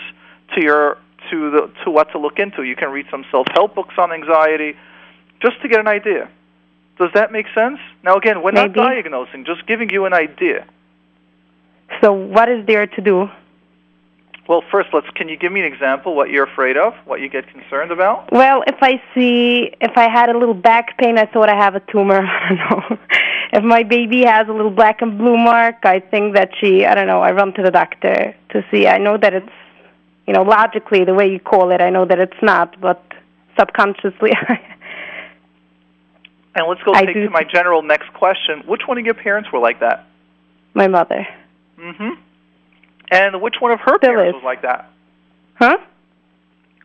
to 0.54 0.62
your 0.62 0.98
to 1.30 1.50
the 1.50 1.70
to 1.84 1.90
what 1.90 2.10
to 2.12 2.18
look 2.18 2.38
into. 2.38 2.64
You 2.64 2.76
can 2.76 2.90
read 2.90 3.06
some 3.10 3.24
self-help 3.30 3.74
books 3.74 3.94
on 3.96 4.12
anxiety 4.12 4.76
just 5.40 5.62
to 5.62 5.68
get 5.68 5.80
an 5.80 5.88
idea. 5.88 6.28
Does 6.98 7.10
that 7.14 7.32
make 7.32 7.46
sense? 7.54 7.78
Now 8.02 8.16
again, 8.16 8.42
we're 8.42 8.52
Maybe. 8.52 8.74
not 8.74 8.88
diagnosing, 8.88 9.46
just 9.46 9.66
giving 9.66 9.88
you 9.90 10.04
an 10.04 10.12
idea. 10.12 10.66
So 12.02 12.12
what 12.12 12.48
is 12.50 12.66
there 12.66 12.86
to 12.86 13.00
do? 13.00 13.30
Well, 14.48 14.62
first, 14.70 14.90
let's. 14.92 15.08
Can 15.10 15.28
you 15.28 15.36
give 15.36 15.52
me 15.52 15.60
an 15.60 15.72
example? 15.72 16.14
What 16.14 16.28
you're 16.30 16.44
afraid 16.44 16.76
of? 16.76 16.92
What 17.06 17.20
you 17.20 17.28
get 17.28 17.48
concerned 17.48 17.90
about? 17.90 18.30
Well, 18.30 18.62
if 18.66 18.76
I 18.82 19.02
see 19.14 19.74
if 19.80 19.92
I 19.96 20.08
had 20.10 20.28
a 20.28 20.36
little 20.38 20.54
back 20.54 20.98
pain, 20.98 21.18
I 21.18 21.24
thought 21.24 21.48
I 21.48 21.56
have 21.56 21.74
a 21.74 21.80
tumor. 21.80 22.20
I 22.26 22.48
don't 22.48 22.90
know. 22.90 22.98
If 23.52 23.64
my 23.64 23.84
baby 23.84 24.24
has 24.24 24.48
a 24.48 24.52
little 24.52 24.70
black 24.70 25.00
and 25.00 25.16
blue 25.16 25.36
mark, 25.36 25.76
I 25.84 26.00
think 26.00 26.34
that 26.34 26.50
she. 26.60 26.84
I 26.84 26.94
don't 26.94 27.06
know. 27.06 27.22
I 27.22 27.32
run 27.32 27.54
to 27.54 27.62
the 27.62 27.70
doctor 27.70 28.34
to 28.50 28.64
see. 28.70 28.86
I 28.86 28.98
know 28.98 29.16
that 29.16 29.32
it's, 29.32 29.52
you 30.26 30.34
know, 30.34 30.42
logically 30.42 31.04
the 31.04 31.14
way 31.14 31.30
you 31.30 31.40
call 31.40 31.70
it. 31.70 31.80
I 31.80 31.88
know 31.90 32.04
that 32.04 32.18
it's 32.18 32.42
not, 32.42 32.78
but 32.80 33.02
subconsciously. 33.58 34.32
And 36.56 36.68
let's 36.68 36.82
go 36.82 36.94
I 36.94 37.04
take 37.04 37.14
do- 37.14 37.24
to 37.24 37.30
my 37.30 37.42
general 37.42 37.82
next 37.82 38.12
question. 38.12 38.62
Which 38.66 38.82
one 38.86 38.96
of 38.98 39.04
your 39.04 39.14
parents 39.14 39.50
were 39.52 39.58
like 39.58 39.80
that? 39.80 40.06
my 40.76 40.88
mother. 40.88 41.26
Mm-hmm. 41.78 42.20
And 43.14 43.40
which 43.40 43.54
one 43.60 43.70
of 43.70 43.78
her 43.80 43.96
parents 44.00 44.30
is. 44.30 44.34
was 44.34 44.44
like 44.44 44.62
that? 44.62 44.90
Huh? 45.54 45.78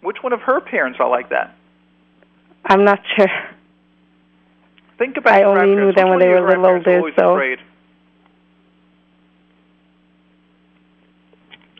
Which 0.02 0.18
one 0.22 0.32
of 0.32 0.42
her 0.42 0.62
parents 0.62 1.00
are 1.00 1.10
like 1.10 1.30
that? 1.30 1.56
I'm 2.64 2.86
not 2.86 3.00
sure. 3.16 3.28
Think 5.00 5.18
about 5.18 5.40
it. 5.40 5.42
I 5.42 5.44
only 5.44 5.76
knew 5.76 5.92
them 5.92 6.10
when 6.10 6.20
they 6.20 6.28
were 6.28 6.48
little 6.48 6.66
older, 6.68 7.02
so- 7.18 7.34
afraid? 7.34 7.58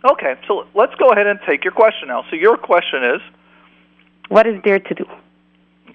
Okay, 0.04 0.36
so 0.48 0.66
let's 0.74 0.96
go 0.96 1.10
ahead 1.12 1.28
and 1.28 1.40
take 1.46 1.64
your 1.66 1.74
question 1.74 2.08
now. 2.08 2.24
So 2.30 2.36
your 2.38 2.56
question 2.58 3.04
is, 3.04 3.22
What 4.30 4.48
is 4.48 4.56
there 4.64 4.80
to 4.80 4.94
do? 4.96 5.06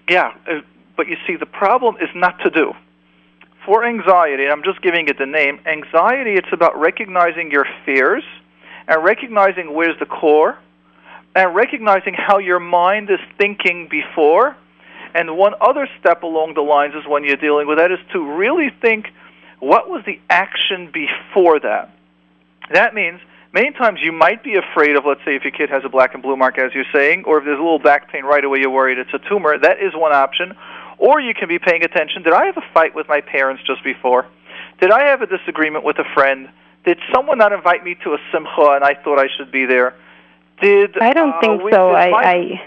yeah, 0.08 0.32
uh, 0.46 0.60
but 0.96 1.08
you 1.08 1.16
see, 1.26 1.36
the 1.36 1.46
problem 1.46 1.96
is 1.96 2.10
not 2.14 2.38
to 2.40 2.50
do. 2.50 2.74
For 3.64 3.82
anxiety, 3.84 4.46
I'm 4.46 4.62
just 4.62 4.82
giving 4.82 5.08
it 5.08 5.16
the 5.18 5.24
name. 5.24 5.58
Anxiety, 5.64 6.34
it's 6.34 6.52
about 6.52 6.78
recognizing 6.78 7.50
your 7.50 7.66
fears 7.86 8.22
and 8.86 9.04
recognizing 9.04 9.74
where's 9.74 9.98
the 9.98 10.06
core 10.06 10.58
and 11.34 11.54
recognizing 11.54 12.14
how 12.14 12.38
your 12.38 12.60
mind 12.60 13.10
is 13.10 13.20
thinking 13.38 13.88
before. 13.90 14.56
And 15.14 15.36
one 15.36 15.54
other 15.60 15.88
step 16.00 16.22
along 16.22 16.54
the 16.54 16.60
lines 16.60 16.94
is 16.94 17.06
when 17.06 17.24
you're 17.24 17.36
dealing 17.36 17.66
with 17.66 17.78
that 17.78 17.92
is 17.92 17.98
to 18.12 18.36
really 18.36 18.70
think 18.82 19.06
what 19.60 19.88
was 19.88 20.04
the 20.04 20.20
action 20.28 20.90
before 20.92 21.60
that. 21.60 21.90
That 22.72 22.94
means 22.94 23.20
many 23.52 23.70
times 23.72 24.00
you 24.02 24.12
might 24.12 24.42
be 24.42 24.56
afraid 24.56 24.96
of, 24.96 25.04
let's 25.06 25.24
say, 25.24 25.36
if 25.36 25.44
your 25.44 25.52
kid 25.52 25.70
has 25.70 25.84
a 25.84 25.88
black 25.88 26.14
and 26.14 26.22
blue 26.22 26.36
mark, 26.36 26.58
as 26.58 26.74
you're 26.74 26.84
saying, 26.92 27.24
or 27.26 27.38
if 27.38 27.44
there's 27.44 27.58
a 27.58 27.62
little 27.62 27.78
back 27.78 28.10
pain 28.10 28.24
right 28.24 28.44
away, 28.44 28.58
you're 28.60 28.70
worried 28.70 28.98
it's 28.98 29.14
a 29.14 29.28
tumor. 29.28 29.56
That 29.58 29.80
is 29.80 29.94
one 29.94 30.12
option. 30.12 30.54
Or 30.98 31.20
you 31.20 31.34
can 31.34 31.48
be 31.48 31.58
paying 31.58 31.84
attention. 31.84 32.22
Did 32.22 32.32
I 32.32 32.46
have 32.46 32.56
a 32.56 32.64
fight 32.72 32.94
with 32.94 33.08
my 33.08 33.20
parents 33.20 33.62
just 33.66 33.82
before? 33.84 34.26
Did 34.80 34.90
I 34.90 35.06
have 35.06 35.22
a 35.22 35.26
disagreement 35.26 35.84
with 35.84 35.98
a 35.98 36.04
friend? 36.14 36.48
Did 36.84 36.98
someone 37.14 37.38
not 37.38 37.52
invite 37.52 37.82
me 37.84 37.96
to 38.04 38.10
a 38.14 38.18
simcha 38.32 38.72
and 38.74 38.84
I 38.84 38.94
thought 38.94 39.18
I 39.18 39.28
should 39.36 39.50
be 39.50 39.64
there? 39.64 39.94
Did 40.60 40.98
I 41.00 41.12
don't 41.12 41.30
uh, 41.34 41.40
think 41.40 41.62
we- 41.62 41.72
so. 41.72 41.90
I, 41.94 42.10
my- 42.10 42.24
I 42.24 42.62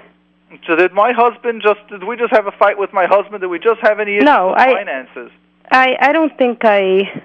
so 0.66 0.76
did 0.76 0.94
my 0.94 1.12
husband 1.12 1.62
just? 1.62 1.80
Did 1.90 2.04
we 2.04 2.16
just 2.16 2.32
have 2.32 2.48
a 2.48 2.52
fight 2.52 2.78
with 2.80 2.94
my 2.94 3.06
husband? 3.06 3.42
Did 3.42 3.48
we 3.48 3.60
just 3.60 3.80
have 3.82 4.00
any 4.00 4.16
issues 4.16 4.26
No, 4.26 4.50
with 4.50 4.58
I- 4.60 4.74
finances? 4.74 5.32
I 5.72 5.96
I 6.00 6.12
don't 6.13 6.36
think 6.38 6.60
I 6.63 7.22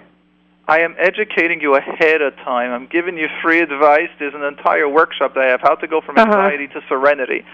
I 0.69 0.81
am 0.81 0.95
educating 0.99 1.61
you 1.61 1.75
ahead 1.77 2.21
of 2.21 2.35
time. 2.37 2.73
I'm 2.73 2.87
giving 2.87 3.17
you 3.17 3.29
free 3.43 3.61
advice. 3.61 4.11
There's 4.19 4.35
an 4.35 4.43
entire 4.43 4.89
workshop 4.89 5.35
that 5.35 5.45
I 5.45 5.47
have 5.51 5.61
how 5.61 5.77
to 5.77 5.87
go 5.87 6.01
from 6.01 6.19
Uh-huh. 6.19 6.27
anxiety 6.31 6.69
to 6.69 6.83
serenity. 6.89 7.45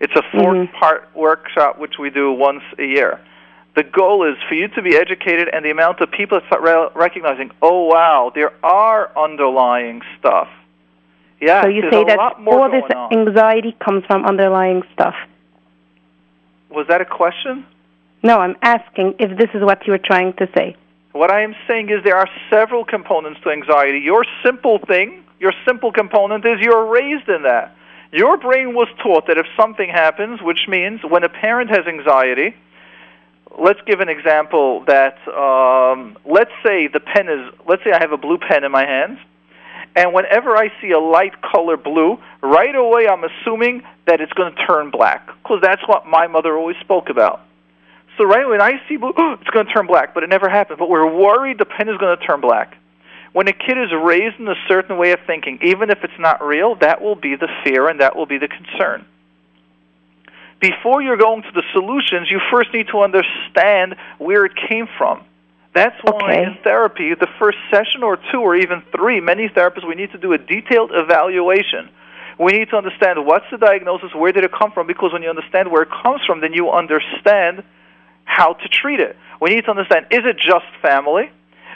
It's 0.00 0.14
a 0.16 0.22
Mhm. 0.22 0.42
four-part 0.70 1.08
workshop 1.14 1.78
which 1.78 1.98
we 1.98 2.10
do 2.10 2.32
once 2.32 2.62
a 2.78 2.84
year. 2.84 3.20
The 3.78 3.84
goal 3.84 4.28
is 4.28 4.36
for 4.48 4.56
you 4.56 4.66
to 4.74 4.82
be 4.82 4.96
educated 4.96 5.48
and 5.52 5.64
the 5.64 5.70
amount 5.70 6.00
of 6.00 6.10
people 6.10 6.40
that 6.40 6.46
start 6.48 6.62
re- 6.62 7.00
recognizing, 7.00 7.52
oh 7.62 7.84
wow, 7.84 8.32
there 8.34 8.50
are 8.66 9.16
underlying 9.16 10.02
stuff. 10.18 10.48
Yeah, 11.40 11.62
so 11.62 11.68
you 11.68 11.82
say 11.82 12.02
that 12.02 12.18
all 12.18 12.70
this 12.72 12.82
on. 12.92 13.16
anxiety 13.16 13.76
comes 13.78 14.04
from 14.06 14.24
underlying 14.24 14.82
stuff. 14.94 15.14
Was 16.70 16.88
that 16.88 17.00
a 17.00 17.04
question? 17.04 17.64
No, 18.24 18.40
I'm 18.40 18.56
asking 18.62 19.14
if 19.20 19.38
this 19.38 19.50
is 19.54 19.62
what 19.62 19.86
you 19.86 19.92
were 19.92 20.04
trying 20.04 20.32
to 20.38 20.48
say. 20.56 20.74
What 21.12 21.30
I 21.30 21.42
am 21.42 21.54
saying 21.68 21.90
is 21.90 22.02
there 22.02 22.16
are 22.16 22.28
several 22.50 22.84
components 22.84 23.38
to 23.44 23.50
anxiety. 23.50 24.00
Your 24.00 24.24
simple 24.44 24.80
thing, 24.88 25.22
your 25.38 25.52
simple 25.64 25.92
component 25.92 26.44
is 26.44 26.58
you're 26.60 26.86
raised 26.86 27.28
in 27.28 27.44
that. 27.44 27.76
Your 28.10 28.38
brain 28.38 28.74
was 28.74 28.88
taught 29.00 29.28
that 29.28 29.38
if 29.38 29.46
something 29.56 29.88
happens, 29.88 30.42
which 30.42 30.66
means 30.66 30.98
when 31.08 31.22
a 31.22 31.28
parent 31.28 31.70
has 31.70 31.86
anxiety, 31.86 32.56
let's 33.56 33.80
give 33.86 34.00
an 34.00 34.08
example 34.08 34.84
that 34.86 35.16
um, 35.28 36.16
let's 36.24 36.50
say 36.64 36.88
the 36.88 37.00
pen 37.00 37.28
is 37.28 37.52
let's 37.66 37.82
say 37.84 37.92
I 37.92 37.98
have 38.00 38.12
a 38.12 38.16
blue 38.16 38.38
pen 38.38 38.64
in 38.64 38.72
my 38.72 38.84
hands, 38.84 39.18
and 39.96 40.12
whenever 40.12 40.56
I 40.56 40.70
see 40.80 40.90
a 40.90 40.98
light 40.98 41.40
color 41.42 41.76
blue, 41.76 42.18
right 42.42 42.74
away 42.74 43.08
I'm 43.08 43.24
assuming 43.24 43.82
that 44.06 44.20
it's 44.20 44.32
going 44.32 44.54
to 44.54 44.66
turn 44.66 44.90
black 44.90 45.26
because 45.42 45.60
that's 45.62 45.82
what 45.86 46.06
my 46.06 46.26
mother 46.26 46.56
always 46.56 46.76
spoke 46.80 47.08
about. 47.08 47.40
So 48.16 48.24
right 48.24 48.48
when 48.48 48.60
I 48.60 48.80
see 48.88 48.96
blue, 48.96 49.12
it's 49.40 49.50
going 49.50 49.66
to 49.66 49.72
turn 49.72 49.86
black, 49.86 50.14
but 50.14 50.22
it 50.22 50.28
never 50.28 50.48
happened. 50.48 50.78
But 50.78 50.90
we're 50.90 51.10
worried 51.10 51.58
the 51.58 51.64
pen 51.64 51.88
is 51.88 51.96
going 51.98 52.16
to 52.18 52.24
turn 52.24 52.40
black. 52.40 52.76
When 53.32 53.46
a 53.46 53.52
kid 53.52 53.76
is 53.78 53.92
raised 53.92 54.40
in 54.40 54.48
a 54.48 54.56
certain 54.66 54.96
way 54.96 55.12
of 55.12 55.20
thinking, 55.26 55.58
even 55.62 55.90
if 55.90 55.98
it's 56.02 56.18
not 56.18 56.42
real, 56.42 56.76
that 56.76 57.02
will 57.02 57.14
be 57.14 57.36
the 57.36 57.48
fear 57.62 57.86
and 57.86 58.00
that 58.00 58.16
will 58.16 58.26
be 58.26 58.38
the 58.38 58.48
concern 58.48 59.04
before 60.60 61.02
you're 61.02 61.16
going 61.16 61.42
to 61.42 61.52
the 61.52 61.62
solutions, 61.72 62.30
you 62.30 62.40
first 62.50 62.72
need 62.72 62.88
to 62.88 63.00
understand 63.00 63.96
where 64.18 64.44
it 64.44 64.52
came 64.68 64.88
from. 64.98 65.22
That's 65.74 65.96
why 66.02 66.18
Okay. 66.24 66.42
in 66.44 66.58
therapy, 66.64 67.14
the 67.14 67.28
first 67.38 67.58
session 67.70 68.02
or 68.02 68.18
two 68.32 68.40
or 68.40 68.56
even 68.56 68.82
three, 68.90 69.20
many 69.20 69.48
therapists, 69.48 69.86
we 69.86 69.94
need 69.94 70.10
to 70.12 70.18
do 70.18 70.32
a 70.32 70.38
detailed 70.38 70.90
evaluation. 70.92 71.88
We 72.38 72.52
need 72.52 72.70
to 72.70 72.76
understand 72.76 73.26
what's 73.26 73.44
the 73.50 73.58
diagnosis, 73.58 74.14
where 74.14 74.32
did 74.32 74.44
it 74.44 74.52
come 74.52 74.72
from, 74.72 74.86
because 74.86 75.12
when 75.12 75.22
you 75.22 75.28
understand 75.30 75.70
where 75.70 75.82
it 75.82 75.90
comes 75.90 76.24
from, 76.24 76.40
then 76.40 76.52
you 76.52 76.70
understand 76.70 77.62
how 78.24 78.54
to 78.54 78.68
treat 78.68 79.00
it. 79.00 79.16
We 79.40 79.50
need 79.50 79.64
to 79.64 79.70
understand 79.70 80.06
is 80.10 80.24
it 80.24 80.36
just 80.38 80.66
family? 80.82 81.30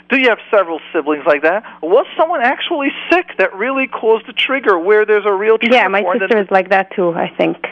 Do 0.09 0.19
you 0.19 0.29
have 0.29 0.39
several 0.51 0.79
siblings 0.91 1.23
like 1.25 1.43
that? 1.43 1.63
Was 1.81 2.05
someone 2.17 2.41
actually 2.41 2.89
sick 3.09 3.37
that 3.37 3.55
really 3.55 3.87
caused 3.87 4.27
the 4.27 4.33
trigger 4.33 4.77
where 4.77 5.05
there's 5.05 5.25
a 5.25 5.33
real 5.33 5.57
trigger? 5.57 5.75
Yeah, 5.75 5.87
my 5.87 6.03
sister 6.19 6.37
is 6.39 6.51
like 6.51 6.69
that 6.69 6.91
too. 6.95 7.13
I 7.13 7.29
think. 7.29 7.65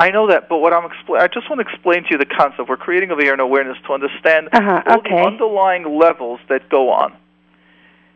I 0.00 0.10
know 0.10 0.28
that, 0.28 0.48
but 0.48 0.58
what 0.58 0.72
I'm 0.72 0.88
expl- 0.88 1.20
I 1.20 1.28
just 1.28 1.50
want 1.50 1.60
to 1.60 1.68
explain 1.70 2.04
to 2.04 2.08
you 2.12 2.18
the 2.18 2.24
concept. 2.24 2.68
We're 2.70 2.78
creating 2.78 3.10
over 3.10 3.20
here 3.22 3.34
an 3.34 3.40
awareness 3.40 3.76
to 3.86 3.92
understand 3.92 4.48
Uh-huh, 4.50 4.82
all 4.86 4.98
okay. 4.98 5.10
the 5.14 5.22
underlying 5.26 5.98
levels 5.98 6.40
that 6.48 6.70
go 6.70 6.90
on. 6.90 7.14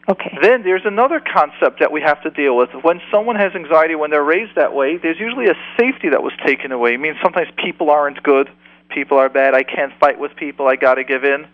Okay. 0.08 0.36
Then 0.40 0.62
there's 0.62 0.84
another 0.86 1.20
concept 1.20 1.80
that 1.80 1.92
we 1.92 2.00
have 2.00 2.22
to 2.22 2.30
deal 2.30 2.56
with. 2.56 2.70
When 2.82 3.00
someone 3.10 3.36
has 3.36 3.54
anxiety, 3.54 3.94
when 3.94 4.10
they're 4.10 4.24
raised 4.24 4.54
that 4.54 4.74
way, 4.74 4.96
there's 4.96 5.20
usually 5.20 5.46
a 5.48 5.54
safety 5.78 6.08
that 6.08 6.22
was 6.22 6.32
taken 6.44 6.72
away. 6.72 6.94
It 6.94 7.00
means 7.00 7.16
sometimes 7.22 7.48
people 7.56 7.90
aren't 7.90 8.22
good, 8.22 8.50
people 8.88 9.18
are 9.18 9.28
bad. 9.28 9.54
I 9.54 9.62
can't 9.62 9.92
fight 10.00 10.18
with 10.18 10.34
people. 10.36 10.66
I 10.66 10.76
got 10.76 10.94
to 10.94 11.04
give 11.04 11.22
in. 11.24 11.46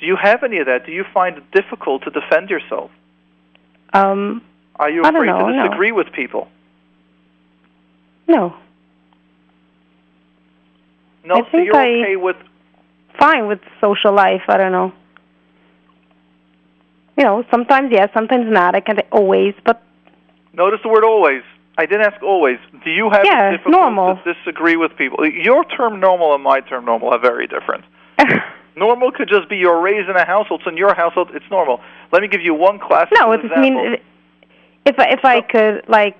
Do 0.00 0.06
you 0.06 0.16
have 0.16 0.42
any 0.42 0.58
of 0.58 0.66
that? 0.66 0.84
Do 0.84 0.92
you 0.92 1.04
find 1.14 1.38
it 1.38 1.50
difficult 1.50 2.02
to 2.04 2.10
defend 2.10 2.50
yourself? 2.50 2.90
Um. 3.94 4.42
Are 4.76 4.90
you 4.90 5.02
afraid 5.02 5.26
know, 5.26 5.46
to 5.46 5.52
no. 5.52 5.62
disagree 5.64 5.92
with 5.92 6.12
people? 6.12 6.48
No. 8.26 8.54
No, 11.24 11.34
I 11.36 11.38
so 11.40 11.44
think 11.50 11.66
you're 11.66 11.76
I- 11.76 11.88
okay 12.02 12.16
with 12.16 12.36
Fine 13.18 13.46
with 13.46 13.60
social 13.80 14.12
life. 14.14 14.42
I 14.48 14.56
don't 14.56 14.72
know. 14.72 14.90
You 17.18 17.24
know, 17.24 17.44
sometimes 17.50 17.90
yes, 17.92 18.08
sometimes 18.14 18.46
not. 18.50 18.74
I 18.74 18.80
can't 18.80 19.00
always, 19.12 19.54
but 19.64 19.82
Notice 20.54 20.80
the 20.82 20.88
word 20.88 21.04
always. 21.04 21.42
I 21.78 21.86
didn't 21.86 22.06
ask 22.12 22.22
always. 22.22 22.58
Do 22.84 22.90
you 22.90 23.10
have 23.10 23.24
Yeah, 23.24 23.50
difficulty 23.52 23.70
normal. 23.78 24.16
to 24.24 24.34
disagree 24.34 24.76
with 24.76 24.96
people? 24.96 25.26
Your 25.26 25.64
term 25.64 26.00
normal 26.00 26.34
and 26.34 26.42
my 26.42 26.60
term 26.60 26.84
normal 26.86 27.10
are 27.10 27.18
very 27.18 27.46
different. 27.46 27.84
Normal 28.76 29.12
could 29.12 29.28
just 29.28 29.50
be 29.50 29.56
you're 29.58 29.80
raised 29.82 30.08
in 30.08 30.16
a 30.16 30.24
household. 30.24 30.62
So 30.64 30.70
in 30.70 30.78
your 30.78 30.94
household, 30.94 31.28
it's 31.34 31.44
normal. 31.50 31.80
Let 32.10 32.22
me 32.22 32.28
give 32.28 32.40
you 32.40 32.54
one 32.54 32.78
classic 32.78 33.12
no. 33.18 33.30
It 33.32 33.42
just 33.42 33.52
example. 33.52 33.70
mean 33.82 33.96
if 34.86 34.98
I, 34.98 35.08
if 35.10 35.24
I 35.24 35.40
could 35.42 35.82
like 35.88 36.16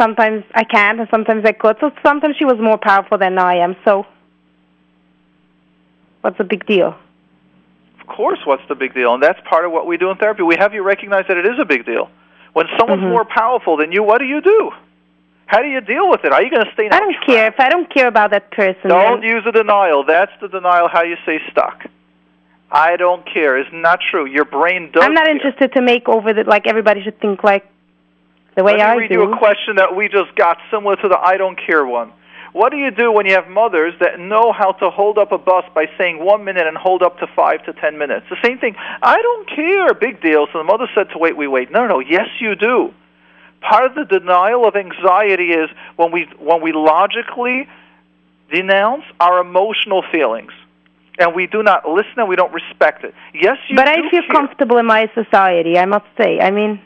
sometimes 0.00 0.42
I 0.54 0.64
can't 0.64 0.98
and 0.98 1.08
sometimes 1.10 1.44
I 1.44 1.52
could. 1.52 1.76
So 1.80 1.90
sometimes 2.02 2.36
she 2.38 2.46
was 2.46 2.56
more 2.58 2.78
powerful 2.78 3.18
than 3.18 3.38
I 3.38 3.56
am. 3.56 3.76
So 3.84 4.06
what's 6.20 6.38
the 6.38 6.44
big 6.44 6.66
deal? 6.66 6.96
Of 8.00 8.06
course, 8.06 8.40
what's 8.44 8.66
the 8.68 8.74
big 8.74 8.94
deal? 8.94 9.14
And 9.14 9.22
that's 9.22 9.40
part 9.48 9.64
of 9.64 9.72
what 9.72 9.86
we 9.86 9.96
do 9.96 10.10
in 10.10 10.16
therapy. 10.16 10.42
We 10.42 10.56
have 10.56 10.74
you 10.74 10.82
recognize 10.82 11.26
that 11.28 11.36
it 11.36 11.46
is 11.46 11.58
a 11.58 11.64
big 11.64 11.86
deal. 11.86 12.10
When 12.52 12.66
someone's 12.78 13.02
Mhm. 13.02 13.10
more 13.10 13.24
powerful 13.24 13.76
than 13.76 13.92
you, 13.92 14.02
what 14.02 14.18
do 14.18 14.24
you 14.24 14.40
do? 14.40 14.72
How 15.46 15.62
do 15.62 15.68
you 15.68 15.80
deal 15.80 16.08
with 16.08 16.24
it? 16.24 16.32
Are 16.32 16.42
you 16.42 16.50
going 16.50 16.64
to 16.64 16.72
stay? 16.72 16.88
I 16.90 16.98
don't 17.00 17.20
care 17.26 17.46
if 17.48 17.58
I 17.58 17.68
don't 17.68 17.88
care 17.90 18.06
about 18.06 18.30
that 18.30 18.50
person. 18.50 18.88
Don't 18.88 19.20
then- 19.20 19.30
use 19.30 19.44
a 19.46 19.52
denial. 19.52 20.04
That's 20.04 20.32
the 20.40 20.48
denial. 20.48 20.88
How 20.88 21.02
you 21.02 21.16
say 21.26 21.40
stuck. 21.50 21.86
I 22.72 22.96
don't 22.96 23.26
care. 23.26 23.56
It's 23.58 23.72
not 23.72 24.00
true. 24.00 24.26
Your 24.26 24.44
brain 24.44 24.90
does. 24.92 25.02
I'm 25.02 25.12
not 25.14 25.24
care. 25.26 25.34
interested 25.34 25.72
to 25.74 25.80
make 25.82 26.08
over 26.08 26.32
that. 26.32 26.46
Like 26.46 26.68
everybody 26.68 27.02
should 27.02 27.18
think 27.20 27.42
like 27.42 27.66
the 28.54 28.62
way 28.62 28.72
Let 28.72 28.78
me 28.78 28.82
I 28.84 28.94
read 28.96 29.08
do. 29.08 29.14
you 29.14 29.32
a 29.32 29.36
question 29.38 29.76
that 29.76 29.94
we 29.96 30.08
just 30.08 30.34
got, 30.36 30.58
similar 30.70 30.94
to 30.96 31.08
the 31.08 31.18
I 31.18 31.36
don't 31.36 31.56
care 31.58 31.84
one. 31.84 32.12
What 32.52 32.70
do 32.72 32.78
you 32.78 32.90
do 32.90 33.12
when 33.12 33.26
you 33.26 33.34
have 33.34 33.48
mothers 33.48 33.94
that 34.00 34.18
know 34.18 34.52
how 34.52 34.72
to 34.72 34.90
hold 34.90 35.18
up 35.18 35.30
a 35.30 35.38
bus 35.38 35.64
by 35.74 35.86
saying 35.96 36.24
one 36.24 36.44
minute 36.44 36.66
and 36.66 36.76
hold 36.76 37.02
up 37.02 37.18
to 37.20 37.26
five 37.28 37.64
to 37.64 37.72
ten 37.72 37.96
minutes? 37.96 38.26
The 38.28 38.36
same 38.44 38.58
thing. 38.58 38.74
I 39.02 39.22
don't 39.22 39.48
care. 39.48 39.94
Big 39.94 40.20
deal. 40.20 40.46
So 40.52 40.58
the 40.58 40.64
mother 40.64 40.88
said 40.94 41.10
to 41.10 41.18
wait, 41.18 41.36
we 41.36 41.46
wait. 41.46 41.70
No, 41.70 41.86
no. 41.86 42.00
Yes, 42.00 42.28
you 42.40 42.56
do. 42.56 42.92
Part 43.60 43.84
of 43.84 43.94
the 43.94 44.04
denial 44.18 44.66
of 44.66 44.74
anxiety 44.74 45.52
is 45.52 45.70
when 45.96 46.10
we 46.12 46.26
when 46.38 46.62
we 46.62 46.72
logically 46.72 47.68
denounce 48.50 49.04
our 49.20 49.38
emotional 49.40 50.02
feelings, 50.10 50.52
and 51.18 51.34
we 51.34 51.46
do 51.46 51.62
not 51.62 51.88
listen 51.88 52.14
and 52.16 52.28
we 52.28 52.36
don't 52.36 52.52
respect 52.52 53.04
it. 53.04 53.14
Yes, 53.34 53.58
you 53.68 53.76
but 53.76 53.86
I 53.86 53.96
feel 54.10 54.22
care. 54.22 54.28
comfortable 54.32 54.78
in 54.78 54.86
my 54.86 55.10
society. 55.14 55.78
I 55.78 55.84
must 55.84 56.06
say. 56.18 56.40
I 56.40 56.50
mean, 56.50 56.80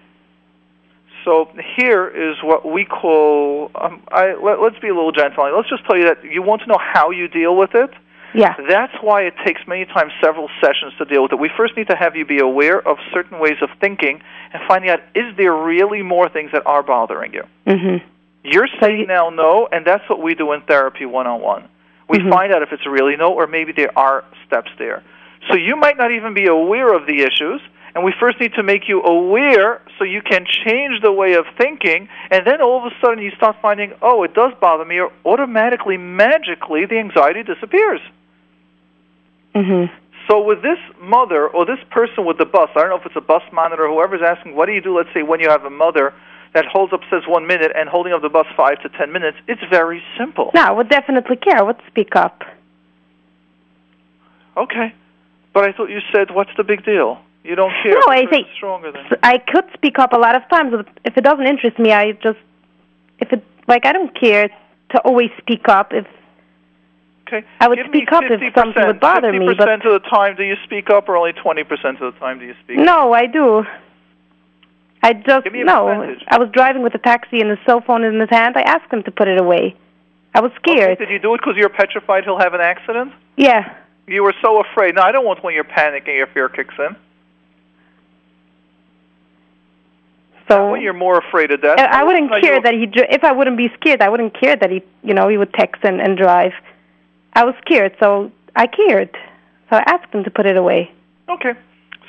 So 1.24 1.48
here 1.76 2.06
is 2.08 2.36
what 2.42 2.70
we 2.70 2.84
call. 2.84 3.70
Um, 3.74 4.02
I, 4.12 4.34
let, 4.34 4.60
let's 4.60 4.78
be 4.78 4.88
a 4.88 4.94
little 4.94 5.12
gentle. 5.12 5.50
Let's 5.56 5.68
just 5.70 5.84
tell 5.86 5.96
you 5.96 6.04
that 6.04 6.22
you 6.24 6.42
want 6.42 6.62
to 6.62 6.68
know 6.68 6.78
how 6.78 7.10
you 7.10 7.28
deal 7.28 7.56
with 7.56 7.74
it. 7.74 7.90
yeah. 8.34 8.54
That's 8.68 8.92
why 9.00 9.22
it 9.22 9.34
takes 9.46 9.60
many 9.66 9.86
times 9.86 10.12
several 10.22 10.48
sessions 10.60 10.92
to 10.98 11.04
deal 11.06 11.22
with 11.22 11.32
it. 11.32 11.38
We 11.38 11.50
first 11.56 11.76
need 11.76 11.88
to 11.88 11.96
have 11.96 12.14
you 12.16 12.24
be 12.26 12.40
aware 12.40 12.86
of 12.86 12.98
certain 13.12 13.38
ways 13.38 13.56
of 13.62 13.70
thinking 13.80 14.20
and 14.52 14.62
finding 14.68 14.90
out 14.90 15.00
is 15.14 15.34
there 15.36 15.54
really 15.54 16.02
more 16.02 16.28
things 16.28 16.50
that 16.52 16.66
are 16.66 16.82
bothering 16.82 17.32
you. 17.32 17.44
Mm-hmm. 17.66 18.06
You're 18.42 18.68
saying 18.80 19.00
you- 19.00 19.06
now 19.06 19.30
no, 19.30 19.66
and 19.72 19.86
that's 19.86 20.06
what 20.10 20.20
we 20.22 20.34
do 20.34 20.52
in 20.52 20.60
therapy 20.62 21.06
one 21.06 21.26
on 21.26 21.40
one. 21.40 21.64
We 22.06 22.18
Mhm. 22.18 22.28
find 22.28 22.52
out 22.52 22.60
if 22.60 22.70
it's 22.70 22.86
really 22.86 23.16
no, 23.16 23.32
or 23.32 23.46
maybe 23.46 23.72
there 23.72 23.96
are 23.98 24.24
steps 24.46 24.70
there. 24.78 25.02
So 25.48 25.56
you 25.56 25.74
might 25.76 25.96
not 25.96 26.10
even 26.12 26.34
be 26.34 26.46
aware 26.46 26.92
of 26.92 27.06
the 27.06 27.22
issues, 27.22 27.62
and 27.94 28.04
we 28.04 28.12
first 28.18 28.40
need 28.40 28.54
to 28.54 28.62
make 28.62 28.88
you 28.88 29.02
aware 29.02 29.80
so 29.98 30.04
you 30.04 30.20
can 30.22 30.44
change 30.46 31.00
the 31.02 31.12
way 31.12 31.34
of 31.34 31.46
thinking, 31.56 32.08
and 32.30 32.46
then 32.46 32.60
all 32.60 32.84
of 32.84 32.92
a 32.92 32.94
sudden 33.00 33.22
you 33.22 33.30
start 33.36 33.56
finding, 33.62 33.92
oh, 34.02 34.22
it 34.24 34.34
does 34.34 34.52
bother 34.60 34.84
me, 34.84 34.98
or 34.98 35.12
automatically, 35.24 35.96
magically, 35.96 36.86
the 36.86 36.98
anxiety 36.98 37.42
disappears. 37.42 38.00
Mhm. 39.54 39.90
So 40.26 40.40
with 40.40 40.62
this 40.62 40.78
mother 41.00 41.46
or 41.46 41.66
this 41.66 41.78
person 41.90 42.24
with 42.24 42.38
the 42.38 42.46
bus, 42.46 42.70
I 42.74 42.80
don't 42.80 42.88
know 42.88 42.96
if 42.96 43.06
it's 43.06 43.16
a 43.16 43.20
bus 43.20 43.42
monitor, 43.52 43.86
whoever's 43.86 44.22
asking, 44.22 44.56
what 44.56 44.66
do 44.66 44.72
you 44.72 44.80
do? 44.80 44.96
Let's 44.96 45.12
say 45.12 45.22
when 45.22 45.38
you 45.38 45.50
have 45.50 45.64
a 45.64 45.70
mother 45.70 46.12
that 46.54 46.64
holds 46.64 46.92
up 46.92 47.00
says 47.10 47.22
one 47.26 47.46
minute 47.46 47.72
and 47.74 47.88
holding 47.88 48.12
up 48.12 48.22
the 48.22 48.28
bus 48.28 48.46
five 48.56 48.80
to 48.82 48.88
ten 48.88 49.12
minutes. 49.12 49.36
It's 49.46 49.62
very 49.70 50.02
simple. 50.16 50.50
No, 50.54 50.62
I 50.62 50.70
would 50.70 50.88
definitely 50.88 51.36
care. 51.36 51.58
I 51.58 51.62
would 51.62 51.80
speak 51.88 52.16
up. 52.16 52.42
Okay, 54.56 54.94
but 55.52 55.64
I 55.64 55.72
thought 55.72 55.90
you 55.90 56.00
said, 56.12 56.30
what's 56.30 56.52
the 56.56 56.62
big 56.62 56.84
deal? 56.84 57.18
You 57.44 57.54
don't 57.54 57.72
care. 57.82 57.92
No, 57.92 58.00
I 58.08 58.24
say- 58.30 58.46
stronger 58.56 58.90
than. 58.90 59.04
I 59.22 59.36
could 59.38 59.64
speak 59.74 59.98
up 59.98 60.12
a 60.14 60.18
lot 60.18 60.34
of 60.34 60.48
times, 60.48 60.72
but 60.74 60.88
if 61.04 61.16
it 61.16 61.22
doesn't 61.22 61.46
interest 61.46 61.78
me, 61.78 61.92
I 61.92 62.12
just 62.12 62.38
if 63.20 63.32
it 63.32 63.44
like 63.68 63.84
I 63.86 63.92
don't 63.92 64.18
care 64.18 64.48
to 64.48 64.98
always 65.04 65.30
speak 65.38 65.68
up. 65.68 65.92
If 65.92 66.06
Okay. 67.26 67.42
I 67.60 67.68
would 67.68 67.76
Give 67.78 67.86
speak 67.88 68.12
up 68.12 68.22
if 68.24 68.54
something 68.54 68.86
would 68.86 69.00
bother 69.00 69.32
me, 69.32 69.46
but- 69.46 69.56
50% 69.66 69.84
of 69.86 70.02
the 70.02 70.08
time, 70.10 70.36
do 70.36 70.42
you 70.42 70.56
speak 70.64 70.90
up, 70.90 71.08
or 71.08 71.16
only 71.16 71.32
20% 71.32 72.00
of 72.02 72.12
the 72.12 72.20
time 72.20 72.38
do 72.38 72.44
you 72.44 72.54
speak 72.62 72.78
up? 72.78 72.84
no, 72.84 73.14
I 73.14 73.24
do. 73.26 73.64
I 75.02 75.12
just 75.14 75.44
Give 75.44 75.52
me 75.54 75.62
a 75.62 75.64
no. 75.64 75.86
percentage. 75.86 76.24
I 76.28 76.38
was 76.38 76.50
driving 76.50 76.82
with 76.82 76.94
a 76.94 76.98
taxi 76.98 77.40
and 77.40 77.50
the 77.50 77.58
cell 77.66 77.80
phone 77.80 78.04
in 78.04 78.18
his 78.20 78.28
hand. 78.30 78.56
I 78.56 78.62
asked 78.62 78.90
him 78.92 79.02
to 79.04 79.10
put 79.10 79.28
it 79.28 79.38
away. 79.40 79.74
I 80.34 80.40
was 80.40 80.50
Okay, 80.58 80.76
scared. 80.76 80.98
Did 80.98 81.10
you 81.10 81.18
do 81.18 81.34
it 81.34 81.38
because 81.38 81.56
you're 81.56 81.68
petrified 81.70 82.24
he'll 82.24 82.38
have 82.38 82.52
an 82.54 82.60
accident? 82.60 83.12
Yeah. 83.36 83.72
You 84.06 84.22
were 84.22 84.34
so 84.42 84.60
afraid. 84.60 84.94
No, 84.96 85.02
I 85.02 85.12
don't 85.12 85.24
want 85.24 85.42
when 85.42 85.54
you're 85.54 85.64
panicking, 85.64 86.16
your 86.16 86.26
fear 86.26 86.48
kicks 86.50 86.74
in. 86.78 86.94
So 90.54 90.70
When 90.72 90.80
you're 90.80 90.92
more 90.92 91.18
afraid 91.18 91.50
of 91.50 91.60
that. 91.62 91.78
I 91.78 92.00
I 92.00 92.04
wouldn't 92.04 92.30
care 92.40 92.60
that 92.60 92.74
he. 92.74 92.88
If 93.10 93.24
I 93.24 93.32
wouldn't 93.32 93.56
be 93.56 93.68
scared, 93.80 94.00
I 94.00 94.08
wouldn't 94.08 94.38
care 94.38 94.56
that 94.56 94.70
he. 94.70 94.82
You 95.02 95.14
know, 95.14 95.28
he 95.28 95.36
would 95.36 95.52
text 95.52 95.82
and, 95.84 96.00
and 96.00 96.16
drive. 96.16 96.52
I 97.32 97.44
was 97.44 97.54
scared, 97.64 97.96
so 98.00 98.30
I 98.54 98.66
cared. 98.66 99.10
So 99.70 99.76
I 99.76 99.82
asked 99.86 100.12
him 100.12 100.24
to 100.24 100.30
put 100.30 100.46
it 100.46 100.56
away. 100.56 100.92
Okay. 101.28 101.54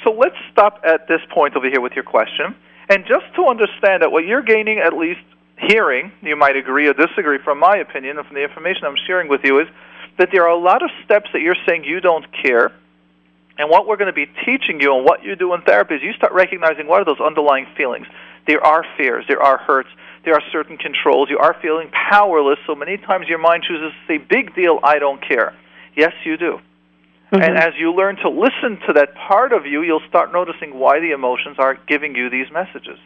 So 0.04 0.12
let's 0.12 0.36
stop 0.52 0.82
at 0.86 1.08
this 1.08 1.22
point 1.34 1.56
over 1.56 1.68
here 1.70 1.82
with 1.82 1.94
your 1.94 2.04
question. 2.04 2.56
And 2.90 3.06
just 3.08 3.26
to 3.36 3.48
understand 3.48 4.04
that 4.04 4.12
what 4.12 4.26
you're 4.26 4.44
gaining, 4.44 4.78
at 4.78 4.94
least 4.94 5.22
hearing, 5.58 6.12
you 6.22 6.36
might 6.36 6.56
agree 6.56 6.88
or 6.88 6.94
disagree 6.94 7.40
from 7.44 7.60
my 7.60 7.78
opinion 7.78 8.18
and 8.18 8.28
from 8.28 8.36
the 8.36 8.44
information 8.44 8.84
I'm 8.86 8.98
sharing 9.08 9.30
with 9.30 9.42
you, 9.44 9.60
is 9.60 9.68
that 10.18 10.30
there 10.32 10.44
are 10.44 10.50
a 10.50 10.58
lot 10.58 10.84
of 10.84 10.92
steps 11.04 11.30
that 11.34 11.42
you're 11.42 11.58
saying 11.68 11.86
you 11.86 12.02
don't 12.02 12.26
care. 12.44 12.72
And 13.58 13.70
what 13.70 13.88
we're 13.88 13.98
going 13.98 14.14
to 14.14 14.14
be 14.14 14.28
teaching 14.46 14.82
you 14.82 14.96
and 14.96 15.06
what 15.06 15.24
you 15.24 15.36
do 15.36 15.54
in 15.54 15.62
therapy 15.62 15.96
is 15.96 16.04
you 16.04 16.14
start 16.14 16.34
recognizing 16.34 16.88
what 16.88 17.02
are 17.02 17.06
those 17.06 17.22
underlying 17.22 17.66
feelings. 17.78 18.06
There 18.48 18.64
are 18.64 18.86
fears, 18.98 19.26
there 19.28 19.42
are 19.42 19.58
hurts, 19.58 19.90
there 20.24 20.34
are 20.34 20.42
certain 20.52 20.78
controls. 20.78 21.30
You 21.30 21.40
are 21.40 21.56
feeling 21.62 21.90
powerless, 21.92 22.60
so 22.68 22.76
many 22.76 22.98
times 22.98 23.28
your 23.28 23.40
mind 23.40 23.64
chooses 23.64 23.92
to 23.92 24.08
say, 24.08 24.18
big 24.18 24.56
deal, 24.56 24.80
I 24.84 25.00
don't 25.00 25.22
care. 25.22 25.56
Yes, 25.96 26.14
you 26.24 26.38
do. 26.38 26.60
Mm-hmm. 27.32 27.44
And 27.44 27.58
as 27.58 27.74
you 27.78 27.92
learn 27.94 28.18
to 28.18 28.30
listen 28.30 28.80
to 28.88 28.94
that 28.94 29.16
part 29.16 29.52
of 29.52 29.66
you, 29.66 29.82
you'll 29.82 30.08
start 30.08 30.32
noticing 30.32 30.78
why 30.78 31.00
the 31.00 31.12
emotions 31.12 31.58
are 31.58 31.76
giving 31.88 32.16
you 32.16 32.30
these 32.30 32.52
messages. 32.52 33.00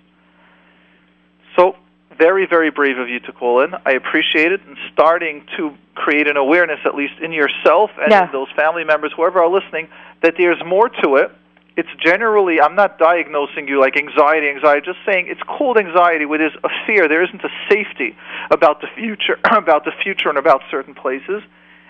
So, 1.55 1.75
very, 2.17 2.45
very 2.45 2.69
brave 2.69 2.97
of 2.97 3.07
you 3.07 3.19
to 3.21 3.31
call 3.31 3.61
in. 3.63 3.73
I 3.85 3.91
appreciate 3.91 4.51
it 4.51 4.61
and 4.67 4.77
starting 4.91 5.45
to 5.57 5.73
create 5.95 6.27
an 6.27 6.35
awareness, 6.35 6.79
at 6.85 6.95
least 6.95 7.13
in 7.21 7.31
yourself 7.31 7.91
and 7.97 8.11
Yeah. 8.11 8.25
in 8.25 8.31
those 8.31 8.49
family 8.55 8.83
members, 8.83 9.13
whoever 9.15 9.41
are 9.41 9.47
listening, 9.47 9.87
that 10.21 10.35
there's 10.37 10.61
more 10.65 10.89
to 10.89 11.15
it. 11.15 11.31
It's 11.80 12.03
generally, 12.03 12.59
I'm 12.59 12.75
not 12.75 12.97
diagnosing 12.99 13.69
you 13.69 13.80
like 13.80 13.95
anxiety, 13.95 14.49
anxiety, 14.49 14.82
just 14.86 14.99
saying 15.05 15.27
it's 15.30 15.41
called 15.43 15.77
anxiety 15.77 16.25
where 16.25 16.38
there's 16.38 16.57
a 16.61 16.69
fear. 16.86 17.07
There 17.07 17.23
isn't 17.23 17.41
a 17.41 17.49
safety 17.71 18.17
about 18.51 18.82
the 18.82 18.88
future, 18.97 19.38
about 19.57 19.86
the 19.86 19.93
future 20.03 20.27
and 20.27 20.38
about 20.38 20.59
certain 20.69 20.93
places. 20.93 21.41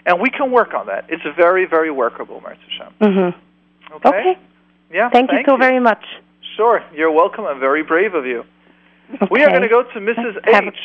And 0.06 0.22
we 0.22 0.30
can 0.30 0.52
work 0.52 0.76
on 0.76 0.86
that. 0.88 1.06
It's 1.10 1.24
very, 1.36 1.66
very 1.66 1.90
workable, 1.90 2.40
Meretz 2.40 2.62
Hashem. 2.70 2.94
Mm-hmm. 3.02 3.94
Okay? 3.96 4.10
Okay. 4.10 4.40
Yeah. 4.92 5.10
Thank, 5.10 5.32
you 5.32 5.40
so 5.48 5.58
very 5.58 5.80
much. 5.80 6.04
Sure. 6.56 6.84
You're 6.94 7.12
welcome. 7.12 7.46
I'm 7.46 7.60
very 7.60 7.84
brave 7.84 8.14
of 8.14 8.28
you. 8.28 8.44
We 9.32 9.42
are 9.42 9.50
going 9.50 9.64
to 9.64 9.70
go 9.70 9.82
to 9.82 10.00
Mrs. 10.00 10.34
Have 10.54 10.66
a- 10.66 10.68
H. 10.68 10.76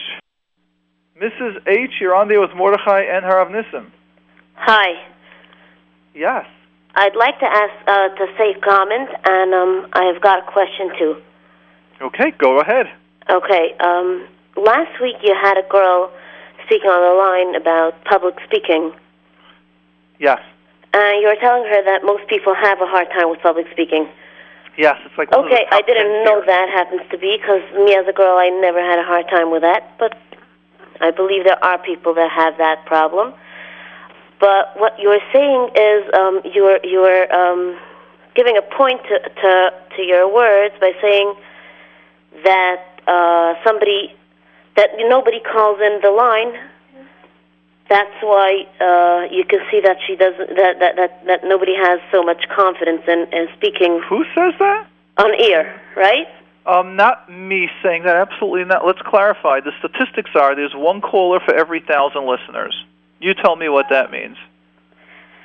Mrs. 1.22 1.68
H, 1.68 1.90
you're 2.00 2.14
on 2.14 2.28
there 2.28 2.40
with 2.40 2.50
Mordechai 2.56 3.02
and 3.02 3.22
Harav 3.22 3.50
Nissim. 3.50 3.90
Hi. 4.54 4.88
Yes. 6.14 6.46
I'd 6.96 7.16
like 7.16 7.38
to 7.40 7.46
ask 7.46 7.72
uh, 7.86 8.08
to 8.10 8.26
say 8.38 8.54
comment, 8.60 9.10
and 9.24 9.54
um, 9.54 9.86
I've 9.92 10.20
got 10.20 10.40
a 10.46 10.50
question 10.50 10.90
too. 10.98 11.16
Okay, 12.00 12.30
go 12.38 12.60
ahead. 12.60 12.86
Okay. 13.28 13.74
Um, 13.80 14.26
last 14.56 15.00
week 15.00 15.16
you 15.22 15.34
had 15.34 15.56
a 15.58 15.66
girl 15.68 16.10
speaking 16.66 16.90
on 16.90 17.00
the 17.02 17.14
line 17.18 17.60
about 17.60 18.04
public 18.04 18.34
speaking, 18.44 18.92
Yes. 20.18 20.40
and 20.92 21.20
you 21.20 21.26
were 21.26 21.36
telling 21.40 21.64
her 21.64 21.82
that 21.84 22.04
most 22.04 22.26
people 22.28 22.54
have 22.54 22.80
a 22.80 22.86
hard 22.86 23.08
time 23.10 23.28
with 23.30 23.40
public 23.40 23.66
speaking. 23.72 24.08
Yes, 24.76 24.96
it's 25.04 25.16
like 25.18 25.30
one 25.30 25.44
of 25.44 25.50
the 25.50 25.54
Okay, 25.54 25.66
I 25.70 25.82
didn't 25.82 26.24
know 26.24 26.36
fears. 26.42 26.46
that 26.46 26.68
happens 26.68 27.02
to 27.10 27.18
be 27.18 27.36
because 27.38 27.62
me 27.74 27.94
as 27.94 28.06
a 28.08 28.12
girl, 28.12 28.38
I 28.38 28.48
never 28.50 28.80
had 28.80 28.98
a 28.98 29.04
hard 29.04 29.28
time 29.28 29.50
with 29.50 29.62
that. 29.62 29.94
But 29.98 30.16
I 31.00 31.10
believe 31.10 31.44
there 31.44 31.62
are 31.64 31.78
people 31.78 32.14
that 32.14 32.30
have 32.30 32.56
that 32.58 32.84
problem. 32.86 33.34
But 34.44 34.78
what 34.78 34.92
you're 35.00 35.24
saying 35.32 35.70
is 35.74 36.04
um, 36.12 36.42
you're 36.44 36.78
you 36.84 37.00
were 37.00 37.32
um, 37.32 37.80
giving 38.34 38.58
a 38.58 38.62
point 38.76 39.00
to, 39.08 39.16
to 39.40 39.72
to 39.96 40.02
your 40.02 40.28
words 40.28 40.74
by 40.78 40.92
saying 41.00 41.32
that 42.44 42.84
uh, 43.08 43.54
somebody 43.64 44.12
that 44.76 44.90
nobody 44.98 45.40
calls 45.40 45.80
in 45.80 45.98
the 46.02 46.10
line. 46.10 46.52
That's 47.88 48.20
why 48.20 48.66
uh, 48.84 49.32
you 49.32 49.46
can 49.46 49.60
see 49.70 49.80
that 49.80 49.96
she 50.06 50.14
doesn't 50.14 50.54
that, 50.56 50.78
that 50.78 50.96
that 50.96 51.24
that 51.24 51.40
nobody 51.44 51.74
has 51.74 52.00
so 52.12 52.22
much 52.22 52.44
confidence 52.54 53.00
in, 53.08 53.26
in 53.32 53.48
speaking 53.56 54.02
Who 54.10 54.24
says 54.34 54.52
that? 54.58 54.86
on 55.16 55.40
ear, 55.40 55.80
right? 55.96 56.28
Um, 56.66 56.96
not 56.96 57.32
me 57.32 57.70
saying 57.82 58.02
that. 58.02 58.16
Absolutely 58.16 58.64
not. 58.64 58.84
Let's 58.84 59.00
clarify. 59.06 59.60
The 59.60 59.72
statistics 59.78 60.32
are 60.34 60.54
there's 60.54 60.74
one 60.74 61.00
caller 61.00 61.40
for 61.40 61.54
every 61.54 61.80
thousand 61.80 62.26
listeners. 62.26 62.74
You 63.24 63.32
tell 63.32 63.56
me 63.56 63.70
what 63.70 63.86
that 63.88 64.10
means. 64.10 64.36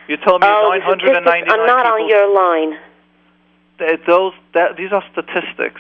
You 0.10 0.18
tell 0.18 0.38
me 0.38 0.48
Oh, 0.50 0.70
the 0.74 0.80
999 0.80 1.46
statistics 1.46 1.54
are 1.54 1.66
not 1.66 1.86
on 1.86 2.10
your 2.10 2.28
line. 2.36 2.78
Th- 3.78 4.02
those 4.06 4.34
that 4.54 4.76
these 4.76 4.92
are 4.92 5.02
statistics. 5.14 5.80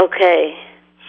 Okay. 0.00 0.56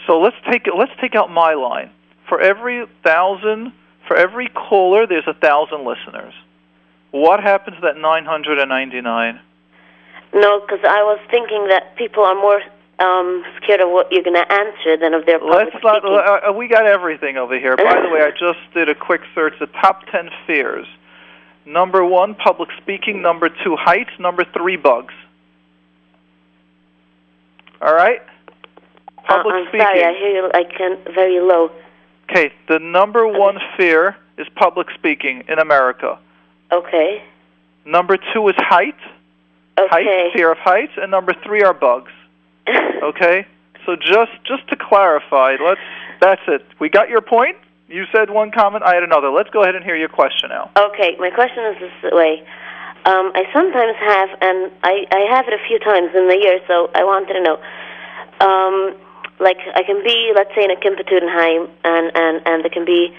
So 0.07 0.19
let's 0.19 0.35
take 0.49 0.65
it. 0.65 0.73
Let's 0.75 0.91
take 0.99 1.13
out 1.13 1.29
my 1.29 1.53
line. 1.53 1.91
For 2.27 2.41
every 2.41 2.87
thousand, 3.03 3.73
for 4.07 4.17
every 4.17 4.47
caller, 4.47 5.05
there's 5.05 5.27
a 5.27 5.35
thousand 5.35 5.85
listeners. 5.85 6.33
What 7.11 7.41
happens 7.41 7.75
to 7.75 7.81
that 7.81 7.97
999? 7.97 9.39
No, 10.33 10.61
because 10.61 10.83
I 10.83 11.03
was 11.03 11.19
thinking 11.29 11.67
that 11.67 11.95
people 11.95 12.23
are 12.23 12.33
more 12.33 12.59
um, 12.99 13.43
scared 13.57 13.81
of 13.81 13.89
what 13.89 14.11
you're 14.11 14.23
going 14.23 14.35
to 14.35 14.51
answer 14.51 14.97
than 14.97 15.13
of 15.13 15.25
their 15.25 15.39
public 15.39 15.73
Let's 15.73 15.83
not. 15.83 16.05
Uh, 16.05 16.49
uh, 16.49 16.53
we 16.53 16.67
got 16.67 16.85
everything 16.85 17.37
over 17.37 17.59
here. 17.59 17.75
By 17.75 18.01
the 18.01 18.09
way, 18.09 18.21
I 18.21 18.31
just 18.31 18.59
did 18.73 18.89
a 18.89 18.95
quick 18.95 19.21
search. 19.33 19.53
The 19.59 19.67
top 19.67 20.05
ten 20.11 20.29
fears. 20.47 20.87
Number 21.65 22.05
one, 22.05 22.35
public 22.35 22.69
speaking. 22.81 23.21
Number 23.21 23.49
two, 23.49 23.75
heights. 23.75 24.11
Number 24.19 24.45
three, 24.53 24.77
bugs. 24.77 25.13
All 27.81 27.93
right. 27.93 28.21
Public 29.27 29.53
uh, 29.53 29.57
I'm 29.57 29.67
speaking. 29.67 29.81
sorry, 29.81 30.03
I 30.03 30.13
hear 30.13 30.29
you 30.29 30.49
like 30.53 30.71
uh, 30.79 31.11
very 31.11 31.39
low. 31.39 31.71
Okay, 32.29 32.51
the 32.67 32.79
number 32.79 33.27
one 33.27 33.57
fear 33.77 34.15
is 34.37 34.47
public 34.55 34.87
speaking 34.95 35.43
in 35.47 35.59
America. 35.59 36.17
Okay. 36.71 37.23
Number 37.85 38.17
two 38.33 38.47
is 38.47 38.55
height. 38.57 38.95
Okay. 39.77 39.87
Height, 39.89 40.33
fear 40.33 40.51
of 40.51 40.57
heights, 40.59 40.93
and 40.97 41.11
number 41.11 41.33
three 41.43 41.61
are 41.61 41.73
bugs. 41.73 42.11
Okay, 43.05 43.45
so 43.86 43.95
just 43.95 44.32
just 44.47 44.68
to 44.70 44.76
clarify, 44.76 45.57
let's 45.63 45.80
that's 46.20 46.41
it. 46.47 46.66
We 46.80 46.89
got 46.89 47.07
your 47.07 47.22
point. 47.22 47.55
You 47.88 48.05
said 48.11 48.32
one 48.32 48.49
comment, 48.49 48.84
I 48.84 48.95
had 48.95 49.03
another. 49.03 49.30
Let's 49.30 49.51
go 49.51 49.61
ahead 49.61 49.76
and 49.76 49.86
hear 49.86 49.95
your 49.95 50.09
question 50.09 50.49
now. 50.49 50.72
Okay, 50.76 51.16
my 51.20 51.30
question 51.30 51.63
is 51.66 51.78
this 51.80 52.11
way. 52.11 52.41
Um, 53.05 53.32
I 53.36 53.45
sometimes 53.53 53.93
have, 54.01 54.30
and 54.41 54.72
I, 54.82 55.05
I 55.11 55.36
have 55.38 55.45
it 55.47 55.53
a 55.53 55.61
few 55.68 55.78
times 55.78 56.09
in 56.16 56.28
the 56.28 56.39
year, 56.41 56.59
so 56.66 56.89
I 56.95 57.03
wanted 57.03 57.34
to 57.38 57.41
know. 57.45 57.61
Um, 58.41 58.97
like, 59.39 59.61
I 59.76 59.84
can 59.84 60.03
be, 60.03 60.34
let's 60.34 60.49
say, 60.55 60.63
in 60.63 60.72
a 60.72 60.76
Kimpertudenheim, 60.76 61.70
and, 61.84 62.11
and, 62.16 62.41
and 62.47 62.63
there 62.63 62.74
can 62.74 62.84
be 62.84 63.13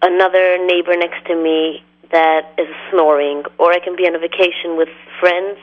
another 0.00 0.56
neighbor 0.64 0.96
next 0.96 1.26
to 1.26 1.36
me 1.36 1.84
that 2.10 2.54
is 2.56 2.68
snoring, 2.90 3.42
or 3.58 3.70
I 3.70 3.80
can 3.80 3.96
be 3.96 4.06
on 4.08 4.14
a 4.14 4.18
vacation 4.18 4.78
with 4.78 4.88
friends, 5.20 5.58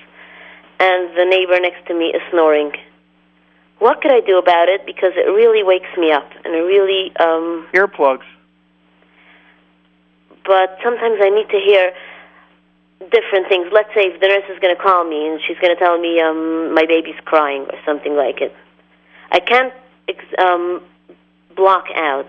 and 0.79 1.09
the 1.17 1.25
neighbor 1.25 1.59
next 1.59 1.87
to 1.87 1.97
me 1.97 2.13
is 2.13 2.21
snoring. 2.29 2.71
What 3.79 4.01
could 4.01 4.11
I 4.11 4.21
do 4.21 4.37
about 4.37 4.69
it? 4.69 4.85
Because 4.85 5.11
it 5.15 5.27
really 5.29 5.63
wakes 5.63 5.89
me 5.97 6.11
up, 6.11 6.29
and 6.43 6.55
it 6.55 6.59
really 6.59 7.15
um, 7.17 7.67
Earplugs. 7.73 8.23
but 10.45 10.77
sometimes 10.83 11.19
I 11.21 11.29
need 11.29 11.49
to 11.49 11.59
hear 11.59 11.91
different 13.11 13.47
things. 13.49 13.67
Let's 13.71 13.89
say 13.93 14.07
if 14.07 14.21
the 14.21 14.27
nurse 14.27 14.45
is 14.49 14.59
going 14.59 14.75
to 14.75 14.81
call 14.81 15.03
me 15.03 15.27
and 15.27 15.41
she's 15.45 15.57
going 15.59 15.75
to 15.75 15.79
tell 15.79 15.99
me 15.99 16.21
um, 16.21 16.73
my 16.73 16.85
baby's 16.85 17.19
crying 17.25 17.63
or 17.63 17.77
something 17.85 18.15
like 18.15 18.41
it. 18.41 18.55
I 19.31 19.39
can't 19.39 19.73
ex- 20.07 20.23
um, 20.39 20.81
block 21.55 21.85
out. 21.95 22.27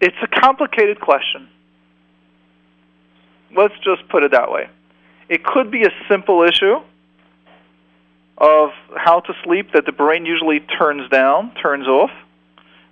It's 0.00 0.16
a 0.22 0.40
complicated 0.40 1.00
question. 1.00 1.48
Let's 3.54 3.74
just 3.84 4.08
put 4.08 4.22
it 4.22 4.30
that 4.30 4.50
way. 4.50 4.68
It 5.30 5.44
could 5.44 5.70
be 5.70 5.84
a 5.84 5.90
simple 6.08 6.42
issue 6.42 6.80
of 8.36 8.70
how 8.96 9.20
to 9.20 9.32
sleep 9.44 9.72
that 9.74 9.86
the 9.86 9.92
brain 9.92 10.26
usually 10.26 10.58
turns 10.58 11.08
down, 11.08 11.54
turns 11.54 11.86
off, 11.86 12.10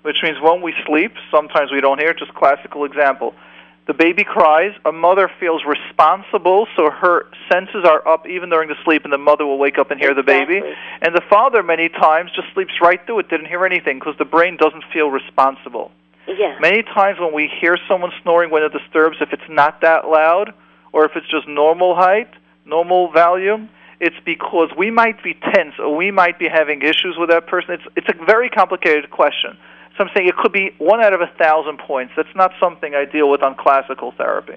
which 0.03 0.19
means 0.23 0.37
when 0.41 0.63
we 0.63 0.73
sleep, 0.87 1.13
sometimes 1.33 1.73
we 1.73 1.81
don't 1.81 1.99
hear. 1.99 2.15
Just 2.15 2.33
classical 2.35 2.85
example. 2.85 3.35
The 3.89 3.95
baby 3.95 4.23
cries, 4.23 4.73
a 4.85 4.93
mother 4.93 5.29
feels 5.41 5.63
responsible, 5.65 6.69
so 6.77 6.91
her 6.91 7.27
senses 7.51 7.85
are 7.85 8.07
up 8.07 8.29
even 8.29 8.51
during 8.51 8.69
the 8.69 8.77
sleep, 8.85 9.03
and 9.03 9.13
the 9.13 9.19
mother 9.19 9.45
will 9.45 9.59
wake 9.59 9.79
up 9.79 9.91
and 9.91 9.99
hear 9.99 10.15
the 10.15 10.23
baby. 10.23 10.61
And 11.01 11.17
the 11.17 11.23
father, 11.29 11.63
many 11.63 11.89
times, 11.89 12.31
just 12.37 12.53
sleeps 12.55 12.75
right 12.81 13.05
through 13.05 13.21
it, 13.21 13.31
didn't 13.31 13.47
hear 13.47 13.65
anything, 13.65 13.99
because 13.99 14.15
the 14.19 14.27
brain 14.27 14.59
doesn't 14.59 14.85
feel 14.93 15.11
responsible. 15.11 15.91
Yeah. 16.29 16.59
Many 16.61 16.83
times 16.83 17.19
when 17.19 17.33
we 17.33 17.51
hear 17.61 17.79
someone 17.89 18.13
snoring 18.23 18.51
when 18.51 18.63
it 18.63 18.73
disturbs, 18.73 19.17
if 19.23 19.33
it's 19.33 19.49
not 19.49 19.81
that 19.81 20.07
loud 20.07 20.53
or 20.93 21.05
if 21.05 21.13
it's 21.17 21.29
just 21.31 21.47
normal 21.49 21.95
height, 21.95 22.31
normal 22.65 23.11
volume, 23.13 23.69
it's 24.01 24.17
because 24.25 24.71
we 24.77 24.91
might 24.91 25.23
be 25.23 25.35
tense 25.35 25.75
or 25.79 25.95
we 25.97 26.11
might 26.11 26.39
be 26.39 26.49
having 26.49 26.83
issues 26.83 27.17
with 27.19 27.31
that 27.31 27.47
person. 27.47 27.75
It's 27.75 27.83
it's 27.97 28.09
a 28.09 28.25
very 28.25 28.49
complicated 28.49 29.11
question. 29.11 29.59
So 29.97 30.05
I'm 30.05 30.11
saying 30.15 30.29
it 30.29 30.37
could 30.37 30.53
be 30.53 30.71
one 30.79 31.03
out 31.03 31.13
of 31.13 31.21
a 31.21 31.31
thousand 31.39 31.79
points. 31.79 32.13
That's 32.17 32.35
not 32.37 32.53
something 32.61 32.95
I 32.95 33.05
deal 33.05 33.29
with 33.29 33.43
on 33.43 33.57
classical 33.57 34.13
therapy. 34.13 34.55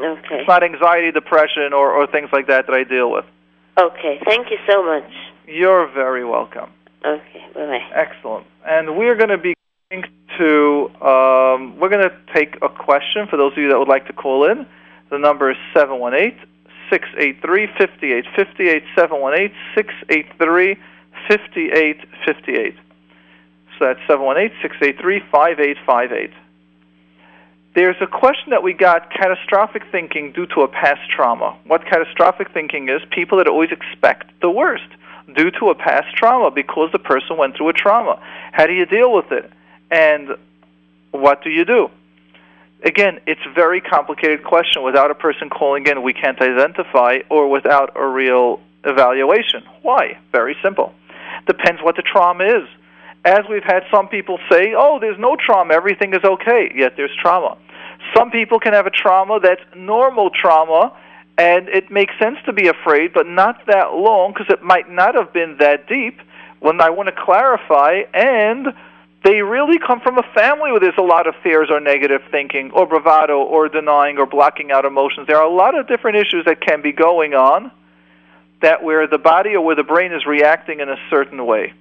Okay. 0.00 0.38
It's 0.40 0.48
not 0.48 0.64
anxiety, 0.64 1.12
depression, 1.12 1.74
or, 1.74 1.92
or 1.92 2.06
things 2.06 2.30
like 2.32 2.46
that 2.46 2.66
that 2.66 2.74
I 2.74 2.84
deal 2.84 3.10
with. 3.10 3.26
Okay. 3.78 4.20
Thank 4.24 4.50
you 4.50 4.56
so 4.66 4.82
much. 4.82 5.10
You're 5.46 5.86
very 5.92 6.24
welcome. 6.24 6.70
Okay. 7.04 7.44
Bye 7.54 7.66
bye. 7.66 7.90
Excellent. 7.94 8.46
And 8.64 8.96
we're 8.96 9.16
going 9.16 9.28
to 9.28 9.38
be 9.38 9.54
going 9.90 10.04
to 10.38 11.06
um, 11.06 11.78
we're 11.78 11.90
going 11.90 12.08
to 12.08 12.16
take 12.34 12.56
a 12.62 12.68
question 12.68 13.26
for 13.28 13.36
those 13.36 13.52
of 13.52 13.58
you 13.58 13.68
that 13.68 13.78
would 13.78 13.88
like 13.88 14.06
to 14.06 14.12
call 14.14 14.50
in. 14.50 14.66
The 15.12 15.18
number 15.18 15.50
is 15.50 15.58
718 15.74 16.32
683 16.88 17.66
5858 17.76 18.82
718 18.96 19.52
683 19.74 20.74
5858. 21.28 22.74
So 23.76 23.84
that's 23.84 24.00
718 24.08 24.56
683 24.62 25.20
5858. 25.30 26.32
There's 27.74 27.96
a 28.00 28.06
question 28.06 28.56
that 28.56 28.62
we 28.62 28.72
got 28.72 29.12
catastrophic 29.12 29.82
thinking 29.92 30.32
due 30.32 30.46
to 30.46 30.62
a 30.62 30.68
past 30.68 31.04
trauma. 31.10 31.58
What 31.66 31.84
catastrophic 31.84 32.50
thinking 32.54 32.88
is 32.88 33.02
people 33.10 33.36
that 33.36 33.48
always 33.48 33.70
expect 33.70 34.32
the 34.40 34.48
worst 34.48 34.88
due 35.36 35.50
to 35.60 35.68
a 35.68 35.74
past 35.74 36.16
trauma 36.16 36.50
because 36.50 36.90
the 36.90 36.98
person 36.98 37.36
went 37.36 37.54
through 37.54 37.68
a 37.68 37.74
trauma. 37.74 38.18
How 38.52 38.66
do 38.66 38.72
you 38.72 38.86
deal 38.86 39.12
with 39.12 39.30
it? 39.30 39.52
And 39.90 40.36
What 41.10 41.44
do 41.44 41.50
you 41.50 41.66
do? 41.66 41.90
Again, 42.84 43.20
it's 43.26 43.40
a 43.46 43.52
very 43.52 43.80
complicated 43.80 44.42
question. 44.42 44.82
Without 44.82 45.10
a 45.10 45.14
person 45.14 45.48
calling 45.48 45.86
in, 45.86 46.02
we 46.02 46.12
can't 46.12 46.40
identify, 46.40 47.18
or 47.30 47.48
without 47.48 47.92
a 47.94 48.06
real 48.06 48.60
evaluation. 48.84 49.62
Why? 49.82 50.18
Very 50.32 50.56
simple. 50.62 50.92
Depends 51.46 51.80
what 51.82 51.96
the 51.96 52.02
trauma 52.02 52.44
is. 52.44 52.68
As 53.24 53.40
we've 53.48 53.62
had 53.62 53.84
some 53.88 54.08
people 54.08 54.38
say, 54.50 54.74
oh, 54.76 54.98
there's 55.00 55.18
no 55.18 55.36
trauma, 55.36 55.74
everything 55.74 56.12
is 56.12 56.24
okay, 56.24 56.72
yet 56.74 56.94
there's 56.96 57.14
trauma. 57.20 57.56
Some 58.16 58.32
people 58.32 58.58
can 58.58 58.72
have 58.72 58.86
a 58.86 58.90
trauma 58.90 59.38
that's 59.40 59.62
normal 59.76 60.30
trauma, 60.30 60.92
and 61.38 61.68
it 61.68 61.90
makes 61.90 62.14
sense 62.18 62.38
to 62.46 62.52
be 62.52 62.66
afraid, 62.66 63.12
but 63.12 63.28
not 63.28 63.64
that 63.66 63.94
long 63.94 64.32
because 64.32 64.48
it 64.50 64.64
might 64.64 64.90
not 64.90 65.14
have 65.14 65.32
been 65.32 65.56
that 65.60 65.86
deep. 65.86 66.20
When 66.58 66.80
I 66.80 66.90
want 66.90 67.08
to 67.08 67.24
clarify, 67.24 68.02
and 68.12 68.74
they 69.24 69.40
really 69.42 69.78
come 69.78 70.00
from 70.00 70.18
a 70.18 70.22
family 70.34 70.72
where 70.72 70.80
there's 70.80 70.98
a 70.98 71.02
lot 71.02 71.26
of 71.26 71.34
fears 71.42 71.68
or 71.70 71.80
negative 71.80 72.22
thinking 72.30 72.72
or 72.72 72.86
bravado 72.86 73.38
or 73.42 73.68
denying 73.68 74.18
or 74.18 74.26
blocking 74.26 74.72
out 74.72 74.84
emotions. 74.84 75.26
There 75.26 75.36
are 75.36 75.46
a 75.46 75.54
lot 75.54 75.78
of 75.78 75.86
different 75.86 76.16
issues 76.16 76.44
that 76.46 76.60
can 76.60 76.82
be 76.82 76.92
going 76.92 77.34
on 77.34 77.70
that 78.62 78.82
where 78.82 79.06
the 79.06 79.18
body 79.18 79.54
or 79.54 79.60
where 79.64 79.76
the 79.76 79.84
brain 79.84 80.12
is 80.12 80.26
reacting 80.26 80.80
in 80.80 80.88
a 80.88 80.96
certain 81.10 81.44
way. 81.46 81.72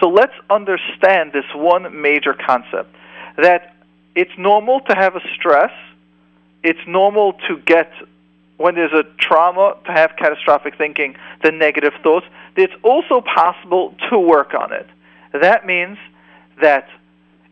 So 0.00 0.08
let's 0.08 0.34
understand 0.50 1.32
this 1.32 1.44
one 1.54 2.00
major 2.00 2.34
concept 2.34 2.94
that 3.36 3.74
it's 4.14 4.32
normal 4.38 4.80
to 4.80 4.94
have 4.94 5.16
a 5.16 5.20
stress. 5.34 5.72
It's 6.62 6.80
normal 6.86 7.34
to 7.48 7.58
get, 7.58 7.92
when 8.56 8.74
there's 8.74 8.92
a 8.92 9.04
trauma, 9.18 9.76
to 9.86 9.92
have 9.92 10.16
catastrophic 10.16 10.76
thinking, 10.76 11.16
the 11.42 11.52
negative 11.52 11.92
thoughts. 12.02 12.26
It's 12.56 12.72
also 12.82 13.20
possible 13.20 13.94
to 14.10 14.18
work 14.18 14.54
on 14.54 14.72
it. 14.72 14.86
That 15.40 15.66
means 15.66 15.98
that 16.60 16.88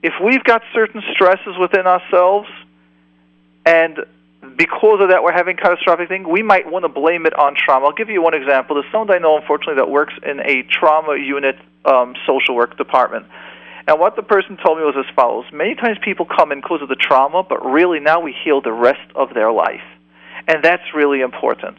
if 0.03 0.13
we've 0.23 0.45
got 0.45 0.63
certain 0.73 1.03
stresses 1.13 1.57
within 1.59 1.87
ourselves, 1.87 2.49
and 3.65 3.99
because 4.57 5.01
of 5.01 5.09
that 5.09 5.23
we're 5.23 5.33
having 5.33 5.57
catastrophic 5.57 6.09
thing, 6.09 6.29
we 6.29 6.43
might 6.43 6.71
want 6.71 6.85
to 6.85 6.89
blame 6.89 7.27
it 7.27 7.35
on 7.35 7.55
trauma. 7.57 7.87
I'll 7.87 7.93
give 7.93 8.11
you 8.11 8.23
one 8.23 8.35
example. 8.35 8.77
There's 8.77 8.91
someone 8.93 9.11
I 9.11 9.19
know, 9.19 9.39
unfortunately, 9.39 9.77
that 9.77 9.91
works 9.91 10.15
in 10.23 10.41
a 10.41 10.63
trauma 10.63 11.17
unit 11.17 11.57
um, 11.85 12.15
social 12.27 12.55
work 12.55 12.77
department. 12.77 13.27
And 13.87 14.01
what 14.01 14.17
the 14.17 14.23
person 14.23 14.57
told 14.57 14.79
me 14.79 14.85
was 14.85 14.95
as 14.97 15.15
follows 15.15 15.45
Many 15.53 15.75
times 15.75 15.99
people 16.03 16.27
come 16.27 16.53
in 16.53 16.61
because 16.61 16.83
of 16.83 16.89
the 16.89 16.97
trauma, 16.97 17.43
but 17.43 17.65
really 17.65 18.01
now 18.01 18.21
we 18.21 18.35
heal 18.45 18.61
the 18.61 18.73
rest 18.73 19.11
of 19.15 19.35
their 19.35 19.53
life. 19.53 19.83
And 20.47 20.63
that's 20.63 20.95
really 20.95 21.21
important. 21.21 21.79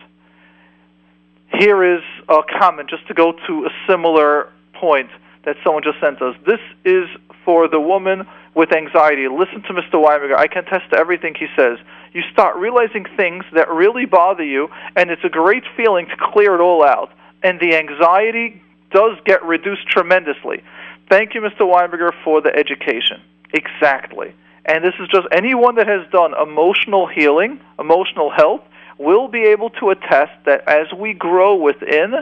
Here 1.60 1.96
is 1.96 2.04
a 2.28 2.42
comment 2.60 2.90
just 2.90 3.08
to 3.08 3.14
go 3.14 3.34
to 3.48 3.66
a 3.66 3.70
similar 3.88 4.50
point 4.74 5.10
that 5.46 5.56
someone 5.64 5.84
just 5.84 6.00
sent 6.00 6.22
us. 6.22 6.36
This 6.46 6.60
is 6.84 7.08
for 7.44 7.68
the 7.68 7.80
woman 7.80 8.28
with 8.56 8.72
anxiety. 8.72 9.28
Listen 9.28 9.62
to 9.64 9.74
Mr. 9.74 9.94
Winberger. 9.94 10.36
I 10.36 10.48
can 10.48 10.66
attest 10.66 10.90
to 10.92 10.98
everything 10.98 11.36
he 11.36 11.48
says. 11.56 11.78
You 12.14 12.22
start 12.32 12.56
realizing 12.56 13.06
things 13.18 13.44
that 13.54 13.70
really 13.70 14.06
bother 14.06 14.44
you, 14.44 14.70
and 14.96 15.12
it's 15.12 15.24
a 15.24 15.30
great 15.30 15.64
feeling 15.76 16.08
to 16.08 16.16
clear 16.18 16.56
it 16.56 16.62
all 16.62 16.84
out. 16.84 17.12
And 17.44 17.60
the 17.60 17.76
anxiety 17.76 18.62
does 18.92 19.18
get 19.26 19.44
reduced 19.44 19.88
tremendously. 19.88 20.64
Thank 21.10 21.36
you, 21.36 21.42
Mr. 21.42 21.62
Winberger, 21.62 22.12
for 22.24 22.42
the 22.42 22.56
education. 22.56 23.22
Exactly. 23.54 24.34
And 24.66 24.84
this 24.84 24.94
is 25.00 25.08
just 25.10 25.28
anyone 25.32 25.76
that 25.76 25.88
has 25.88 26.10
done 26.12 26.34
emotional 26.42 27.06
healing, 27.08 27.60
emotional 27.78 28.32
health, 28.32 28.62
will 28.98 29.28
be 29.28 29.44
able 29.44 29.70
to 29.72 29.90
attest 29.90 30.32
that 30.46 30.68
as 30.68 30.88
we 30.98 31.14
grow 31.14 31.56
within, 31.56 32.14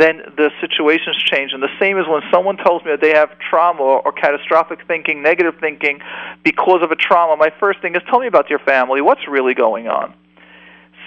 then 0.00 0.22
the 0.36 0.50
situations 0.60 1.16
change. 1.24 1.52
And 1.52 1.62
the 1.62 1.68
same 1.78 1.98
as 1.98 2.06
when 2.08 2.22
someone 2.32 2.56
tells 2.56 2.84
me 2.84 2.90
that 2.92 3.00
they 3.00 3.10
have 3.10 3.30
trauma 3.38 3.82
or, 3.82 4.12
catastrophic 4.12 4.86
thinking, 4.86 5.22
negative 5.22 5.54
thinking 5.60 6.00
because 6.44 6.82
of 6.82 6.90
a 6.90 6.96
trauma, 6.96 7.36
my 7.36 7.50
first 7.60 7.80
thing 7.80 7.94
is 7.94 8.02
tell 8.08 8.20
me 8.20 8.26
about 8.26 8.50
your 8.50 8.58
family. 8.60 9.00
What's 9.00 9.26
really 9.28 9.54
going 9.54 9.88
on? 9.88 10.14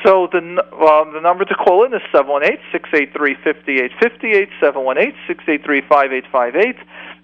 So 0.03 0.27
the 0.31 0.39
um, 0.39 1.13
the 1.13 1.21
number 1.21 1.45
to 1.45 1.55
call 1.55 1.85
in 1.85 1.93
is 1.93 2.01
718-683-5858, 2.13 4.49
718-683-5858, 4.61 6.75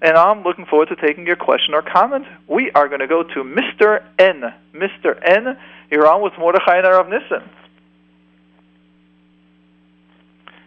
and 0.02 0.16
I'm 0.16 0.44
looking 0.44 0.66
forward 0.66 0.88
to 0.90 0.96
taking 0.96 1.28
your 1.28 1.36
question 1.36 1.74
or 1.74 1.82
comment. 1.82 2.26
We 2.48 2.72
are 2.72 2.88
going 2.88 3.02
to 3.02 3.08
go 3.08 3.24
to 3.24 3.44
Mr. 3.44 4.02
N. 4.18 4.54
Mr. 4.74 5.20
N, 5.22 5.58
you're 5.92 6.08
on 6.08 6.22
with 6.22 6.32
Mordechai 6.40 6.78
and 6.78 6.88
Rav 6.88 7.10
Nissen. 7.10 7.44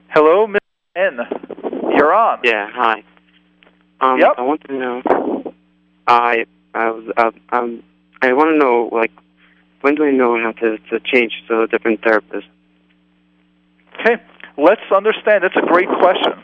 Hello, 0.09 0.47
Mr. 0.47 0.62
N. 0.95 1.19
You're 1.97 2.13
on. 2.15 2.41
Yeah, 2.45 2.69
hi. 2.71 3.03
Um, 4.01 4.19
Yep. 4.19 4.35
I 4.37 4.43
want 4.43 4.61
to 4.65 4.73
know. 4.73 5.55
I 6.07 6.45
I 6.75 6.91
was 6.91 7.05
uh, 7.17 7.31
um 7.51 7.83
I 8.21 8.33
want 8.33 8.51
to 8.51 8.59
know 8.59 8.89
like 8.93 9.13
when 9.81 9.95
do 9.95 10.05
I 10.05 10.11
know 10.11 10.39
how 10.43 10.53
to 10.53 10.79
to 10.91 11.01
change 11.01 11.33
to 11.49 11.63
a 11.63 11.67
different 11.67 12.03
therapist? 12.03 12.47
Okay, 14.01 14.17
let's 14.59 14.83
understand. 14.95 15.45
That's 15.45 15.57
a 15.57 15.67
great 15.67 15.89
question. 15.89 16.43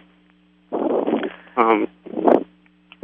Um. 1.57 1.89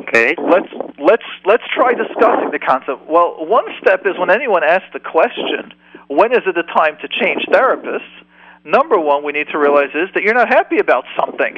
Okay. 0.01 0.34
Let's 0.38 0.68
let's 0.99 1.24
let's 1.45 1.64
try 1.74 1.92
discussing 1.92 2.53
the 2.53 2.61
concept. 2.61 3.07
Well, 3.09 3.45
one 3.47 3.64
step 3.82 4.07
is 4.07 4.16
when 4.18 4.30
anyone 4.30 4.62
asks 4.64 4.88
the 4.92 5.01
question, 5.01 5.74
when 6.09 6.32
is 6.32 6.42
it 6.47 6.55
the 6.55 6.62
time 6.62 6.97
to 7.03 7.09
change 7.09 7.45
therapists? 7.51 8.09
Number 8.64 8.98
one, 8.98 9.22
we 9.24 9.32
need 9.32 9.48
to 9.48 9.58
realize 9.58 9.90
is 9.94 10.08
that 10.14 10.22
you're 10.22 10.34
not 10.34 10.48
happy 10.48 10.78
about 10.78 11.04
something, 11.18 11.54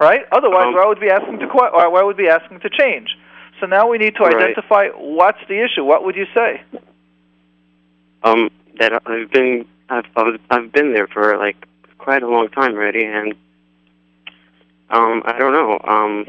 right? 0.00 0.22
Otherwise, 0.32 0.66
Um, 0.66 0.74
why 0.74 0.86
would 0.86 0.98
be 0.98 1.08
asking 1.08 1.38
to 1.38 1.46
why 1.46 2.02
would 2.02 2.16
be 2.16 2.28
asking 2.28 2.60
to 2.60 2.68
change? 2.70 3.16
So 3.60 3.66
now 3.66 3.88
we 3.88 3.98
need 3.98 4.16
to 4.16 4.24
Right. 4.24 4.34
identify 4.36 4.88
what's 4.88 5.38
the 5.48 5.60
issue. 5.62 5.84
What 5.84 6.04
would 6.04 6.16
you 6.16 6.26
say? 6.34 6.60
Um. 8.24 8.50
That 8.78 9.02
I've 9.06 9.30
been 9.30 9.66
I've 9.88 10.06
I've 10.50 10.70
been 10.72 10.92
there 10.92 11.08
for 11.08 11.36
like 11.36 11.56
quite 11.98 12.22
a 12.22 12.28
long 12.28 12.48
time 12.48 12.74
already, 12.74 13.04
and 13.04 13.34
um 14.90 15.22
I 15.24 15.38
don't 15.38 15.52
know 15.52 15.78
um. 15.84 16.26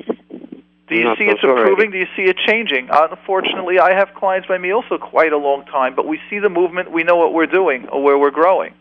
Do 0.87 0.95
you 0.95 1.15
see 1.17 1.25
so 1.27 1.31
it's 1.33 1.41
sure 1.41 1.51
already. 1.51 1.69
improving? 1.69 1.91
Do 1.91 1.97
you 1.99 2.07
see 2.15 2.23
it 2.23 2.37
changing? 2.47 2.89
Unfortunately, 2.91 3.77
I 3.79 3.93
have 3.93 4.15
clients 4.15 4.47
by 4.47 4.57
me 4.57 4.71
also 4.73 4.97
quite 4.97 5.31
a 5.31 5.37
long 5.37 5.63
time, 5.65 5.93
but 5.93 6.07
we 6.07 6.19
see 6.31 6.39
the 6.39 6.49
movement. 6.49 6.91
We 6.91 7.03
know 7.03 7.15
what 7.17 7.31
we're 7.33 7.45
doing 7.45 7.87
or 7.89 8.01
where 8.01 8.17
we're 8.17 8.31
growing. 8.31 8.73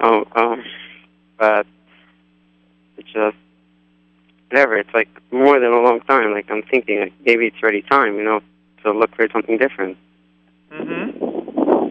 Oh, 0.00 0.24
um, 0.36 0.64
but 1.38 1.66
it's 2.96 3.08
just 3.12 3.36
whatever. 4.50 4.76
It's 4.76 4.92
like 4.94 5.08
more 5.30 5.58
than 5.58 5.72
a 5.72 5.80
long 5.80 6.00
time. 6.00 6.32
Like 6.32 6.50
I'm 6.50 6.62
thinking, 6.62 7.00
like 7.00 7.12
maybe 7.24 7.46
it's 7.46 7.56
already 7.62 7.82
time, 7.82 8.16
you 8.16 8.24
know, 8.24 8.40
to 8.84 8.92
look 8.92 9.14
for 9.16 9.28
something 9.32 9.58
different. 9.58 9.96
hmm 10.72 11.88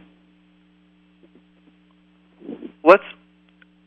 Let's. 2.83 3.03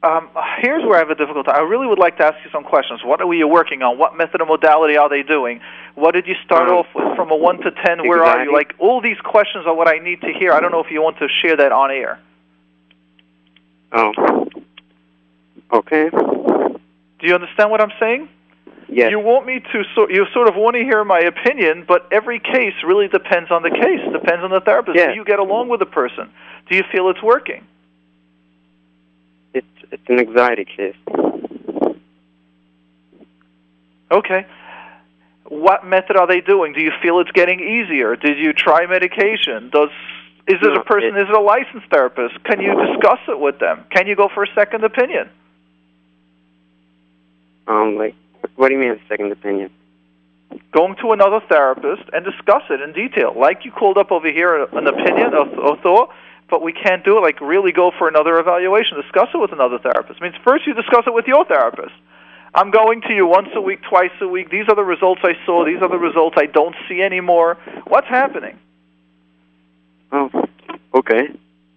Um, 0.02 0.30
here's 0.62 0.82
where 0.82 0.96
I 0.96 0.98
have 1.00 1.10
a 1.10 1.14
difficult 1.14 1.44
time. 1.44 1.56
I 1.56 1.60
really 1.60 1.86
would 1.86 1.98
like 1.98 2.16
to 2.18 2.24
ask 2.24 2.36
you 2.42 2.50
some 2.50 2.64
questions. 2.64 3.00
What 3.04 3.20
are 3.20 3.34
you 3.34 3.46
working 3.46 3.82
on? 3.82 3.98
What 3.98 4.16
method 4.16 4.40
or 4.40 4.46
modality 4.46 4.96
are 4.96 5.10
they 5.10 5.22
doing? 5.22 5.60
What 5.94 6.12
did 6.12 6.26
you 6.26 6.34
start 6.44 6.70
Um, 6.70 6.76
off 6.76 6.86
with? 6.94 7.16
From 7.16 7.30
a 7.30 7.36
one 7.36 7.58
to 7.58 7.70
ten, 7.70 8.06
where 8.08 8.24
are 8.24 8.44
you? 8.44 8.52
Like 8.52 8.74
all 8.78 9.02
these 9.02 9.18
questions 9.20 9.66
are 9.66 9.74
what 9.74 9.88
I 9.88 9.98
need 9.98 10.22
to 10.22 10.32
hear. 10.32 10.52
I 10.52 10.60
don't 10.60 10.72
know 10.72 10.80
if 10.80 10.90
you 10.90 11.02
want 11.02 11.18
to 11.18 11.28
share 11.42 11.56
that 11.56 11.72
on 11.72 11.90
air. 11.90 12.18
Oh, 13.92 14.46
okay. 15.72 16.10
Do 16.10 17.26
you 17.26 17.34
understand 17.34 17.70
what 17.70 17.80
I'm 17.80 17.92
saying? 17.98 18.28
Yes. 18.88 19.10
You 19.10 19.20
want 19.20 19.46
me 19.46 19.60
to 19.60 19.84
sort 19.94 20.10
you 20.10 20.26
sort 20.32 20.48
of 20.48 20.56
want 20.56 20.74
to 20.74 20.82
hear 20.82 21.04
my 21.04 21.20
opinion, 21.20 21.84
but 21.86 22.08
every 22.12 22.40
case 22.40 22.74
really 22.84 23.06
depends 23.06 23.50
on 23.50 23.62
the 23.62 23.70
case, 23.70 24.00
depends 24.12 24.42
on 24.42 24.50
the 24.50 24.60
therapist. 24.60 24.98
Yeah. 24.98 25.08
Do 25.08 25.14
you 25.14 25.24
get 25.24 25.38
along 25.38 25.68
with 25.68 25.78
the 25.80 25.86
person? 25.86 26.30
Do 26.68 26.76
you 26.76 26.82
feel 26.90 27.08
it's 27.10 27.22
working? 27.22 27.64
It's 29.54 29.66
it's 29.92 30.02
an 30.08 30.18
anxiety 30.18 30.64
case. 30.64 30.96
Okay. 34.10 34.46
What 35.44 35.84
method 35.84 36.16
are 36.16 36.26
they 36.26 36.40
doing? 36.40 36.72
Do 36.72 36.80
you 36.80 36.92
feel 37.02 37.20
it's 37.20 37.30
getting 37.32 37.60
easier? 37.60 38.16
Did 38.16 38.38
you 38.38 38.52
try 38.52 38.86
medication? 38.86 39.70
Does 39.70 39.90
is 40.46 40.58
it 40.60 40.76
a 40.76 40.82
person? 40.84 41.16
is 41.16 41.28
it 41.28 41.34
a 41.34 41.40
licensed 41.40 41.88
therapist? 41.90 42.42
Can 42.44 42.60
you 42.60 42.74
discuss 42.86 43.20
it 43.28 43.38
with 43.38 43.58
them? 43.58 43.84
Can 43.90 44.06
you 44.06 44.16
go 44.16 44.28
for 44.32 44.42
a 44.44 44.54
second 44.54 44.84
opinion? 44.84 45.28
Um, 47.66 47.96
like, 47.96 48.14
what 48.56 48.68
do 48.68 48.74
you 48.74 48.80
mean 48.80 48.90
a 48.90 49.08
second 49.08 49.30
opinion? 49.32 49.70
Going 50.72 50.96
to 50.96 51.12
another 51.12 51.40
therapist 51.48 52.02
and 52.12 52.24
discuss 52.24 52.62
it 52.70 52.80
in 52.80 52.92
detail, 52.92 53.32
like 53.36 53.64
you 53.64 53.70
called 53.70 53.98
up 53.98 54.10
over 54.10 54.30
here 54.30 54.64
an 54.64 54.86
opinion 54.86 55.34
or, 55.34 55.46
or 55.60 55.76
thought, 55.76 56.10
but 56.48 56.62
we 56.62 56.72
can't 56.72 57.04
do 57.04 57.18
it. 57.18 57.20
Like 57.20 57.40
really 57.40 57.70
go 57.70 57.92
for 57.96 58.08
another 58.08 58.38
evaluation. 58.38 59.00
Discuss 59.00 59.28
it 59.32 59.38
with 59.38 59.52
another 59.52 59.78
therapist. 59.78 60.20
I 60.20 60.24
means 60.24 60.36
first 60.42 60.66
you 60.66 60.74
discuss 60.74 61.04
it 61.06 61.14
with 61.14 61.26
your 61.26 61.44
therapist. 61.44 61.94
I'm 62.52 62.72
going 62.72 63.00
to 63.02 63.14
you 63.14 63.26
once 63.26 63.48
a 63.54 63.60
week, 63.60 63.80
twice 63.88 64.10
a 64.20 64.26
week. 64.26 64.50
These 64.50 64.68
are 64.68 64.74
the 64.74 64.82
results 64.82 65.20
I 65.22 65.34
saw. 65.46 65.64
These 65.64 65.80
are 65.82 65.88
the 65.88 65.98
results 65.98 66.36
I 66.36 66.46
don't 66.46 66.74
see 66.88 67.00
anymore. 67.00 67.58
What's 67.86 68.08
happening? 68.08 68.58
Oh, 70.12 70.30
okay. 70.94 71.28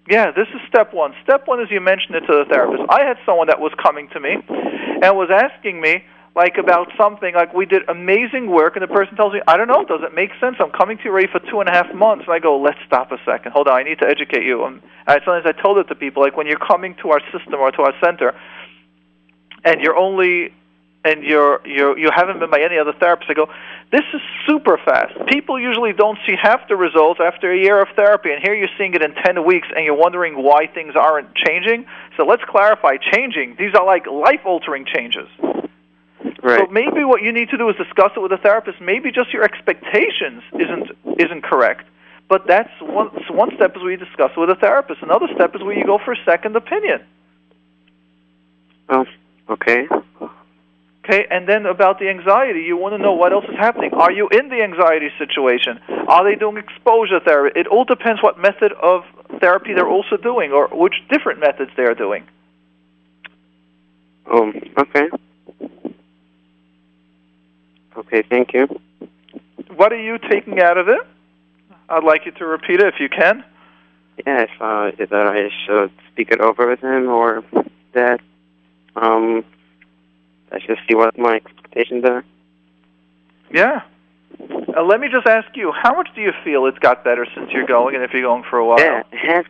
Yeah, 0.09 0.31
this 0.31 0.47
is 0.53 0.61
step 0.67 0.93
one. 0.93 1.13
Step 1.23 1.47
one 1.47 1.61
is 1.61 1.67
you 1.71 1.79
mention 1.79 2.15
it 2.15 2.21
to 2.21 2.43
the 2.43 2.45
therapist. 2.49 2.84
I 2.89 3.05
had 3.05 3.17
someone 3.25 3.47
that 3.47 3.59
was 3.59 3.71
coming 3.81 4.09
to 4.09 4.19
me 4.19 4.36
and 4.36 5.15
was 5.15 5.29
asking 5.31 5.79
me, 5.79 6.03
like 6.36 6.57
about 6.57 6.89
something, 6.97 7.36
like 7.36 7.53
we 7.53 7.65
did 7.67 7.88
amazing 7.88 8.49
work, 8.49 8.75
and 8.75 8.81
the 8.81 8.88
person 8.88 9.15
tells 9.15 9.34
me, 9.34 9.41
I 9.47 9.55
don't 9.55 9.67
know, 9.67 9.86
does 9.86 10.01
it 10.01 10.15
make 10.15 10.31
sense? 10.41 10.55
I'm 10.59 10.71
coming 10.71 10.97
to 10.97 11.03
you 11.03 11.11
already 11.11 11.27
for 11.27 11.39
two 11.39 11.59
and 11.59 11.69
a 11.69 11.71
half 11.71 11.93
months. 11.93 12.25
And 12.25 12.34
I 12.34 12.39
go, 12.39 12.59
let's 12.59 12.79
stop 12.88 13.11
a 13.11 13.17
second. 13.23 13.51
Hold 13.51 13.67
on, 13.67 13.77
I 13.77 13.84
need 13.84 13.99
to 13.99 14.07
educate 14.07 14.43
you. 14.43 14.65
And 14.65 14.81
I, 15.05 15.19
sometimes 15.23 15.45
I 15.45 15.51
told 15.51 15.77
it 15.77 15.88
to 15.89 15.95
people, 15.95 16.23
like 16.23 16.36
when 16.36 16.47
you're 16.47 16.57
coming 16.57 16.95
to 17.03 17.11
our 17.11 17.21
system 17.31 17.59
or 17.59 17.71
to 17.71 17.81
our 17.84 17.93
center, 18.03 18.34
and 19.63 19.79
you're 19.79 19.95
only 19.95 20.51
and 21.04 21.24
you're 21.24 21.66
you're 21.66 21.97
you 21.97 22.10
haven't 22.14 22.39
been 22.39 22.49
by 22.49 22.62
any 22.62 22.78
other 22.78 22.93
therapist. 22.93 23.30
I 23.30 23.34
go, 23.34 23.49
this 23.91 24.04
is 24.14 24.22
super 24.47 24.78
fast. 24.78 25.14
People 25.28 25.60
usually 25.60 25.93
don't 25.93 26.18
see 26.26 26.36
half 26.41 26.68
the 26.68 26.76
results 26.76 27.20
after 27.20 27.51
a 27.51 27.58
year 27.58 27.82
of 27.82 27.89
therapy, 27.95 28.32
and 28.32 28.41
here 28.41 28.54
you're 28.54 28.74
seeing 28.78 28.93
it 28.93 29.01
in 29.01 29.14
ten 29.16 29.45
weeks, 29.45 29.68
and 29.76 29.86
you're 29.86 29.97
wondering 29.97 30.41
why 30.41 30.68
things 30.68 30.95
aren't 30.95 31.34
changing. 31.36 31.86
So 32.18 32.26
let's 32.26 32.43
clarify: 32.45 32.97
changing. 32.97 33.56
These 33.60 33.76
are 33.76 33.86
like 33.86 34.08
life-altering 34.08 34.86
changes. 34.86 35.28
Right. 36.41 36.60
So 36.60 36.68
maybe 36.72 37.04
what 37.04 37.22
you 37.22 37.32
need 37.32 37.49
to 37.49 37.58
do 37.58 37.70
is 37.70 37.76
discuss 37.76 38.12
it 38.16 38.20
with 38.20 38.32
a 38.32 38.38
therapist. 38.38 38.82
Maybe 38.82 39.12
just 39.12 39.32
your 39.34 39.43
expectations 39.43 40.43
isn't 40.54 40.91
isn't 41.20 41.43
correct. 41.43 41.86
But 42.30 42.47
that's 42.47 42.72
one 42.82 43.10
one 43.30 43.56
step 43.56 43.76
is 43.76 43.82
where 43.82 43.91
you 43.91 43.97
discuss 43.97 44.32
it 44.36 44.39
with 44.39 44.49
a 44.49 44.56
therapist. 44.56 45.01
Another 45.01 45.28
step 45.36 45.56
is 45.56 45.62
where 45.62 45.78
you 45.78 45.86
go 45.86 45.99
for 46.04 46.14
a 46.14 46.24
second 46.26 46.56
opinion. 46.56 47.01
Oh, 48.89 49.06
okay. 49.49 49.88
Okay, 51.04 51.26
and 51.30 51.47
then 51.47 51.66
about 51.66 51.99
the 51.99 52.08
anxiety, 52.10 52.62
you 52.62 52.78
want 52.78 52.93
to 52.93 52.97
know 52.97 53.12
what 53.12 53.34
else 53.34 53.43
is 53.49 53.58
happening. 53.58 53.93
Are 53.93 54.12
you 54.12 54.30
in 54.30 54.47
the 54.47 54.62
anxiety 54.64 55.10
situation? 55.18 55.78
Are 56.08 56.24
they 56.24 56.36
doing 56.36 56.56
exposure 56.56 57.20
therapy? 57.20 57.60
It 57.60 57.68
all 57.68 57.84
depends 57.84 58.24
what 58.24 58.39
method 58.39 58.72
of 58.82 59.04
therapy 59.41 59.74
they're 59.74 59.88
also 59.88 60.16
doing 60.16 60.54
or 60.54 60.70
which 60.72 60.93
different 61.10 61.41
methods 61.41 61.72
they're 61.76 61.93
doing. 61.93 62.24
Um, 64.32 64.54
okay. 64.78 65.10
Okay, 67.97 68.24
thank 68.30 68.54
you. 68.54 68.68
What 69.76 69.91
are 69.91 70.01
you 70.01 70.18
taking 70.18 70.62
out 70.62 70.78
of 70.78 70.88
it? 70.88 71.01
I'd 71.89 72.06
like 72.06 72.26
you 72.26 72.32
to 72.32 72.45
repeat 72.45 72.80
it 72.80 72.93
if 72.93 73.01
you 73.01 73.10
can. 73.10 73.43
Yeah, 74.26 74.43
if, 74.43 74.49
uh, 74.62 74.91
if 74.97 75.10
that 75.10 75.28
I 75.28 75.49
should 75.66 75.91
speak 76.14 76.32
it 76.32 76.39
over 76.39 76.70
with 76.70 76.80
him 76.80 77.10
or 77.10 77.43
that 77.93 78.22
um 78.95 79.43
I 80.54 80.60
should 80.60 80.78
see 80.88 80.95
what 80.95 81.18
my 81.18 81.36
expectations 81.36 82.06
are. 82.06 82.24
Yeah. 83.51 83.82
Uh, 84.39 84.84
let 84.84 84.99
me 84.99 85.10
just 85.10 85.28
ask 85.28 85.56
you, 85.56 85.72
how 85.72 85.95
much 85.95 86.10
do 86.16 86.22
you 86.22 86.32
feel 86.43 86.66
it's 86.66 86.80
got 86.80 87.04
better 87.04 87.26
since 87.36 87.51
you're 87.51 87.66
going 87.66 87.95
and 87.95 88.04
if 88.04 88.12
you're 88.14 88.22
going 88.24 88.43
for 88.49 88.58
a 88.58 88.66
while? 88.66 88.80
Yeah, 88.80 89.04
has, 89.12 89.45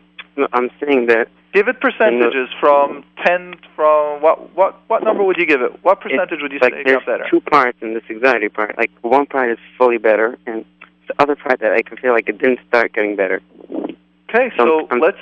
I'm 0.52 0.70
saying 0.80 1.06
that 1.06 1.28
Give 1.54 1.68
it 1.68 1.80
percentages 1.80 2.48
from 2.58 3.04
10 3.24 3.54
from 3.76 4.20
what 4.20 4.56
what 4.56 4.74
what 4.88 5.04
number 5.04 5.22
would 5.22 5.36
you 5.36 5.46
give 5.46 5.62
it? 5.62 5.84
What 5.84 6.00
percentage 6.00 6.40
would 6.42 6.50
you 6.50 6.58
like 6.58 6.72
say 6.74 6.80
it 6.80 6.86
got 6.86 7.06
better? 7.06 7.26
two 7.30 7.40
parts 7.40 7.78
in 7.80 7.94
this 7.94 8.02
anxiety 8.10 8.48
part. 8.48 8.76
Like 8.76 8.90
one 9.02 9.24
part 9.26 9.52
is 9.52 9.58
fully 9.78 9.98
better, 9.98 10.36
and 10.48 10.64
the 11.06 11.14
other 11.20 11.36
part 11.36 11.60
that 11.60 11.70
I 11.72 11.82
can 11.82 11.96
feel 11.96 12.12
like 12.12 12.28
it 12.28 12.38
didn't 12.38 12.58
start 12.66 12.92
getting 12.92 13.14
better. 13.14 13.40
Okay, 14.28 14.50
So 14.56 14.64
so 14.66 14.88
I'm- 14.90 14.98
let's 14.98 15.18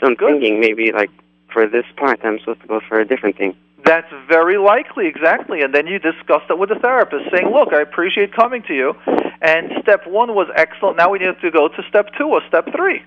So 0.00 0.08
I'm 0.08 0.14
Good. 0.16 0.32
thinking 0.32 0.58
maybe 0.58 0.90
like 0.90 1.10
for 1.52 1.68
this 1.68 1.86
part 1.96 2.18
I'm 2.24 2.40
supposed 2.40 2.62
to 2.62 2.66
go 2.66 2.80
for 2.80 2.98
a 2.98 3.04
different 3.04 3.36
thing. 3.36 3.54
That's 3.84 4.10
very 4.28 4.58
likely, 4.58 5.06
exactly. 5.06 5.62
And 5.62 5.74
then 5.74 5.86
you 5.86 5.98
discuss 5.98 6.42
it 6.48 6.56
with 6.56 6.68
the 6.68 6.76
therapist, 6.76 7.30
saying, 7.34 7.50
"Look, 7.50 7.72
I 7.72 7.80
appreciate 7.80 8.32
coming 8.32 8.62
to 8.62 8.74
you, 8.74 8.96
and 9.40 9.72
step 9.82 10.06
one 10.06 10.34
was 10.34 10.48
excellent. 10.54 10.96
Now 10.96 11.10
we 11.10 11.18
need 11.18 11.40
to 11.40 11.50
go 11.50 11.68
to 11.68 11.82
step 11.88 12.14
two 12.16 12.28
or 12.28 12.40
step 12.46 12.72
three, 12.74 13.02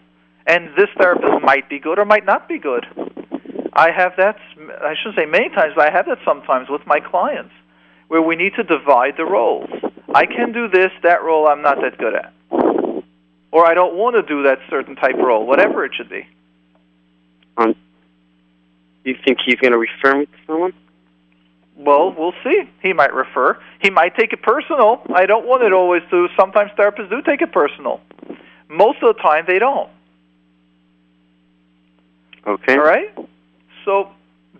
and 0.45 0.69
this 0.75 0.89
therapist 0.97 1.41
might 1.43 1.69
be 1.69 1.79
good 1.79 1.97
or 1.97 2.05
might 2.05 2.25
not 2.25 2.47
be 2.47 2.57
good." 2.59 2.85
I 3.73 3.91
have 3.91 4.15
that. 4.17 4.37
I 4.81 4.95
shouldn't 4.95 5.15
say 5.15 5.25
many 5.25 5.49
times, 5.49 5.73
but 5.75 5.87
I 5.87 5.91
have 5.91 6.05
that 6.05 6.19
sometimes 6.23 6.69
with 6.69 6.85
my 6.87 6.99
clients, 6.99 7.53
where 8.07 8.21
we 8.21 8.35
need 8.35 8.53
to 8.55 8.63
divide 8.63 9.17
the 9.17 9.25
roles. 9.25 9.69
I 10.13 10.25
can 10.25 10.53
do 10.53 10.67
this, 10.69 10.91
that 11.03 11.23
role 11.23 11.47
I'm 11.47 11.61
not 11.61 11.81
that 11.81 11.97
good 11.97 12.15
at, 12.15 12.31
or 13.51 13.65
I 13.65 13.73
don't 13.73 13.95
want 13.95 14.15
to 14.15 14.21
do 14.21 14.43
that 14.43 14.59
certain 14.69 14.95
type 14.95 15.17
role, 15.17 15.45
whatever 15.45 15.83
it 15.83 15.93
should 15.93 16.09
be. 16.09 16.25
You 19.05 19.15
think 19.23 19.39
he's 19.45 19.55
going 19.55 19.71
to 19.71 19.77
refer 19.77 20.19
me 20.19 20.25
to 20.25 20.31
someone? 20.47 20.73
Well, 21.77 22.13
we'll 22.17 22.33
see. 22.43 22.69
He 22.81 22.93
might 22.93 23.13
refer. 23.13 23.59
He 23.81 23.89
might 23.89 24.15
take 24.15 24.31
it 24.33 24.41
personal. 24.41 25.01
I 25.13 25.25
don't 25.25 25.45
want 25.45 25.63
it 25.63 25.73
always 25.73 26.03
to. 26.09 26.29
Sometimes 26.37 26.71
therapists 26.71 27.09
do 27.09 27.21
take 27.21 27.41
it 27.41 27.51
personal. 27.51 28.01
Most 28.69 29.03
of 29.03 29.15
the 29.15 29.21
time, 29.21 29.43
they 29.47 29.59
don't. 29.59 29.89
Okay. 32.47 32.77
All 32.77 32.83
right? 32.83 33.13
So, 33.83 34.09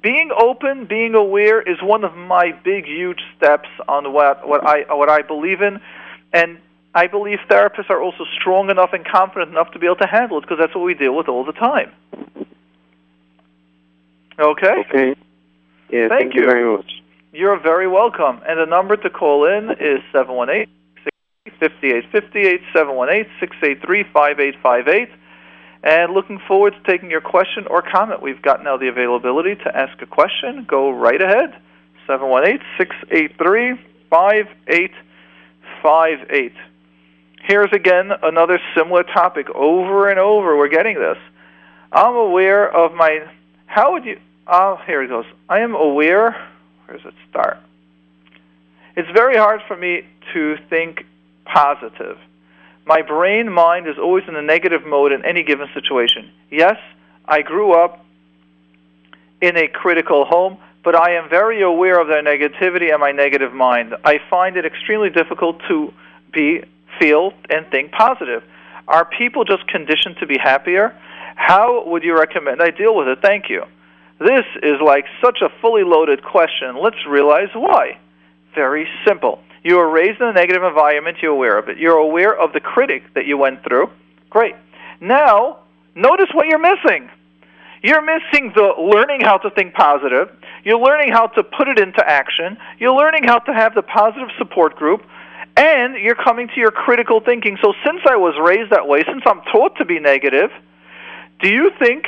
being 0.02 0.32
open, 0.38 0.86
being 0.86 1.16
aware 1.16 1.62
is 1.62 1.82
one 1.82 2.04
of 2.04 2.16
my 2.16 2.52
big, 2.64 2.86
huge 2.86 3.22
steps 3.38 3.70
on 3.88 4.12
what, 4.14 4.48
what, 4.48 4.66
I, 4.68 4.94
what 4.94 5.10
I 5.10 5.22
believe 5.22 5.62
in. 5.62 5.80
And 6.34 6.60
I 6.94 7.08
believe 7.08 7.40
therapists 7.50 7.90
are 7.90 8.02
also 8.02 8.26
strong 8.40 8.70
enough 8.70 8.92
and 8.94 9.06
confident 9.06 9.52
enough 9.52 9.72
to 9.72 9.80
be 9.80 9.88
able 9.88 9.98
to 9.98 10.08
handle 10.08 10.38
it 10.38 10.42
because 10.42 10.58
that's 10.60 10.76
what 10.76 10.84
we 10.84 10.94
deal 10.94 11.16
with 11.16 11.28
all 11.28 11.46
the 11.46 11.54
time. 11.54 11.92
Okay? 14.40 14.84
Okay. 14.90 15.16
Yeah, 15.90 16.08
Thank 16.08 16.20
thank, 16.20 16.36
you. 16.36 16.42
you 16.42 16.48
very 16.48 16.78
much. 16.78 16.92
You're 17.32 17.60
very 17.60 17.88
welcome. 17.88 18.42
And 18.48 18.60
the 18.60 18.66
number 18.66 18.98
to 18.98 19.10
call 19.10 19.46
in 19.46 19.72
is 19.72 20.02
718 20.12 20.68
5858 21.60 22.62
718 22.74 23.32
683 23.40 24.04
5858. 24.12 25.10
And 25.84 26.14
looking 26.14 26.40
forward 26.48 26.74
to 26.74 26.92
taking 26.92 27.12
your 27.12 27.22
question 27.22 27.68
or 27.68 27.84
comment. 27.84 28.22
We've 28.22 28.42
got 28.42 28.64
now 28.64 28.78
the 28.78 28.88
availability 28.88 29.56
to 29.56 29.78
ask 29.78 30.02
a 30.02 30.08
question. 30.08 30.66
Go 30.68 30.90
right 30.90 31.22
ahead. 31.22 31.52
718 32.08 32.60
683 32.78 33.76
5858. 34.10 36.52
Here's 37.44 37.72
again 37.72 38.10
another 38.24 38.60
similar 38.76 39.04
topic. 39.04 39.50
Over 39.52 40.10
and 40.10 40.20
over, 40.20 40.58
we're 40.58 40.70
getting 40.70 40.98
this. 40.98 41.18
I'm 41.92 42.16
aware 42.16 42.76
of 42.76 42.94
my. 42.94 43.20
How 43.68 43.92
would 43.94 44.06
you. 44.06 44.20
Oh, 44.48 44.80
here 44.86 45.02
it 45.02 45.08
goes. 45.08 45.26
I 45.50 45.60
am 45.60 45.76
aware. 45.76 46.32
Where 46.86 46.98
does 46.98 47.06
it 47.06 47.14
start? 47.30 47.58
It's 48.96 49.10
very 49.12 49.38
hard 49.38 49.62
for 49.68 49.76
me 49.76 50.04
to 50.34 50.58
think 50.70 51.06
positive. 51.46 52.18
My 52.86 53.02
brain 53.02 53.52
mind 53.52 53.88
is 53.88 53.98
always 53.98 54.24
in 54.28 54.36
a 54.36 54.42
negative 54.42 54.86
mode 54.86 55.12
in 55.12 55.26
any 55.26 55.44
given 55.44 55.68
situation. 55.74 56.32
Yes, 56.52 56.78
I 57.26 57.42
grew 57.42 57.74
up 57.74 58.06
in 59.42 59.58
a 59.58 59.68
critical 59.68 60.26
home, 60.26 60.58
but 60.84 60.96
I 60.96 61.16
am 61.16 61.28
very 61.28 61.64
aware 61.64 62.00
of 62.00 62.08
their 62.08 62.24
negativity 62.24 62.92
and 62.92 63.02
my 63.02 63.12
negative 63.12 63.54
mind. 63.54 63.96
I 64.04 64.20
find 64.30 64.56
it 64.56 64.66
extremely 64.66 65.10
difficult 65.10 65.60
to 65.68 65.92
be 66.32 66.64
feel 67.00 67.34
and 67.50 67.66
think 67.72 67.92
positive. 67.92 68.44
Are 68.88 69.04
people 69.04 69.44
just 69.44 69.68
conditioned 69.68 70.18
to 70.20 70.28
be 70.28 70.38
happier? 70.38 70.96
How 71.36 71.84
would 71.88 72.04
you 72.04 72.18
recommend 72.18 72.62
I 72.62 72.70
deal 72.70 72.96
with 72.96 73.08
it? 73.08 73.20
Thank 73.22 73.50
you. 73.50 73.64
This 74.20 74.46
is 74.64 74.80
like 74.84 75.06
such 75.24 75.40
a 75.42 75.50
fully 75.62 75.84
loaded 75.84 76.24
question. 76.24 76.78
Let's 76.82 77.06
realize 77.08 77.50
why. 77.54 77.98
Very 78.54 78.88
simple. 79.06 79.40
You 79.64 79.78
were 79.78 79.90
raised 79.90 80.22
in 80.22 80.28
a 80.28 80.34
negative 80.34 80.64
environment, 80.64 81.18
you're 81.22 81.34
aware 81.34 81.58
of 81.58 81.70
it. 81.70 81.78
You're 81.78 81.98
aware 81.98 82.38
of 82.38 82.54
the 82.54 82.60
critic 82.60 83.04
that 83.16 83.26
you 83.26 83.38
went 83.38 83.64
through. 83.64 83.90
Great. 84.30 84.56
Now, 85.02 85.60
notice 85.96 86.28
what 86.34 86.48
you're 86.48 86.60
missing. 86.60 87.10
You're 87.82 88.02
missing 88.02 88.54
the 88.56 88.74
learning 88.80 89.22
how 89.22 89.38
to 89.40 89.50
think 89.50 89.74
positive. 89.74 90.30
You're 90.64 90.80
learning 90.80 91.12
how 91.12 91.28
to 91.28 91.44
put 91.44 91.68
it 91.68 91.78
into 91.78 92.08
action. 92.08 92.58
You're 92.80 92.96
learning 92.96 93.26
how 93.26 93.40
to 93.40 93.54
have 93.54 93.76
the 93.76 93.82
positive 93.82 94.30
support 94.38 94.76
group. 94.76 95.04
And 95.58 95.96
you're 95.96 96.16
coming 96.16 96.48
to 96.48 96.60
your 96.60 96.72
critical 96.72 97.20
thinking. 97.20 97.58
So, 97.62 97.74
since 97.86 98.02
I 98.10 98.18
was 98.18 98.36
raised 98.42 98.72
that 98.72 98.88
way, 98.88 99.04
since 99.06 99.24
I'm 99.26 99.42
taught 99.52 99.78
to 99.78 99.86
be 99.86 100.00
negative, 100.00 100.52
do 101.42 101.50
you 101.50 101.72
think 101.80 102.06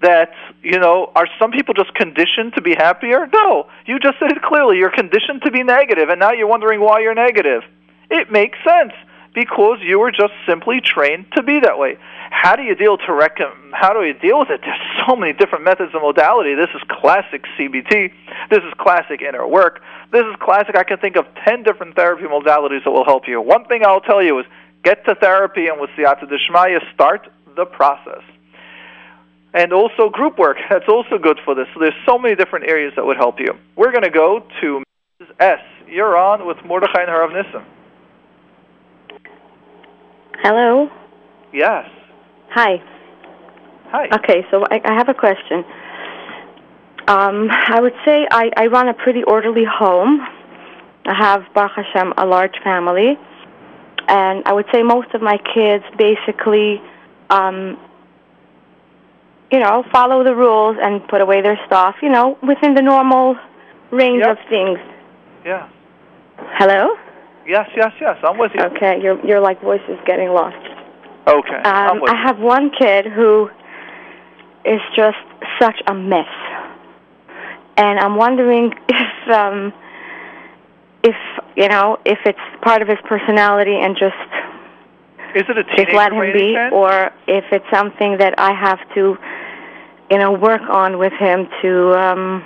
that, 0.00 0.32
you 0.62 0.78
know, 0.78 1.10
are 1.14 1.26
some 1.38 1.50
people 1.50 1.74
just 1.74 1.94
conditioned 1.94 2.54
to 2.54 2.62
be 2.62 2.74
happier? 2.74 3.26
No. 3.32 3.66
You 3.86 3.98
just 3.98 4.18
said 4.18 4.30
it 4.30 4.42
clearly. 4.42 4.78
You're 4.78 4.94
conditioned 4.94 5.42
to 5.42 5.50
be 5.50 5.62
negative, 5.62 6.08
and 6.08 6.20
now 6.20 6.32
you're 6.32 6.46
wondering 6.46 6.80
why 6.80 7.00
you're 7.00 7.14
negative. 7.14 7.62
It 8.10 8.30
makes 8.30 8.58
sense 8.64 8.92
because 9.34 9.78
you 9.82 9.98
were 9.98 10.10
just 10.10 10.32
simply 10.46 10.80
trained 10.80 11.26
to 11.36 11.42
be 11.42 11.60
that 11.60 11.78
way. 11.78 11.98
How 12.30 12.56
do 12.56 12.62
you 12.62 12.74
deal 12.74 12.96
to 12.98 13.12
rec- 13.12 13.38
how 13.72 13.92
do 13.92 14.04
you 14.04 14.14
deal 14.14 14.38
with 14.38 14.50
it? 14.50 14.60
There's 14.60 14.80
so 15.06 15.16
many 15.16 15.32
different 15.32 15.64
methods 15.64 15.92
and 15.94 16.02
modality. 16.02 16.54
This 16.54 16.68
is 16.74 16.82
classic 16.88 17.44
CBT. 17.58 18.12
This 18.50 18.58
is 18.58 18.72
classic 18.78 19.22
inner 19.22 19.46
work. 19.46 19.80
This 20.12 20.24
is 20.24 20.36
classic. 20.40 20.76
I 20.76 20.84
can 20.84 20.98
think 20.98 21.16
of 21.16 21.26
10 21.44 21.62
different 21.62 21.96
therapy 21.96 22.24
modalities 22.24 22.84
that 22.84 22.90
will 22.90 23.04
help 23.04 23.26
you. 23.26 23.40
One 23.40 23.64
thing 23.64 23.84
I'll 23.84 24.00
tell 24.00 24.22
you 24.22 24.38
is 24.38 24.46
get 24.84 25.04
to 25.06 25.14
therapy 25.14 25.66
and 25.66 25.80
with 25.80 25.90
Siyata 25.90 26.24
Dishmaya, 26.24 26.80
start 26.94 27.28
the 27.56 27.64
process 27.64 28.22
and 29.58 29.72
also 29.72 30.08
group 30.08 30.38
work. 30.38 30.56
That's 30.70 30.88
also 30.88 31.18
good 31.18 31.40
for 31.44 31.54
this. 31.54 31.66
So 31.74 31.80
there's 31.80 32.00
so 32.06 32.16
many 32.16 32.36
different 32.36 32.66
areas 32.70 32.92
that 32.96 33.04
would 33.04 33.16
help 33.16 33.40
you. 33.40 33.52
We're 33.76 33.90
going 33.90 34.04
to 34.04 34.10
go 34.10 34.46
to 34.60 34.82
Mrs. 35.20 35.30
S. 35.40 35.60
You're 35.88 36.16
on 36.16 36.46
with 36.46 36.58
Mordechai 36.64 37.02
and 37.02 37.10
Harav 37.10 37.32
Nissim. 37.32 37.64
Hello. 40.40 40.88
Yes. 41.52 41.88
Hi. 42.50 42.80
Hi. 43.90 44.06
Okay, 44.12 44.46
so 44.50 44.64
I, 44.70 44.80
I 44.84 44.94
have 44.94 45.08
a 45.08 45.14
question. 45.14 45.64
Um, 47.08 47.48
I 47.50 47.80
would 47.80 47.94
say 48.04 48.28
I, 48.30 48.50
I 48.56 48.66
run 48.66 48.88
a 48.88 48.94
pretty 48.94 49.24
orderly 49.24 49.64
home. 49.64 50.20
I 51.06 51.14
have 51.14 51.42
Baruch 51.54 51.72
Hashem 51.74 52.12
a 52.18 52.26
large 52.26 52.56
family, 52.62 53.18
and 54.06 54.42
I 54.44 54.52
would 54.52 54.66
say 54.72 54.82
most 54.82 55.14
of 55.14 55.22
my 55.22 55.38
kids 55.54 55.84
basically, 55.96 56.82
um, 57.30 57.78
you 59.50 59.58
know, 59.60 59.84
follow 59.92 60.22
the 60.24 60.34
rules 60.34 60.76
and 60.82 61.06
put 61.08 61.20
away 61.20 61.40
their 61.42 61.58
stuff. 61.66 61.96
You 62.02 62.10
know, 62.10 62.36
within 62.46 62.74
the 62.74 62.82
normal 62.82 63.36
range 63.90 64.20
Yep. 64.26 64.30
of 64.38 64.38
things. 64.48 64.78
Yeah. 65.44 65.68
Hello. 66.58 66.94
Yes, 67.46 67.68
yes, 67.74 67.92
yes. 68.00 68.16
I'm 68.22 68.36
with 68.38 68.52
you. 68.54 68.62
Okay, 68.64 69.00
your 69.00 69.24
your 69.26 69.40
like 69.40 69.60
voice 69.62 69.80
is 69.88 69.98
getting 70.06 70.28
lost. 70.28 70.56
Okay. 71.26 71.60
I'm 71.64 71.90
Um, 71.96 72.00
with 72.00 72.10
I 72.12 72.16
have 72.26 72.38
one 72.38 72.70
kid 72.70 73.06
who 73.06 73.50
is 74.64 74.80
just 74.94 75.16
such 75.60 75.80
a 75.86 75.94
mess, 75.94 76.28
and 77.76 77.98
I'm 77.98 78.16
wondering 78.16 78.74
if 78.88 79.30
um, 79.34 79.72
if 81.02 81.16
you 81.56 81.68
know 81.68 81.98
if 82.04 82.18
it's 82.26 82.38
part 82.60 82.82
of 82.82 82.88
his 82.88 82.98
personality 83.08 83.76
and 83.80 83.96
just 83.96 84.14
Is 85.34 85.44
it 85.48 85.58
a 85.58 85.64
just 85.64 85.76
teenager 85.76 85.96
let 85.96 86.12
him 86.12 86.32
be, 86.32 86.52
chance? 86.54 86.72
or 86.72 87.10
if 87.26 87.44
it's 87.52 87.64
something 87.72 88.18
that 88.18 88.34
I 88.38 88.52
have 88.52 88.78
to 88.94 89.16
you 90.10 90.18
know 90.18 90.32
work 90.32 90.62
on 90.68 90.98
with 90.98 91.12
him 91.14 91.48
to. 91.62 91.98
um 91.98 92.44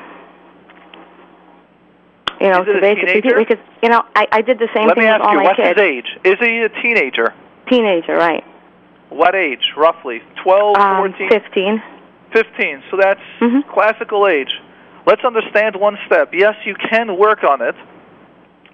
you 2.41 2.49
know, 2.51 2.65
to 2.65 2.73
a 2.79 2.81
basically 2.81 3.21
teenager? 3.23 3.39
because 3.39 3.59
you 3.83 3.89
know 3.89 4.03
I 4.17 4.27
I 4.33 4.43
did 4.43 4.59
the 4.59 4.67
same 4.75 4.89
thing. 4.89 4.89
Let 4.89 4.97
thing 4.97 5.05
me 5.05 5.11
with 5.13 5.21
ask 5.21 5.25
all 5.25 5.33
you, 5.33 5.39
my 5.39 5.45
what's 5.45 5.57
kids. 5.57 5.79
his 5.81 5.87
age? 5.87 6.07
Is 6.25 6.39
he 6.41 6.59
a 6.63 6.69
teenager? 6.83 7.33
Teenager, 7.69 8.15
right? 8.17 8.43
What 9.11 9.35
age, 9.37 9.73
roughly? 9.77 10.23
12, 10.43 10.77
Um, 10.77 10.97
14? 11.13 11.29
Fifteen. 11.29 11.83
15. 12.33 12.83
So 12.91 12.97
that's 12.97 13.21
Mhm. 13.41 13.69
classical 13.69 14.27
age. 14.27 14.59
Let's 15.07 15.23
understand 15.25 15.77
one 15.77 15.99
step. 16.07 16.31
Yes, 16.33 16.57
you 16.65 16.75
can 16.75 17.17
work 17.17 17.45
on 17.45 17.61
it, 17.61 17.77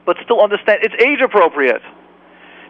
but 0.06 0.16
still 0.22 0.40
understand 0.40 0.78
it's 0.82 0.94
age 1.02 1.20
appropriate. 1.20 1.82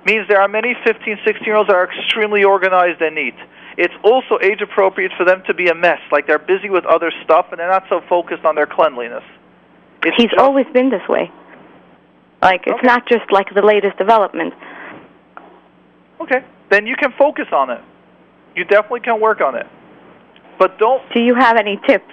Means 0.07 0.27
there 0.29 0.41
are 0.41 0.49
many 0.49 0.75
15, 0.85 1.19
16 1.25 1.45
year 1.45 1.57
olds 1.57 1.69
that 1.69 1.77
are 1.77 1.85
extremely 1.91 2.45
organized 2.45 3.01
and 3.03 3.15
neat. 3.15 3.35
It's 3.77 3.95
also 4.03 4.39
age 4.43 4.61
appropriate 4.61 5.13
for 5.17 5.25
them 5.25 5.43
to 5.47 5.55
be 5.55 5.69
a 5.69 5.75
mess, 5.75 6.01
like 6.11 6.27
they're 6.27 6.39
busy 6.39 6.71
with 6.71 6.85
other 6.87 7.13
stuff 7.25 7.47
and 7.51 7.59
they're 7.61 7.71
not 7.71 7.85
so 7.89 8.01
focused 8.09 8.45
on 8.45 8.55
their 8.55 8.67
cleanliness. 8.67 9.23
It's 10.05 10.17
He's 10.17 10.31
just- 10.31 10.39
always 10.41 10.67
been 10.73 10.91
this 10.91 11.07
way. 11.09 11.31
Like 12.43 12.67
it's 12.67 12.75
Okay. 12.79 12.87
not 12.87 13.07
just 13.07 13.31
like 13.33 13.53
the 13.53 13.63
latest 13.63 13.97
development. 13.99 14.55
Okay, 16.21 16.43
then 16.71 16.87
you 16.87 16.97
can 16.97 17.13
focus 17.13 17.47
on 17.53 17.71
it. 17.71 17.81
You 18.55 18.65
definitely 18.65 19.01
can 19.01 19.21
work 19.21 19.41
on 19.41 19.55
it. 19.55 19.67
But 20.59 20.79
don't 20.79 21.03
Do 21.13 21.21
you 21.21 21.35
have 21.35 21.57
any 21.57 21.77
tips? 21.87 22.13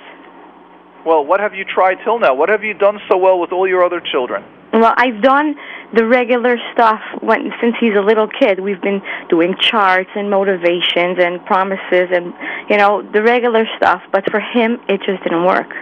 Well, 1.04 1.24
what 1.26 1.40
have 1.40 1.54
you 1.54 1.64
tried 1.66 2.00
till 2.04 2.18
now? 2.20 2.34
What 2.34 2.50
have 2.50 2.64
you 2.64 2.74
done 2.74 3.00
so 3.08 3.18
well 3.18 3.40
with 3.40 3.52
all 3.52 3.68
your 3.68 3.84
other 3.84 4.00
children? 4.00 4.44
Well, 4.74 4.94
I've 4.98 5.22
done 5.22 5.56
the 5.94 6.06
regular 6.06 6.58
stuff 6.74 7.02
when 7.22 7.52
since 7.62 7.76
he's 7.80 7.96
a 7.96 8.02
little 8.02 8.28
kid. 8.28 8.60
We've 8.60 8.82
been 8.82 9.02
doing 9.30 9.56
charts 9.60 10.10
and 10.16 10.30
motivations 10.30 11.18
and 11.20 11.46
promises 11.46 12.10
and 12.12 12.34
you 12.70 12.78
know 12.78 13.02
the 13.14 13.22
regular 13.22 13.66
stuff. 13.78 14.02
But 14.12 14.30
for 14.32 14.40
him, 14.40 14.80
it 14.88 15.02
just 15.06 15.24
didn't 15.24 15.46
work. 15.46 15.74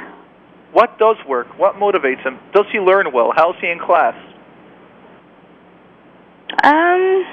What 0.72 0.98
does 0.98 1.18
work? 1.28 1.48
What 1.60 1.76
motivates 1.76 2.24
him? 2.24 2.40
Does 2.54 2.66
he 2.72 2.80
learn 2.80 3.12
well? 3.14 3.32
How's 3.36 3.56
he 3.62 3.70
in 3.70 3.80
class? 3.80 4.16
Um, 6.64 7.26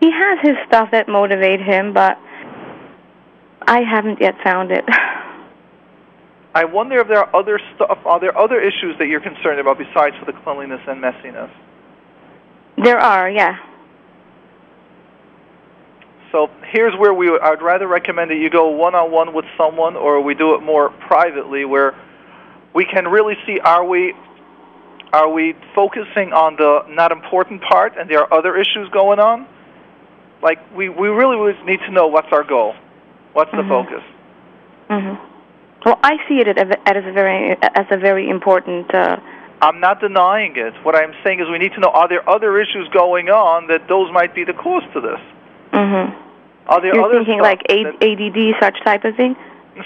he 0.00 0.10
has 0.10 0.38
his 0.42 0.56
stuff 0.66 0.90
that 0.92 1.08
motivate 1.08 1.60
him, 1.60 1.92
but 1.92 2.18
I 3.66 3.80
haven't 3.80 4.20
yet 4.20 4.34
found 4.42 4.70
it. 4.70 4.84
I 6.54 6.64
wonder 6.64 7.00
if 7.00 7.08
there 7.08 7.18
are 7.18 7.34
other 7.36 7.58
stuff. 7.74 7.98
Are 8.04 8.20
there 8.20 8.36
other 8.38 8.60
issues 8.60 8.96
that 8.98 9.08
you're 9.08 9.20
concerned 9.20 9.58
about 9.58 9.76
besides 9.78 10.14
for 10.18 10.24
the 10.24 10.32
cleanliness 10.32 10.80
and 10.86 11.02
messiness? 11.02 11.50
there 12.76 12.98
are, 12.98 13.30
yeah. 13.30 13.56
So 16.32 16.50
here's 16.72 16.94
where 16.96 17.14
we. 17.14 17.30
I'd 17.38 17.62
rather 17.62 17.86
recommend 17.86 18.30
that 18.30 18.36
you 18.36 18.50
go 18.50 18.68
one-on-one 18.70 19.32
with 19.32 19.44
someone, 19.56 19.94
or 19.96 20.20
we 20.20 20.34
do 20.34 20.54
it 20.56 20.62
more 20.62 20.90
privately, 20.90 21.64
where 21.64 21.94
we 22.74 22.84
can 22.84 23.06
really 23.06 23.36
see 23.46 23.60
are 23.60 23.84
we 23.84 24.14
are 25.12 25.28
we 25.30 25.54
focusing 25.74 26.32
on 26.32 26.56
the 26.56 26.84
not 26.88 27.12
important 27.12 27.62
part, 27.62 27.96
and 27.96 28.10
there 28.10 28.18
are 28.20 28.34
other 28.34 28.56
issues 28.56 28.88
going 28.90 29.20
on. 29.20 29.46
Like 30.42 30.58
we 30.74 30.88
we 30.88 31.06
really 31.08 31.36
would 31.36 31.64
need 31.64 31.78
to 31.86 31.92
know 31.92 32.08
what's 32.08 32.32
our 32.32 32.42
goal, 32.42 32.74
what's 33.32 33.52
the 33.52 33.58
Mhm. 33.58 33.68
focus. 33.68 34.02
hmm 34.90 35.14
Well, 35.84 35.98
I 36.02 36.16
see 36.28 36.40
it 36.40 36.48
as 36.48 36.68
a, 36.70 37.12
very 37.12 37.56
as 37.60 37.86
a 37.90 37.98
very 37.98 38.28
important. 38.30 38.94
Uh, 38.94 39.16
I'm 39.60 39.80
not 39.80 40.00
denying 40.00 40.54
it. 40.56 40.74
What 40.84 40.94
I'm 40.94 41.12
saying 41.24 41.40
is 41.40 41.46
we 41.50 41.58
need 41.58 41.72
to 41.74 41.80
know 41.80 41.88
are 41.88 42.08
there 42.08 42.28
other 42.28 42.58
issues 42.60 42.88
going 42.92 43.28
on 43.28 43.66
that 43.68 43.88
those 43.88 44.10
might 44.12 44.34
be 44.34 44.44
the 44.44 44.52
cause 44.54 44.82
to 44.94 45.00
this. 45.00 45.20
hmm 45.72 46.12
Are 46.68 46.80
there 46.80 46.94
You're 46.94 47.04
other 47.04 47.18
thinking 47.18 47.40
like 47.40 47.60
A- 47.68 47.84
that- 47.84 48.02
ADD, 48.02 48.54
such 48.60 48.82
type 48.84 49.04
of 49.04 49.14
thing. 49.16 49.36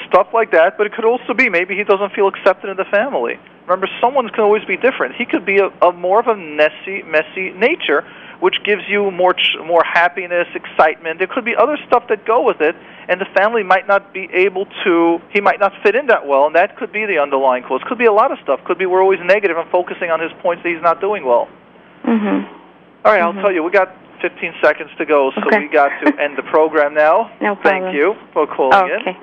stuff 0.08 0.28
like 0.32 0.50
that, 0.52 0.76
but 0.78 0.86
it 0.86 0.92
could 0.94 1.04
also 1.04 1.34
be 1.34 1.48
maybe 1.48 1.74
he 1.76 1.82
doesn't 1.84 2.12
feel 2.14 2.28
accepted 2.28 2.70
in 2.70 2.76
the 2.76 2.84
family. 2.86 3.38
Remember, 3.66 3.88
someone 4.00 4.28
can 4.30 4.40
always 4.44 4.64
be 4.64 4.76
different. 4.76 5.14
He 5.16 5.24
could 5.26 5.44
be 5.44 5.58
a, 5.58 5.68
a 5.86 5.92
more 5.92 6.20
of 6.20 6.26
a 6.28 6.36
messy, 6.36 7.02
messy 7.02 7.50
nature, 7.52 8.04
which 8.40 8.54
gives 8.64 8.82
you 8.88 9.10
more 9.10 9.32
ch- 9.34 9.56
more 9.64 9.82
happiness, 9.84 10.46
excitement. 10.54 11.18
There 11.18 11.26
could 11.26 11.44
be 11.44 11.56
other 11.56 11.76
stuff 11.86 12.04
that 12.08 12.24
go 12.24 12.42
with 12.44 12.60
it, 12.60 12.76
and 13.08 13.20
the 13.20 13.26
family 13.36 13.62
might 13.62 13.86
not 13.88 14.12
be 14.12 14.28
able 14.32 14.66
to. 14.84 15.20
He 15.32 15.40
might 15.40 15.58
not 15.60 15.72
fit 15.82 15.94
in 15.94 16.06
that 16.06 16.26
well, 16.26 16.46
and 16.46 16.54
that 16.54 16.76
could 16.76 16.92
be 16.92 17.04
the 17.06 17.18
underlying 17.18 17.64
cause. 17.64 17.80
Could 17.88 17.98
be 17.98 18.06
a 18.06 18.12
lot 18.12 18.30
of 18.32 18.38
stuff. 18.42 18.60
Could 18.64 18.78
be 18.78 18.86
we're 18.86 19.02
always 19.02 19.20
negative 19.24 19.56
and 19.56 19.68
focusing 19.70 20.10
on 20.10 20.20
his 20.20 20.30
points 20.42 20.62
that 20.62 20.68
he's 20.70 20.82
not 20.82 21.00
doing 21.00 21.24
well. 21.24 21.48
hmm 22.04 22.44
All 23.04 23.12
right, 23.12 23.22
I'll 23.22 23.32
Mhm. 23.32 23.40
tell 23.42 23.52
you, 23.52 23.62
we 23.62 23.70
got 23.70 23.90
15 24.20 24.54
seconds 24.62 24.90
to 24.98 25.04
go, 25.06 25.30
so 25.32 25.42
Okay. 25.46 25.58
we 25.60 25.68
got 25.68 25.90
to 26.04 26.20
end 26.20 26.36
the 26.36 26.42
program 26.42 26.94
now. 26.94 27.30
No 27.40 27.54
problem. 27.56 27.82
Thank 27.84 27.94
you 27.96 28.16
for 28.32 28.46
calling 28.46 28.90
in. 28.90 29.00
okay. 29.00 29.16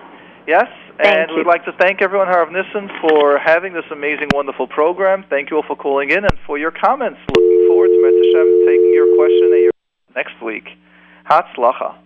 Yes, 0.47 0.67
Thank 0.97 1.17
and 1.17 1.29
you. 1.31 1.37
we'd 1.37 1.47
like 1.47 1.65
to 1.65 1.73
thank 1.79 2.01
everyone 2.01 2.27
Harav 2.27 2.51
Nissen 2.51 2.89
for 3.01 3.37
having 3.37 3.73
this 3.73 3.83
amazing, 3.91 4.29
wonderful 4.33 4.67
program. 4.67 5.25
Thank 5.29 5.51
you 5.51 5.57
all 5.57 5.63
for 5.67 5.75
calling 5.75 6.11
in 6.11 6.23
and 6.23 6.37
for 6.45 6.57
your 6.57 6.71
comments. 6.71 7.19
Looking 7.35 7.67
forward 7.67 7.87
to 7.87 7.99
Met 8.01 8.15
Hashem 8.15 8.65
taking 8.65 8.93
your 8.93 9.15
question 9.15 9.51
and 9.51 9.63
your 9.63 9.71
next 10.15 10.41
week. 10.41 10.69
Hatzlacha. 11.29 12.04